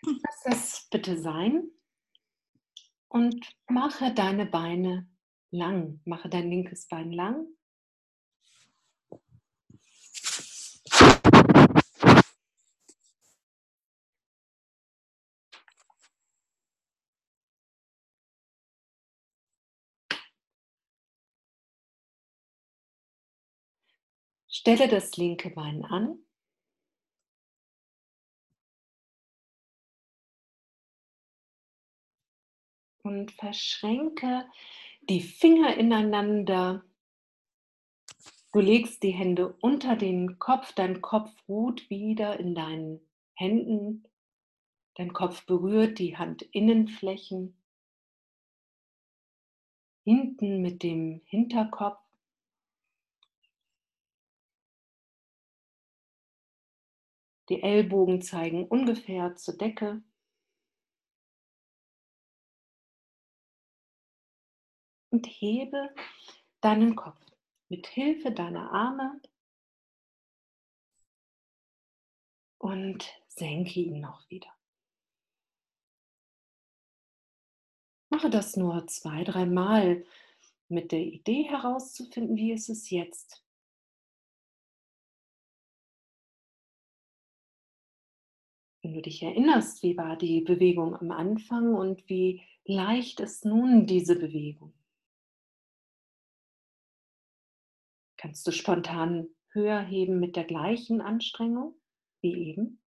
Lass 0.05 0.43
das 0.43 0.87
bitte 0.89 1.17
sein 1.17 1.69
und 3.07 3.55
mache 3.69 4.13
deine 4.13 4.45
Beine 4.45 5.07
lang. 5.51 6.01
Mache 6.05 6.29
dein 6.29 6.49
linkes 6.49 6.87
Bein 6.87 7.11
lang 7.11 7.47
Stelle 24.55 24.87
das 24.87 25.17
linke 25.17 25.49
Bein 25.49 25.83
an. 25.83 26.19
Und 33.01 33.31
verschränke 33.31 34.47
die 35.09 35.21
Finger 35.21 35.75
ineinander. 35.75 36.85
Du 38.53 38.59
legst 38.59 39.01
die 39.01 39.11
Hände 39.11 39.53
unter 39.59 39.95
den 39.95 40.37
Kopf, 40.37 40.73
dein 40.73 41.01
Kopf 41.01 41.31
ruht 41.47 41.89
wieder 41.89 42.39
in 42.39 42.53
deinen 42.53 43.01
Händen. 43.33 44.07
Dein 44.93 45.13
Kopf 45.13 45.47
berührt 45.47 45.97
die 45.97 46.15
Handinnenflächen. 46.15 47.57
Hinten 50.03 50.61
mit 50.61 50.83
dem 50.83 51.23
Hinterkopf. 51.25 52.02
Die 57.49 57.61
Ellbogen 57.61 58.21
zeigen 58.21 58.67
ungefähr 58.67 59.35
zur 59.35 59.57
Decke. 59.57 60.01
Und 65.09 65.27
hebe 65.27 65.93
deinen 66.61 66.95
Kopf 66.95 67.19
mit 67.69 67.87
Hilfe 67.87 68.31
deiner 68.31 68.71
Arme 68.71 69.21
und 72.57 73.03
senke 73.27 73.79
ihn 73.79 73.99
noch 73.99 74.27
wieder. 74.29 74.51
Mache 78.09 78.29
das 78.29 78.55
nur 78.55 78.87
zwei, 78.87 79.23
dreimal 79.23 80.05
mit 80.69 80.91
der 80.91 81.01
Idee 81.01 81.43
herauszufinden, 81.43 82.37
wie 82.37 82.53
ist 82.53 82.69
es 82.69 82.89
jetzt 82.89 83.42
Wenn 88.83 88.93
du 88.93 89.01
dich 89.01 89.23
erinnerst, 89.23 89.81
wie 89.81 89.97
war 89.97 90.15
die 90.15 90.41
Bewegung 90.41 90.93
am 90.95 91.09
Anfang 91.09 91.73
und 91.73 92.07
wie 92.07 92.41
leicht 92.65 93.19
ist 93.19 93.45
nun 93.45 93.87
diese 93.87 94.15
Bewegung? 94.15 94.73
Kannst 98.17 98.47
du 98.47 98.51
spontan 98.51 99.27
höher 99.51 99.79
heben 99.79 100.19
mit 100.19 100.35
der 100.35 100.45
gleichen 100.45 100.99
Anstrengung 100.99 101.75
wie 102.21 102.33
eben? 102.49 102.79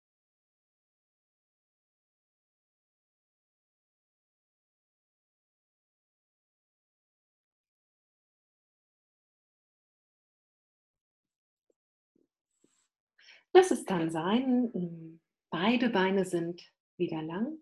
Lass 13.53 13.73
es 13.73 13.85
dann 13.85 14.09
sein, 14.11 14.71
hm, 14.73 15.21
Beide 15.59 15.89
Beine 15.89 16.27
sind 16.27 16.71
wieder 16.99 17.23
lang. 17.23 17.59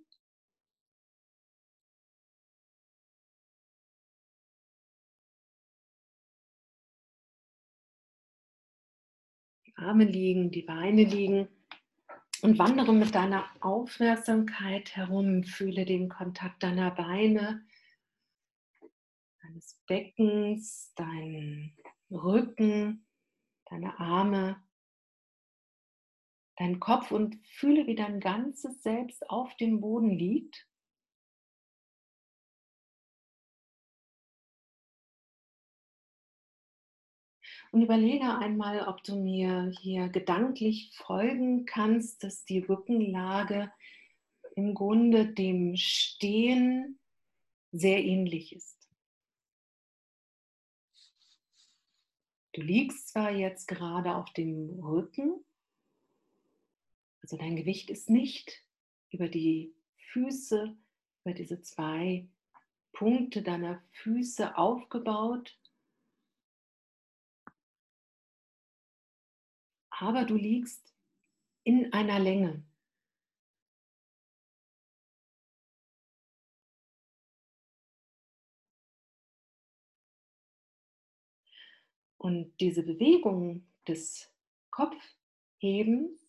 Die 9.65 9.77
Arme 9.77 10.07
liegen, 10.07 10.51
die 10.51 10.63
Beine 10.63 11.05
liegen 11.05 11.47
und 12.43 12.59
wandere 12.59 12.93
mit 12.93 13.15
deiner 13.15 13.45
Aufmerksamkeit 13.61 14.97
herum. 14.97 15.45
Fühle 15.45 15.85
den 15.85 16.09
Kontakt 16.09 16.65
deiner 16.65 16.91
Beine, 16.91 17.65
deines 19.41 19.81
Beckens, 19.87 20.93
deinen 20.97 21.79
Rücken, 22.11 23.07
deine 23.67 23.97
Arme 24.01 24.64
deinen 26.57 26.81
Kopf 26.81 27.11
und 27.11 27.39
fühle, 27.47 27.87
wie 27.87 27.95
dein 27.95 28.21
ganzes 28.21 28.83
Selbst 28.83 29.29
auf 29.29 29.57
dem 29.57 29.81
Boden 29.81 30.11
liegt. 30.11 30.67
Und 37.73 37.83
überlege 37.83 38.39
einmal, 38.39 38.87
ob 38.87 39.03
du 39.03 39.17
mir 39.17 39.73
hier 39.81 40.09
gedanklich 40.09 40.93
folgen 40.95 41.65
kannst, 41.65 42.23
dass 42.23 42.45
die 42.45 42.61
Rückenlage 42.61 43.73
im 44.55 44.75
Grunde 44.75 45.27
dem 45.27 45.75
Stehen 45.77 47.01
sehr 47.73 48.05
ähnlich 48.05 48.55
ist. 48.55 48.89
Du 52.53 52.61
liegst 52.61 53.09
zwar 53.09 53.33
jetzt 53.33 53.67
gerade 53.67 54.15
auf 54.15 54.33
dem 54.33 54.79
Rücken, 54.79 55.45
also 57.25 57.39
dein 57.39 57.57
Gewicht 57.57 57.89
ist 57.89 58.11
nicht 58.11 58.63
über 59.09 59.29
die 59.29 59.75
Füße, 60.13 60.77
über 61.25 61.33
diese 61.35 61.63
zwei 61.63 62.29
Punkte 62.93 63.43
deiner 63.43 63.83
Füße 63.93 64.59
aufgebaut, 64.59 65.59
aber 69.89 70.27
du 70.27 70.37
liegst 70.37 70.95
in 71.63 71.95
einer 71.95 72.19
Länge. 72.19 72.63
Und 82.19 82.61
diese 82.61 82.83
Bewegung 82.83 83.67
des 83.89 84.31
Kopfhebens 84.69 86.24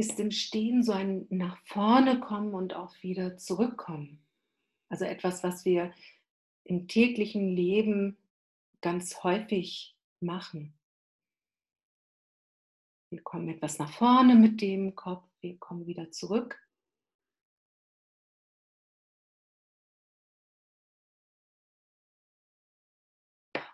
ist 0.00 0.18
im 0.18 0.30
Stehen 0.30 0.82
so 0.82 0.92
ein 0.92 1.26
nach 1.28 1.58
vorne 1.66 2.20
kommen 2.20 2.54
und 2.54 2.74
auch 2.74 2.94
wieder 3.02 3.36
zurückkommen. 3.36 4.24
Also 4.88 5.04
etwas, 5.04 5.44
was 5.44 5.66
wir 5.66 5.92
im 6.64 6.88
täglichen 6.88 7.54
Leben 7.54 8.16
ganz 8.80 9.22
häufig 9.22 9.94
machen. 10.20 10.74
Wir 13.10 13.22
kommen 13.22 13.48
etwas 13.48 13.78
nach 13.78 13.92
vorne 13.92 14.36
mit 14.36 14.62
dem 14.62 14.94
Kopf, 14.94 15.28
wir 15.40 15.58
kommen 15.58 15.86
wieder 15.86 16.10
zurück. 16.10 16.58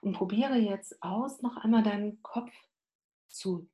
Und 0.01 0.13
probiere 0.13 0.57
jetzt 0.57 1.03
aus, 1.03 1.41
noch 1.43 1.57
einmal 1.57 1.83
deinen 1.83 2.23
Kopf 2.23 2.53
zu 3.29 3.69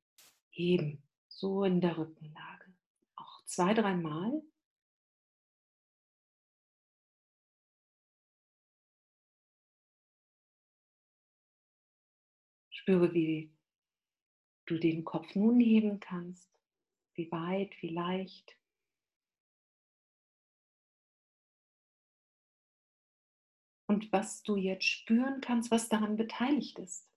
heben, 0.49 1.02
so 1.43 1.65
in 1.65 1.81
der 1.81 1.97
Rückenlage. 1.97 2.73
Auch 3.17 3.43
zwei, 3.43 3.73
dreimal. 3.73 4.41
Spüre, 12.69 13.13
wie 13.13 13.51
du 14.67 14.77
den 14.77 15.03
Kopf 15.03 15.35
nun 15.35 15.59
heben 15.59 15.99
kannst, 15.99 16.49
wie 17.15 17.29
weit, 17.29 17.73
wie 17.81 17.89
leicht. 17.89 18.57
Und 23.87 24.13
was 24.13 24.43
du 24.43 24.55
jetzt 24.55 24.85
spüren 24.85 25.41
kannst, 25.41 25.71
was 25.71 25.89
daran 25.89 26.15
beteiligt 26.15 26.79
ist. 26.79 27.12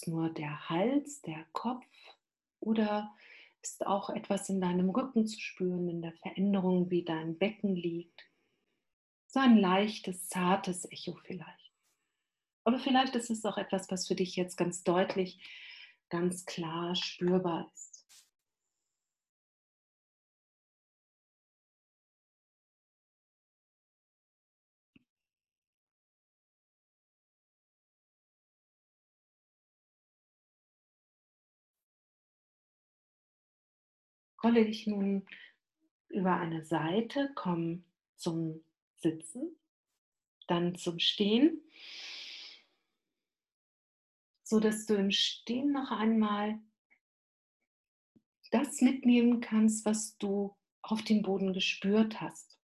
Es 0.00 0.06
nur 0.06 0.30
der 0.30 0.68
Hals, 0.68 1.20
der 1.22 1.44
Kopf 1.52 1.84
oder 2.60 3.14
ist 3.62 3.86
auch 3.86 4.10
etwas 4.10 4.48
in 4.48 4.60
deinem 4.60 4.90
Rücken 4.90 5.26
zu 5.26 5.38
spüren, 5.38 5.88
in 5.88 6.02
der 6.02 6.12
Veränderung, 6.12 6.90
wie 6.90 7.04
dein 7.04 7.36
Becken 7.36 7.76
liegt. 7.76 8.22
So 9.26 9.40
ein 9.40 9.58
leichtes, 9.58 10.28
zartes 10.28 10.90
Echo 10.90 11.14
vielleicht. 11.24 11.72
Aber 12.64 12.78
vielleicht 12.78 13.14
ist 13.16 13.30
es 13.30 13.44
auch 13.44 13.58
etwas, 13.58 13.90
was 13.90 14.08
für 14.08 14.14
dich 14.14 14.36
jetzt 14.36 14.56
ganz 14.56 14.82
deutlich, 14.82 15.38
ganz 16.08 16.46
klar 16.46 16.94
spürbar 16.96 17.70
ist. 17.74 17.89
Rolle 34.42 34.64
dich 34.64 34.86
nun 34.86 35.26
über 36.08 36.36
eine 36.36 36.64
Seite, 36.64 37.30
komm 37.34 37.84
zum 38.16 38.64
Sitzen, 38.96 39.56
dann 40.46 40.74
zum 40.76 40.98
Stehen, 40.98 41.60
so 44.42 44.60
dass 44.60 44.86
du 44.86 44.94
im 44.94 45.10
Stehen 45.10 45.72
noch 45.72 45.90
einmal 45.90 46.58
das 48.50 48.80
mitnehmen 48.80 49.40
kannst, 49.40 49.84
was 49.84 50.16
du 50.18 50.56
auf 50.82 51.02
dem 51.02 51.22
Boden 51.22 51.52
gespürt 51.52 52.20
hast. 52.20 52.58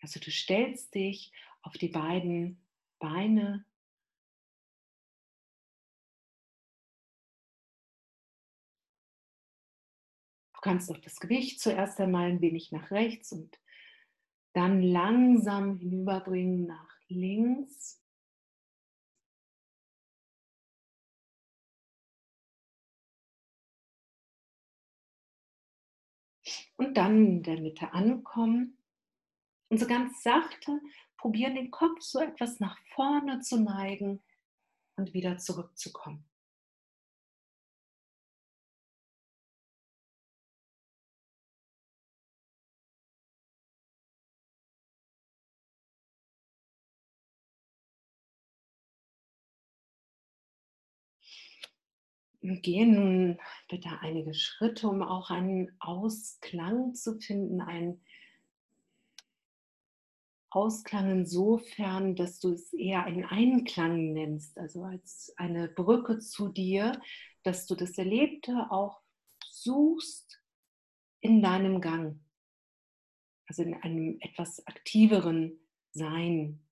Also 0.00 0.18
du 0.20 0.30
stellst 0.30 0.94
dich 0.94 1.32
auf 1.62 1.74
die 1.74 1.88
beiden 1.88 2.60
Beine. 3.02 3.66
Du 10.54 10.60
kannst 10.60 10.88
auch 10.88 10.98
das 10.98 11.18
Gewicht 11.18 11.58
zuerst 11.60 12.00
einmal 12.00 12.30
ein 12.30 12.40
wenig 12.40 12.70
nach 12.70 12.92
rechts 12.92 13.32
und 13.32 13.58
dann 14.54 14.82
langsam 14.82 15.78
hinüberbringen 15.78 16.66
nach 16.68 16.96
links. 17.08 18.00
Und 26.76 26.96
dann 26.96 27.26
in 27.26 27.42
der 27.42 27.60
Mitte 27.60 27.92
ankommen 27.92 28.78
und 29.70 29.78
so 29.78 29.88
ganz 29.88 30.22
sachte 30.22 30.80
probieren, 31.22 31.54
den 31.54 31.70
Kopf 31.70 32.00
so 32.00 32.18
etwas 32.18 32.58
nach 32.58 32.76
vorne 32.96 33.40
zu 33.40 33.60
neigen 33.60 34.20
und 34.96 35.14
wieder 35.14 35.38
zurückzukommen. 35.38 36.24
Gehe 52.40 52.84
nun 52.88 53.38
bitte 53.70 53.90
einige 54.00 54.34
Schritte, 54.34 54.88
um 54.88 55.02
auch 55.02 55.30
einen 55.30 55.70
Ausklang 55.78 56.94
zu 56.96 57.20
finden, 57.20 57.60
einen 57.60 58.02
Ausklang 60.54 61.10
insofern, 61.10 62.14
dass 62.14 62.38
du 62.38 62.52
es 62.52 62.72
eher 62.72 63.04
einen 63.04 63.24
Einklang 63.24 64.12
nennst, 64.12 64.58
also 64.58 64.84
als 64.84 65.32
eine 65.36 65.68
Brücke 65.68 66.18
zu 66.18 66.48
dir, 66.48 67.00
dass 67.42 67.66
du 67.66 67.74
das 67.74 67.96
Erlebte 67.98 68.66
auch 68.70 69.00
suchst 69.50 70.40
in 71.20 71.42
deinem 71.42 71.80
Gang, 71.80 72.20
also 73.46 73.62
in 73.62 73.74
einem 73.74 74.18
etwas 74.20 74.66
aktiveren 74.66 75.58
Sein. 75.92 76.66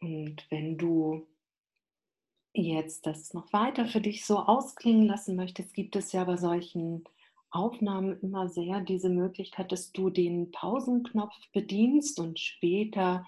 Und 0.00 0.46
wenn 0.50 0.78
du 0.78 1.26
jetzt 2.52 3.06
das 3.06 3.34
noch 3.34 3.52
weiter 3.52 3.86
für 3.86 4.00
dich 4.00 4.24
so 4.24 4.38
ausklingen 4.38 5.06
lassen 5.06 5.36
möchtest, 5.36 5.74
gibt 5.74 5.96
es 5.96 6.12
ja 6.12 6.24
bei 6.24 6.36
solchen 6.36 7.04
Aufnahmen 7.50 8.20
immer 8.20 8.48
sehr 8.48 8.80
diese 8.80 9.08
Möglichkeit, 9.08 9.72
dass 9.72 9.92
du 9.92 10.10
den 10.10 10.50
Pausenknopf 10.50 11.34
bedienst 11.52 12.20
und 12.20 12.38
später 12.38 13.26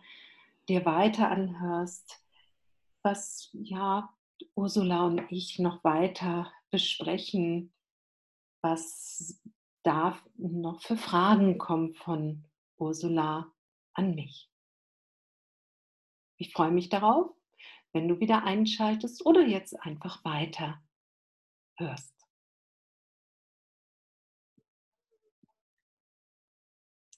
dir 0.69 0.85
weiter 0.85 1.31
anhörst, 1.31 2.23
was 3.03 3.49
ja 3.53 4.13
Ursula 4.55 5.07
und 5.07 5.23
ich 5.31 5.59
noch 5.59 5.83
weiter 5.85 6.53
besprechen, 6.71 7.73
was 8.63 9.41
da 9.83 10.19
noch 10.37 10.83
für 10.83 10.97
Fragen 10.97 11.57
kommen 11.57 11.95
von 11.95 12.45
Ursula 12.77 13.51
an 13.95 14.15
mich. 14.15 14.50
Ich 16.41 16.55
freue 16.55 16.71
mich 16.71 16.89
darauf, 16.89 17.35
wenn 17.93 18.09
du 18.09 18.19
wieder 18.19 18.45
einschaltest 18.45 19.27
oder 19.27 19.47
jetzt 19.47 19.79
einfach 19.83 20.25
weiter 20.25 20.83
hörst. 21.77 22.15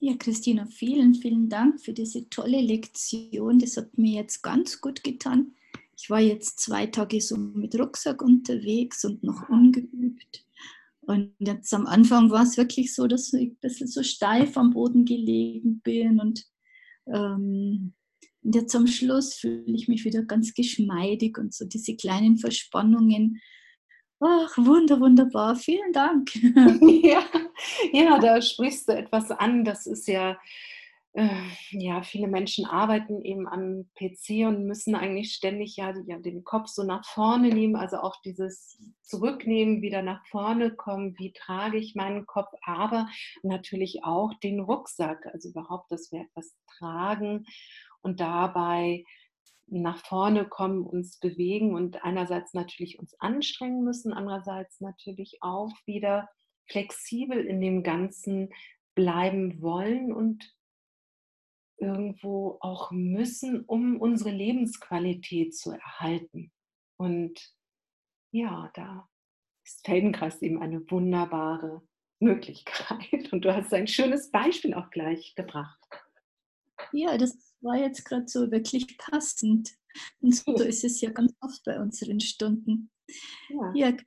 Ja, 0.01 0.15
Christina, 0.17 0.65
vielen, 0.65 1.15
vielen 1.15 1.47
Dank 1.47 1.79
für 1.79 1.93
diese 1.93 2.29
tolle 2.29 2.59
Lektion. 2.59 3.59
Das 3.59 3.77
hat 3.77 3.97
mir 3.97 4.21
jetzt 4.21 4.41
ganz 4.41 4.81
gut 4.81 5.01
getan. 5.05 5.55
Ich 5.95 6.09
war 6.09 6.19
jetzt 6.19 6.59
zwei 6.59 6.87
Tage 6.87 7.21
so 7.21 7.37
mit 7.37 7.79
Rucksack 7.79 8.21
unterwegs 8.21 9.05
und 9.05 9.23
noch 9.23 9.47
ungeübt. 9.47 10.45
Und 10.99 11.33
jetzt 11.39 11.73
am 11.73 11.85
Anfang 11.85 12.29
war 12.29 12.43
es 12.43 12.57
wirklich 12.57 12.93
so, 12.93 13.07
dass 13.07 13.31
ich 13.31 13.51
ein 13.51 13.57
bisschen 13.61 13.87
so 13.87 14.03
steif 14.03 14.57
am 14.57 14.71
Boden 14.71 15.05
gelegen 15.05 15.79
bin 15.79 16.19
und 16.19 16.45
ähm, 17.07 17.93
und 18.43 18.55
jetzt 18.55 18.75
am 18.75 18.87
Schluss 18.87 19.35
fühle 19.35 19.63
ich 19.67 19.87
mich 19.87 20.05
wieder 20.05 20.23
ganz 20.23 20.53
geschmeidig 20.53 21.37
und 21.37 21.53
so 21.53 21.65
diese 21.65 21.95
kleinen 21.95 22.37
Verspannungen. 22.37 23.41
Ach, 24.19 24.57
wunder, 24.57 24.99
wunderbar. 24.99 25.55
Vielen 25.55 25.91
Dank. 25.91 26.33
ja, 26.35 27.23
ja, 27.91 28.19
da 28.19 28.41
sprichst 28.41 28.87
du 28.87 28.93
etwas 28.93 29.31
an. 29.31 29.65
Das 29.65 29.85
ist 29.85 30.07
ja 30.07 30.37
äh, 31.15 31.29
ja, 31.69 32.01
viele 32.01 32.27
Menschen 32.27 32.65
arbeiten 32.65 33.21
eben 33.21 33.47
am 33.47 33.87
PC 33.95 34.47
und 34.47 34.65
müssen 34.65 34.95
eigentlich 34.95 35.33
ständig 35.33 35.75
ja 35.77 35.93
den 35.93 36.43
Kopf 36.43 36.69
so 36.69 36.83
nach 36.83 37.05
vorne 37.05 37.49
nehmen, 37.49 37.75
also 37.75 37.97
auch 37.97 38.19
dieses 38.21 38.79
Zurücknehmen, 39.03 39.83
wieder 39.83 40.01
nach 40.01 40.25
vorne 40.25 40.71
kommen, 40.71 41.15
wie 41.19 41.31
trage 41.31 41.77
ich 41.77 41.93
meinen 41.93 42.25
Kopf, 42.25 42.51
aber 42.63 43.07
natürlich 43.43 44.03
auch 44.03 44.33
den 44.41 44.59
Rucksack, 44.59 45.27
also 45.31 45.49
überhaupt, 45.49 45.91
dass 45.91 46.11
wir 46.11 46.21
etwas 46.21 46.55
tragen 46.77 47.45
und 48.03 48.19
dabei 48.19 49.03
nach 49.67 50.05
vorne 50.05 50.47
kommen, 50.47 50.85
uns 50.85 51.17
bewegen 51.19 51.73
und 51.73 52.03
einerseits 52.03 52.53
natürlich 52.53 52.99
uns 52.99 53.15
anstrengen 53.19 53.83
müssen, 53.83 54.13
andererseits 54.13 54.81
natürlich 54.81 55.37
auch 55.41 55.73
wieder 55.85 56.29
flexibel 56.69 57.43
in 57.45 57.59
dem 57.59 57.83
Ganzen 57.83 58.49
bleiben 58.95 59.61
wollen 59.61 60.13
und 60.13 60.53
irgendwo 61.77 62.57
auch 62.61 62.91
müssen, 62.91 63.65
um 63.65 63.99
unsere 63.99 64.31
Lebensqualität 64.31 65.55
zu 65.55 65.71
erhalten. 65.71 66.51
Und 66.97 67.53
ja, 68.31 68.71
da 68.75 69.09
ist 69.65 69.85
Feldenkreis 69.85 70.41
eben 70.41 70.61
eine 70.61 70.89
wunderbare 70.89 71.81
Möglichkeit. 72.19 73.01
Und 73.31 73.45
du 73.45 73.53
hast 73.53 73.73
ein 73.73 73.87
schönes 73.87 74.31
Beispiel 74.31 74.73
auch 74.73 74.89
gleich 74.89 75.35
gebracht. 75.35 75.82
Ja, 76.93 77.17
das 77.17 77.37
war 77.61 77.77
jetzt 77.77 78.05
gerade 78.05 78.27
so 78.27 78.51
wirklich 78.51 78.97
passend. 78.97 79.71
Und 80.21 80.35
so 80.35 80.53
ist 80.53 80.83
es 80.83 81.01
ja 81.01 81.11
ganz 81.11 81.33
oft 81.41 81.63
bei 81.65 81.79
unseren 81.79 82.19
Stunden. 82.19 82.89
Ja, 83.49 83.73
ja 83.75 83.97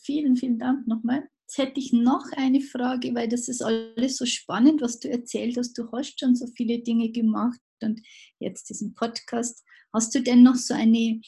vielen, 0.00 0.36
vielen 0.36 0.58
Dank 0.58 0.86
nochmal. 0.86 1.28
Jetzt 1.46 1.58
hätte 1.58 1.80
ich 1.80 1.92
noch 1.92 2.26
eine 2.32 2.60
Frage, 2.60 3.14
weil 3.14 3.28
das 3.28 3.48
ist 3.48 3.62
alles 3.62 4.16
so 4.16 4.26
spannend, 4.26 4.82
was 4.82 4.98
du 5.00 5.08
erzählt 5.08 5.56
hast. 5.56 5.78
Du 5.78 5.90
hast 5.92 6.20
schon 6.20 6.34
so 6.34 6.46
viele 6.46 6.80
Dinge 6.80 7.10
gemacht 7.10 7.60
und 7.82 8.02
jetzt 8.38 8.68
diesen 8.68 8.94
Podcast. 8.94 9.64
Hast 9.94 10.14
du 10.14 10.20
denn 10.20 10.42
noch 10.42 10.56
so 10.56 10.74
eine 10.74 11.20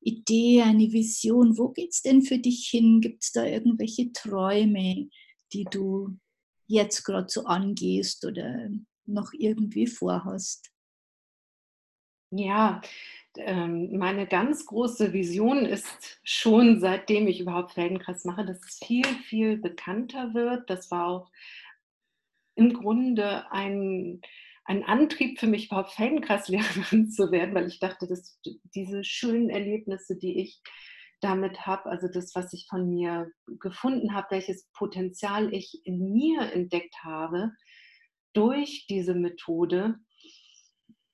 Idee, 0.00 0.62
eine 0.62 0.92
Vision? 0.92 1.58
Wo 1.58 1.70
geht 1.70 1.90
es 1.90 2.02
denn 2.02 2.22
für 2.22 2.38
dich 2.38 2.68
hin? 2.70 3.00
Gibt 3.00 3.24
es 3.24 3.32
da 3.32 3.44
irgendwelche 3.44 4.12
Träume, 4.12 5.08
die 5.52 5.64
du 5.64 6.16
jetzt 6.68 7.02
gerade 7.02 7.28
so 7.28 7.44
angehst 7.44 8.24
oder 8.24 8.70
noch 9.12 9.32
irgendwie 9.32 9.86
vorhast? 9.86 10.70
Ja, 12.32 12.80
ähm, 13.36 13.96
meine 13.98 14.26
ganz 14.26 14.66
große 14.66 15.12
Vision 15.12 15.66
ist 15.66 16.20
schon, 16.22 16.80
seitdem 16.80 17.26
ich 17.26 17.40
überhaupt 17.40 17.72
Feldenkreis 17.72 18.24
mache, 18.24 18.44
dass 18.44 18.60
es 18.64 18.78
viel, 18.84 19.04
viel 19.04 19.56
bekannter 19.58 20.32
wird. 20.32 20.70
Das 20.70 20.90
war 20.92 21.08
auch 21.08 21.30
im 22.54 22.72
Grunde 22.72 23.50
ein, 23.50 24.20
ein 24.64 24.84
Antrieb 24.84 25.40
für 25.40 25.48
mich, 25.48 25.66
überhaupt 25.66 25.90
Feldenkreislehrerin 25.92 27.10
zu 27.10 27.32
werden, 27.32 27.54
weil 27.54 27.66
ich 27.66 27.80
dachte, 27.80 28.06
dass 28.06 28.38
diese 28.74 29.02
schönen 29.02 29.50
Erlebnisse, 29.50 30.16
die 30.16 30.40
ich 30.40 30.60
damit 31.20 31.66
habe, 31.66 31.90
also 31.90 32.08
das, 32.08 32.34
was 32.34 32.52
ich 32.52 32.66
von 32.68 32.88
mir 32.88 33.30
gefunden 33.58 34.14
habe, 34.14 34.28
welches 34.30 34.68
Potenzial 34.72 35.52
ich 35.52 35.80
in 35.84 36.12
mir 36.12 36.52
entdeckt 36.52 36.94
habe 37.02 37.52
durch 38.32 38.86
diese 38.88 39.14
Methode, 39.14 39.98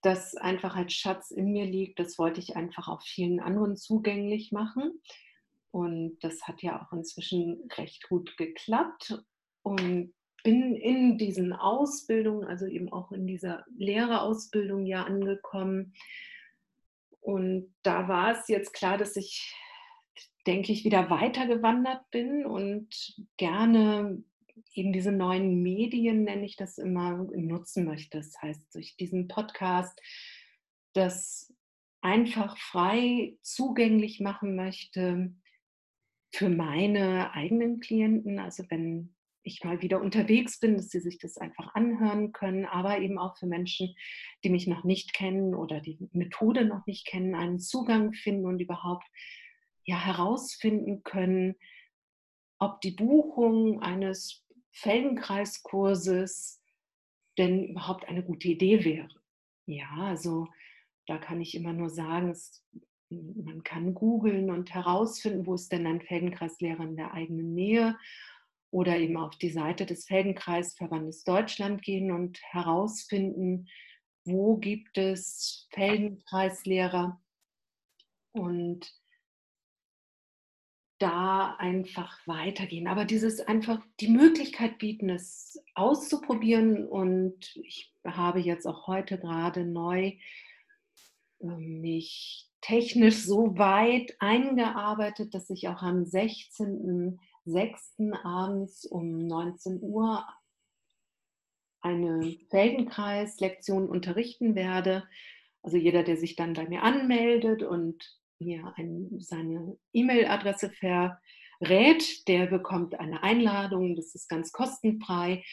das 0.03 0.37
einfach 0.37 0.77
als 0.77 0.93
Schatz 0.93 1.31
in 1.31 1.53
mir 1.53 1.65
liegt, 1.65 1.99
das 1.99 2.19
wollte 2.19 2.41
ich 2.41 2.57
einfach 2.57 2.89
auch 2.89 3.03
vielen 3.03 3.41
anderen 3.41 3.77
zugänglich 3.77 4.53
machen. 4.53 5.01
Und 5.71 6.19
das 6.21 6.43
hat 6.47 6.63
ja 6.63 6.83
auch 6.83 6.93
inzwischen 6.93 7.69
recht 7.77 8.09
gut 8.09 8.37
geklappt. 8.37 9.23
Und 9.63 10.15
bin 10.47 10.77
in 10.77 11.19
diesen 11.19 11.53
Ausbildungen, 11.53 12.45
also 12.47 12.67
eben 12.67 12.93
auch 12.93 13.11
in 13.11 13.27
dieser 13.27 13.65
Lehrerausbildung 13.77 14.87
ja 14.87 15.03
angekommen. 15.03 15.93
Und 17.21 17.75
da 17.83 18.07
war 18.07 18.31
es 18.31 18.47
jetzt 18.47 18.73
klar, 18.73 18.97
dass 18.97 19.17
ich, 19.17 19.53
denke 20.47 20.71
ich, 20.71 20.85
wieder 20.85 21.11
weitergewandert 21.11 22.09
bin 22.13 22.47
und 22.47 23.17
gerne 23.37 24.23
eben 24.75 24.93
diese 24.93 25.13
neuen 25.13 25.63
Medien, 25.63 26.25
nenne 26.25 26.45
ich 26.45 26.57
das 26.57 26.79
immer, 26.79 27.17
nutzen 27.35 27.85
möchte. 27.85 28.19
Das 28.19 28.41
heißt, 28.41 28.75
durch 28.75 28.97
diesen 28.97 29.29
Podcast 29.29 30.01
das 30.95 31.53
einfach 32.01 32.57
frei 32.57 33.37
zugänglich 33.43 34.21
machen 34.21 34.57
möchte 34.57 35.35
für 36.33 36.49
meine 36.49 37.33
eigenen 37.35 37.81
Klienten. 37.81 38.39
Also 38.39 38.65
wenn 38.71 39.15
ich 39.43 39.63
mal 39.65 39.81
wieder 39.81 40.01
unterwegs 40.01 40.59
bin, 40.59 40.77
dass 40.77 40.89
sie 40.89 41.01
sich 41.01 41.19
das 41.19 41.39
einfach 41.39 41.75
anhören 41.75 42.33
können, 42.33 42.65
aber 42.65 42.99
eben 42.99 43.19
auch 43.19 43.37
für 43.37 43.47
Menschen, 43.47 43.95
die 44.43 44.51
mich 44.51 44.67
noch 44.67 44.85
nicht 44.85 45.15
kennen 45.15 45.55
oder 45.55 45.81
die 45.81 45.99
Methode 46.13 46.65
noch 46.65 46.87
nicht 46.87 47.07
kennen, 47.07 47.35
einen 47.35 47.59
Zugang 47.59 48.13
finden 48.13 48.47
und 48.47 48.61
überhaupt 48.61 49.07
ja 49.85 49.99
herausfinden 50.05 51.03
können, 51.05 51.55
ob 52.59 52.81
die 52.81 52.91
Buchung 52.91 53.83
eines 53.83 54.46
Feldenkreiskurses 54.77 56.63
denn 57.39 57.65
überhaupt 57.65 58.07
eine 58.09 58.23
gute 58.23 58.49
Idee 58.49 58.85
wäre. 58.85 59.09
Ja, 59.67 59.89
also 59.99 60.49
da 61.07 61.19
kann 61.19 61.41
ich 61.41 61.55
immer 61.55 61.73
nur 61.73 61.91
sagen, 61.91 62.31
es, 62.31 62.65
man 63.11 63.63
kann 63.63 63.95
googeln 63.95 64.51
und 64.51 64.75
herausfinden, 64.75 65.47
wo 65.47 65.55
ist 65.55 65.73
denn 65.73 65.87
ein 65.87 66.01
Feldenkreislehrer 66.01 66.83
in 66.83 66.97
der 66.97 67.15
eigenen 67.15 67.55
Nähe 67.55 67.97
oder 68.71 68.99
eben 68.99 69.17
auf 69.17 69.37
die 69.37 69.51
Seite 69.51 69.87
des 69.87 70.07
Feldenkreisverbandes 70.07 71.25
Deutschland 71.25 71.83
gehen 71.83 72.11
und 72.11 72.41
herausfinden, 72.43 73.69
wo 74.25 74.57
gibt 74.57 74.99
es 74.99 75.69
Feldenkreislehrer 75.71 77.21
und 78.33 78.93
da 80.99 81.57
einfach 81.59 82.19
weitergehen. 82.27 82.89
Aber 82.89 83.05
dieses 83.05 83.41
einfach 83.41 83.81
die 84.01 84.09
Möglichkeit 84.09 84.79
bieten, 84.79 85.11
es 85.11 85.63
auszuprobieren. 85.75 86.87
Und 86.87 87.55
ich 87.57 87.93
habe 88.05 88.41
jetzt 88.41 88.67
auch 88.67 88.87
heute 88.87 89.19
gerade 89.19 89.65
neu 89.65 90.13
ähm, 91.41 91.81
mich 91.81 92.49
technisch 92.61 93.25
so 93.25 93.59
weit 93.59 94.17
eingearbeitet, 94.19 95.35
dass 95.35 95.51
ich 95.51 95.69
auch 95.69 95.83
am 95.83 96.03
16.06. 96.03 98.15
abends 98.25 98.87
um 98.87 99.27
19 99.27 99.81
Uhr 99.83 100.27
eine 101.81 102.37
Feldenkreis-Lektion 102.51 103.89
unterrichten 103.89 104.55
werde. 104.55 105.07
Also 105.63 105.77
jeder, 105.77 106.03
der 106.03 106.17
sich 106.17 106.35
dann 106.35 106.55
bei 106.55 106.69
mir 106.69 106.83
anmeldet 106.83 107.63
und 107.63 108.19
mir 108.39 108.73
ein, 108.77 109.19
seine 109.19 109.79
E-Mail-Adresse 109.93 110.71
verrät, 110.71 112.27
der 112.29 112.47
bekommt 112.47 112.99
eine 112.99 113.23
Einladung, 113.23 113.97
das 113.97 114.15
ist 114.15 114.29
ganz 114.29 114.53
kostenfrei. 114.53 115.45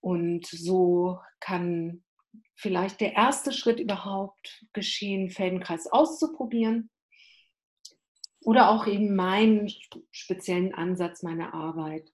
Und 0.00 0.46
so 0.46 1.18
kann 1.40 2.04
vielleicht 2.54 3.00
der 3.00 3.14
erste 3.14 3.52
Schritt 3.52 3.80
überhaupt 3.80 4.64
geschehen, 4.72 5.30
Feldenkreis 5.30 5.86
auszuprobieren. 5.86 6.90
Oder 8.40 8.70
auch 8.70 8.86
eben 8.86 9.16
meinen 9.16 9.70
speziellen 10.10 10.74
Ansatz, 10.74 11.22
meine 11.22 11.52
Arbeit 11.54 12.08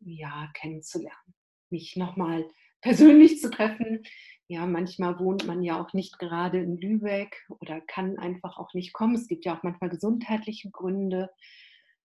ja, 0.00 0.50
kennenzulernen. 0.54 1.34
Mich 1.70 1.96
nochmal 1.96 2.48
persönlich 2.80 3.40
zu 3.40 3.50
treffen, 3.50 4.02
ja, 4.50 4.64
manchmal 4.66 5.18
wohnt 5.18 5.46
man 5.46 5.62
ja 5.62 5.80
auch 5.80 5.92
nicht 5.92 6.18
gerade 6.18 6.58
in 6.58 6.78
Lübeck 6.78 7.46
oder 7.60 7.82
kann 7.82 8.18
einfach 8.18 8.56
auch 8.58 8.72
nicht 8.72 8.94
kommen. 8.94 9.14
Es 9.14 9.28
gibt 9.28 9.44
ja 9.44 9.56
auch 9.56 9.62
manchmal 9.62 9.90
gesundheitliche 9.90 10.70
Gründe, 10.70 11.30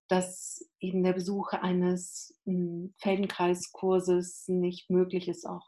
dass 0.08 0.70
eben 0.78 1.02
der 1.02 1.14
Besuch 1.14 1.54
eines 1.54 2.38
hm, 2.44 2.94
Feldenkreiskurses 2.98 4.48
nicht 4.48 4.90
möglich 4.90 5.28
ist, 5.28 5.46
auch 5.46 5.66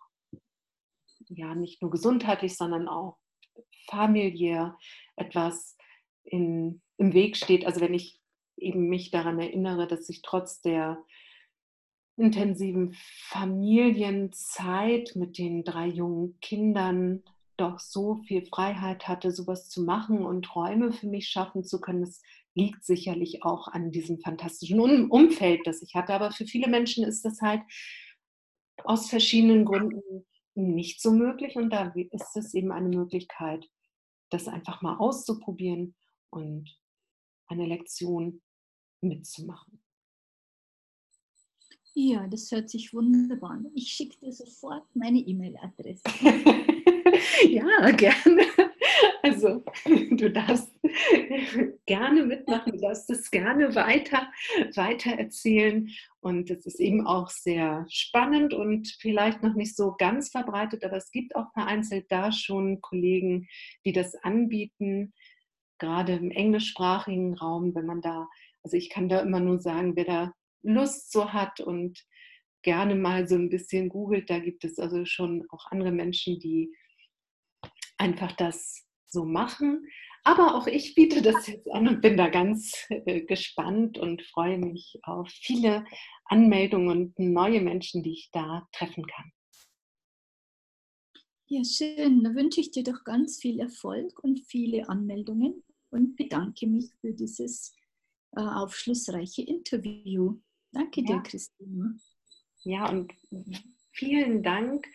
ja 1.28 1.55
nicht 1.55 1.81
nur 1.81 1.91
gesundheitlich, 1.91 2.57
sondern 2.57 2.89
auch 2.89 3.16
familiär 3.89 4.77
etwas 5.16 5.78
in, 6.24 6.83
im 6.99 7.15
Weg 7.15 7.39
steht. 7.39 7.65
Also 7.65 7.81
wenn 7.81 7.95
ich 7.95 8.20
eben 8.59 8.89
mich 8.89 9.11
daran 9.11 9.41
erinnere, 9.41 9.87
dass 9.87 10.09
ich 10.11 10.20
trotz 10.20 10.61
der 10.61 11.03
intensiven 12.16 12.97
Familienzeit 13.28 15.12
mit 15.16 15.38
den 15.38 15.64
drei 15.64 15.86
jungen 15.86 16.38
Kindern 16.40 17.22
doch 17.56 17.78
so 17.78 18.16
viel 18.26 18.44
Freiheit 18.47 19.09
hatte, 19.09 19.30
sowas 19.30 19.68
zu 19.68 19.82
machen 19.82 20.24
und 20.24 20.55
Räume 20.55 20.93
für 20.93 21.06
mich 21.06 21.28
schaffen 21.28 21.64
zu 21.64 21.80
können. 21.80 22.02
Das 22.02 22.22
liegt 22.55 22.84
sicherlich 22.84 23.43
auch 23.44 23.68
an 23.68 23.90
diesem 23.90 24.18
fantastischen 24.18 25.10
Umfeld, 25.10 25.66
das 25.66 25.82
ich 25.82 25.94
hatte. 25.94 26.14
Aber 26.14 26.30
für 26.32 26.47
viele 26.47 26.68
Menschen 26.68 27.05
ist 27.05 27.24
das 27.24 27.40
halt 27.40 27.62
aus 28.84 29.09
verschiedenen 29.09 29.64
Gründen 29.64 30.26
nicht 30.55 31.01
so 31.01 31.12
möglich. 31.12 31.56
Und 31.56 31.70
da 31.70 31.94
ist 32.10 32.36
es 32.36 32.55
eben 32.55 32.72
eine 32.72 32.88
Möglichkeit, 32.88 33.66
das 34.30 34.48
einfach 34.48 34.82
mal 34.82 34.97
auszuprobieren 34.97 35.94
und 36.30 36.78
eine 37.47 37.66
Lektion 37.66 38.43
mitzumachen. 39.01 39.80
Ja, 41.98 42.27
das 42.27 42.52
hört 42.52 42.68
sich 42.68 42.93
wunderbar 42.93 43.52
an. 43.52 43.70
Ich 43.74 43.89
schicke 43.89 44.18
dir 44.18 44.31
sofort 44.31 44.85
meine 44.94 45.18
E-Mail-Adresse. 45.18 46.02
ja, 47.48 47.90
gerne. 47.93 48.43
Also, 49.23 49.64
du 50.10 50.31
darfst 50.31 50.78
gerne 51.86 52.27
mitmachen, 52.27 52.73
du 52.73 52.78
darfst 52.81 53.09
es 53.09 53.31
gerne 53.31 53.74
weiter, 53.74 54.31
weiter 54.74 55.12
erzählen. 55.12 55.89
Und 56.20 56.51
es 56.51 56.66
ist 56.66 56.81
eben 56.81 57.06
auch 57.06 57.31
sehr 57.31 57.86
spannend 57.89 58.52
und 58.52 58.89
vielleicht 59.01 59.43
noch 59.43 59.55
nicht 59.55 59.74
so 59.74 59.94
ganz 59.97 60.28
verbreitet, 60.28 60.85
aber 60.85 60.98
es 60.98 61.10
gibt 61.10 61.35
auch 61.35 61.51
vereinzelt 61.55 62.12
da 62.12 62.31
schon 62.31 62.82
Kollegen, 62.82 63.48
die 63.86 63.93
das 63.93 64.14
anbieten, 64.16 65.14
gerade 65.78 66.12
im 66.12 66.31
englischsprachigen 66.31 67.39
Raum, 67.39 67.74
wenn 67.74 67.86
man 67.86 68.02
da, 68.02 68.28
also 68.62 68.77
ich 68.77 68.90
kann 68.90 69.09
da 69.09 69.20
immer 69.20 69.40
nur 69.40 69.60
sagen, 69.60 69.97
wer 69.97 70.05
da 70.05 70.32
Lust 70.62 71.12
so 71.12 71.33
hat 71.33 71.61
und 71.61 72.05
gerne 72.62 72.95
mal 72.95 73.28
so 73.28 73.37
ein 73.37 73.49
bisschen 73.49 73.89
googelt, 73.89 74.28
da 74.28 74.39
gibt 74.39 74.65
es 74.65 74.78
also 74.78 75.05
schon 75.05 75.47
auch 75.51 75.66
andere 75.70 75.93
Menschen, 75.93 76.41
die 76.41 76.73
einfach 77.97 78.33
das 78.33 78.85
so 79.07 79.24
machen. 79.24 79.87
Aber 80.24 80.57
auch 80.57 80.66
ich 80.66 80.97
biete 80.97 81.23
das 81.23 81.47
jetzt 81.47 81.70
an 81.70 81.87
und 81.87 82.01
bin 82.01 82.16
da 82.16 82.28
ganz 82.28 82.87
äh, 82.89 83.20
gespannt 83.23 83.97
und 83.97 84.23
freue 84.23 84.59
mich 84.59 84.99
auf 85.05 85.28
viele 85.31 85.85
Anmeldungen 86.24 86.89
und 86.89 87.19
neue 87.19 87.61
Menschen, 87.61 88.03
die 88.03 88.15
ich 88.15 88.31
da 88.33 88.66
treffen 88.73 89.07
kann. 89.07 89.33
Ja, 91.49 91.62
schön. 91.62 92.24
Da 92.24 92.35
wünsche 92.35 92.61
ich 92.61 92.73
dir 92.73 92.83
doch 92.83 93.05
ganz 93.05 93.39
viel 93.41 93.61
Erfolg 93.61 94.19
und 94.24 94.41
viele 94.41 94.89
Anmeldungen 94.89 95.62
und 95.91 96.16
bedanke 96.16 96.66
mich 96.66 96.91
für 97.01 97.12
dieses 97.12 97.73
äh, 98.33 98.41
aufschlussreiche 98.41 99.43
Interview. 99.43 100.41
Danke 100.77 101.01
ja. 101.01 101.07
dir, 101.07 101.23
Christine. 101.23 101.98
Ja, 102.65 102.89
und 102.89 103.12
vielen 103.93 104.43
Dank, 104.43 104.86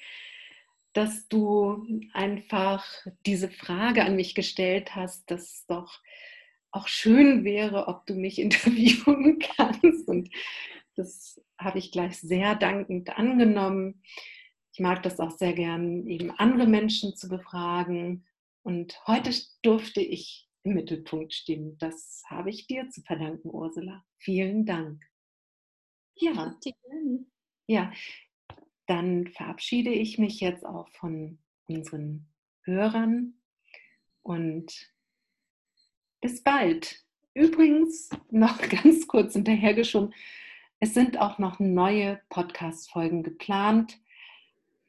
dass 0.94 1.28
du 1.28 1.86
einfach 2.14 2.86
diese 3.26 3.50
Frage 3.50 4.04
an 4.04 4.16
mich 4.16 4.36
gestellt 4.36 4.96
hast, 4.96 5.30
dass 5.32 5.42
es 5.42 5.66
doch 5.68 6.00
auch 6.72 6.88
schön 6.88 7.44
wäre, 7.44 7.88
ob 7.88 8.06
du 8.06 8.14
mich 8.14 8.40
interviewen 8.40 9.40
kannst. 9.40 10.08
Und 10.08 10.30
das 10.96 11.42
habe 11.58 11.80
ich 11.80 11.92
gleich 11.92 12.20
sehr 12.20 12.56
dankend 12.56 13.18
angenommen. 13.18 14.04
Ich 14.74 14.80
mag 14.80 15.04
das 15.04 15.20
auch 15.20 15.32
sehr 15.32 15.54
gern, 15.54 16.08
eben 16.08 16.32
andere 16.32 16.68
Menschen 16.68 17.16
zu 17.16 17.28
befragen. 17.28 18.26
Und 18.64 18.96
heute 19.08 19.32
durfte 19.64 20.02
ich 20.02 20.48
im 20.64 20.76
Mittelpunkt 20.76 21.34
stehen. 21.34 21.78
Das 21.80 22.24
habe 22.28 22.50
ich 22.50 22.68
dir 22.68 22.90
zu 22.90 23.02
verdanken, 23.02 23.50
Ursula. 23.50 24.04
Vielen 24.18 24.66
Dank. 24.66 25.11
Ja. 26.22 26.56
Ja, 27.68 27.92
dann 28.86 29.28
verabschiede 29.28 29.92
ich 29.92 30.18
mich 30.18 30.40
jetzt 30.40 30.66
auch 30.66 30.90
von 30.90 31.40
unseren 31.68 32.28
Hörern 32.64 33.34
und 34.22 34.94
bis 36.22 36.44
bald. 36.44 37.04
Übrigens 37.34 38.10
noch 38.30 38.58
ganz 38.70 39.08
kurz 39.08 39.34
hinterhergeschoben, 39.34 40.14
es 40.80 40.94
sind 40.94 41.20
auch 41.20 41.38
noch 41.38 41.60
neue 41.60 42.20
Podcast-Folgen 42.30 43.24
geplant. 43.24 44.00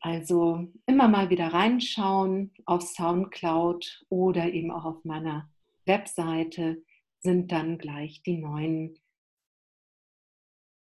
Also 0.01 0.73
immer 0.87 1.07
mal 1.07 1.31
wieder 1.31 1.49
reinschauen 1.49 2.53
auf 2.65 2.83
SoundCloud 2.83 4.07
oder 4.09 4.53
eben 4.53 4.71
auch 4.71 4.85
auf 4.85 5.05
meiner 5.05 5.51
Webseite 5.85 6.83
sind 7.21 7.53
dann 7.53 7.79
gleich 7.79 8.23
die 8.23 8.39
neuen 8.39 8.99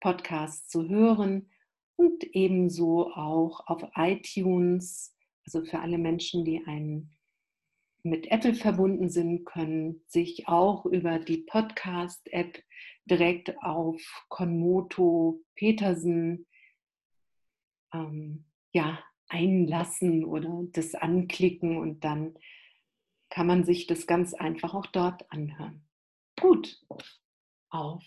Podcasts 0.02 0.68
zu 0.68 0.90
hören 0.90 1.50
und 1.96 2.24
ebenso 2.36 3.12
auch 3.14 3.66
auf 3.68 3.84
iTunes, 3.96 5.16
also 5.46 5.64
für 5.64 5.80
alle 5.80 5.98
Menschen, 5.98 6.44
die 6.44 6.66
einen 6.66 7.16
mit 8.04 8.32
Apple 8.32 8.56
verbunden 8.56 9.10
sind, 9.10 9.46
können 9.46 10.04
sich 10.08 10.48
auch 10.48 10.86
über 10.86 11.20
die 11.20 11.38
Podcast-App 11.38 12.62
direkt 13.06 13.56
auf 13.64 14.02
Konmoto 14.30 15.44
Petersen 15.56 16.48
ähm, 17.94 18.46
ja, 18.74 19.00
einlassen 19.28 20.26
oder 20.26 20.64
das 20.72 20.96
anklicken 20.96 21.78
und 21.78 22.04
dann 22.04 22.36
kann 23.30 23.48
man 23.48 23.64
sich 23.64 23.88
das 23.88 24.08
ganz 24.08 24.34
einfach 24.34 24.74
auch 24.74 24.88
dort 24.88 25.32
anhören. 25.32 25.88
Gut, 26.40 26.82
auf 27.70 28.04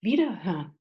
Wiederhören. 0.00 0.76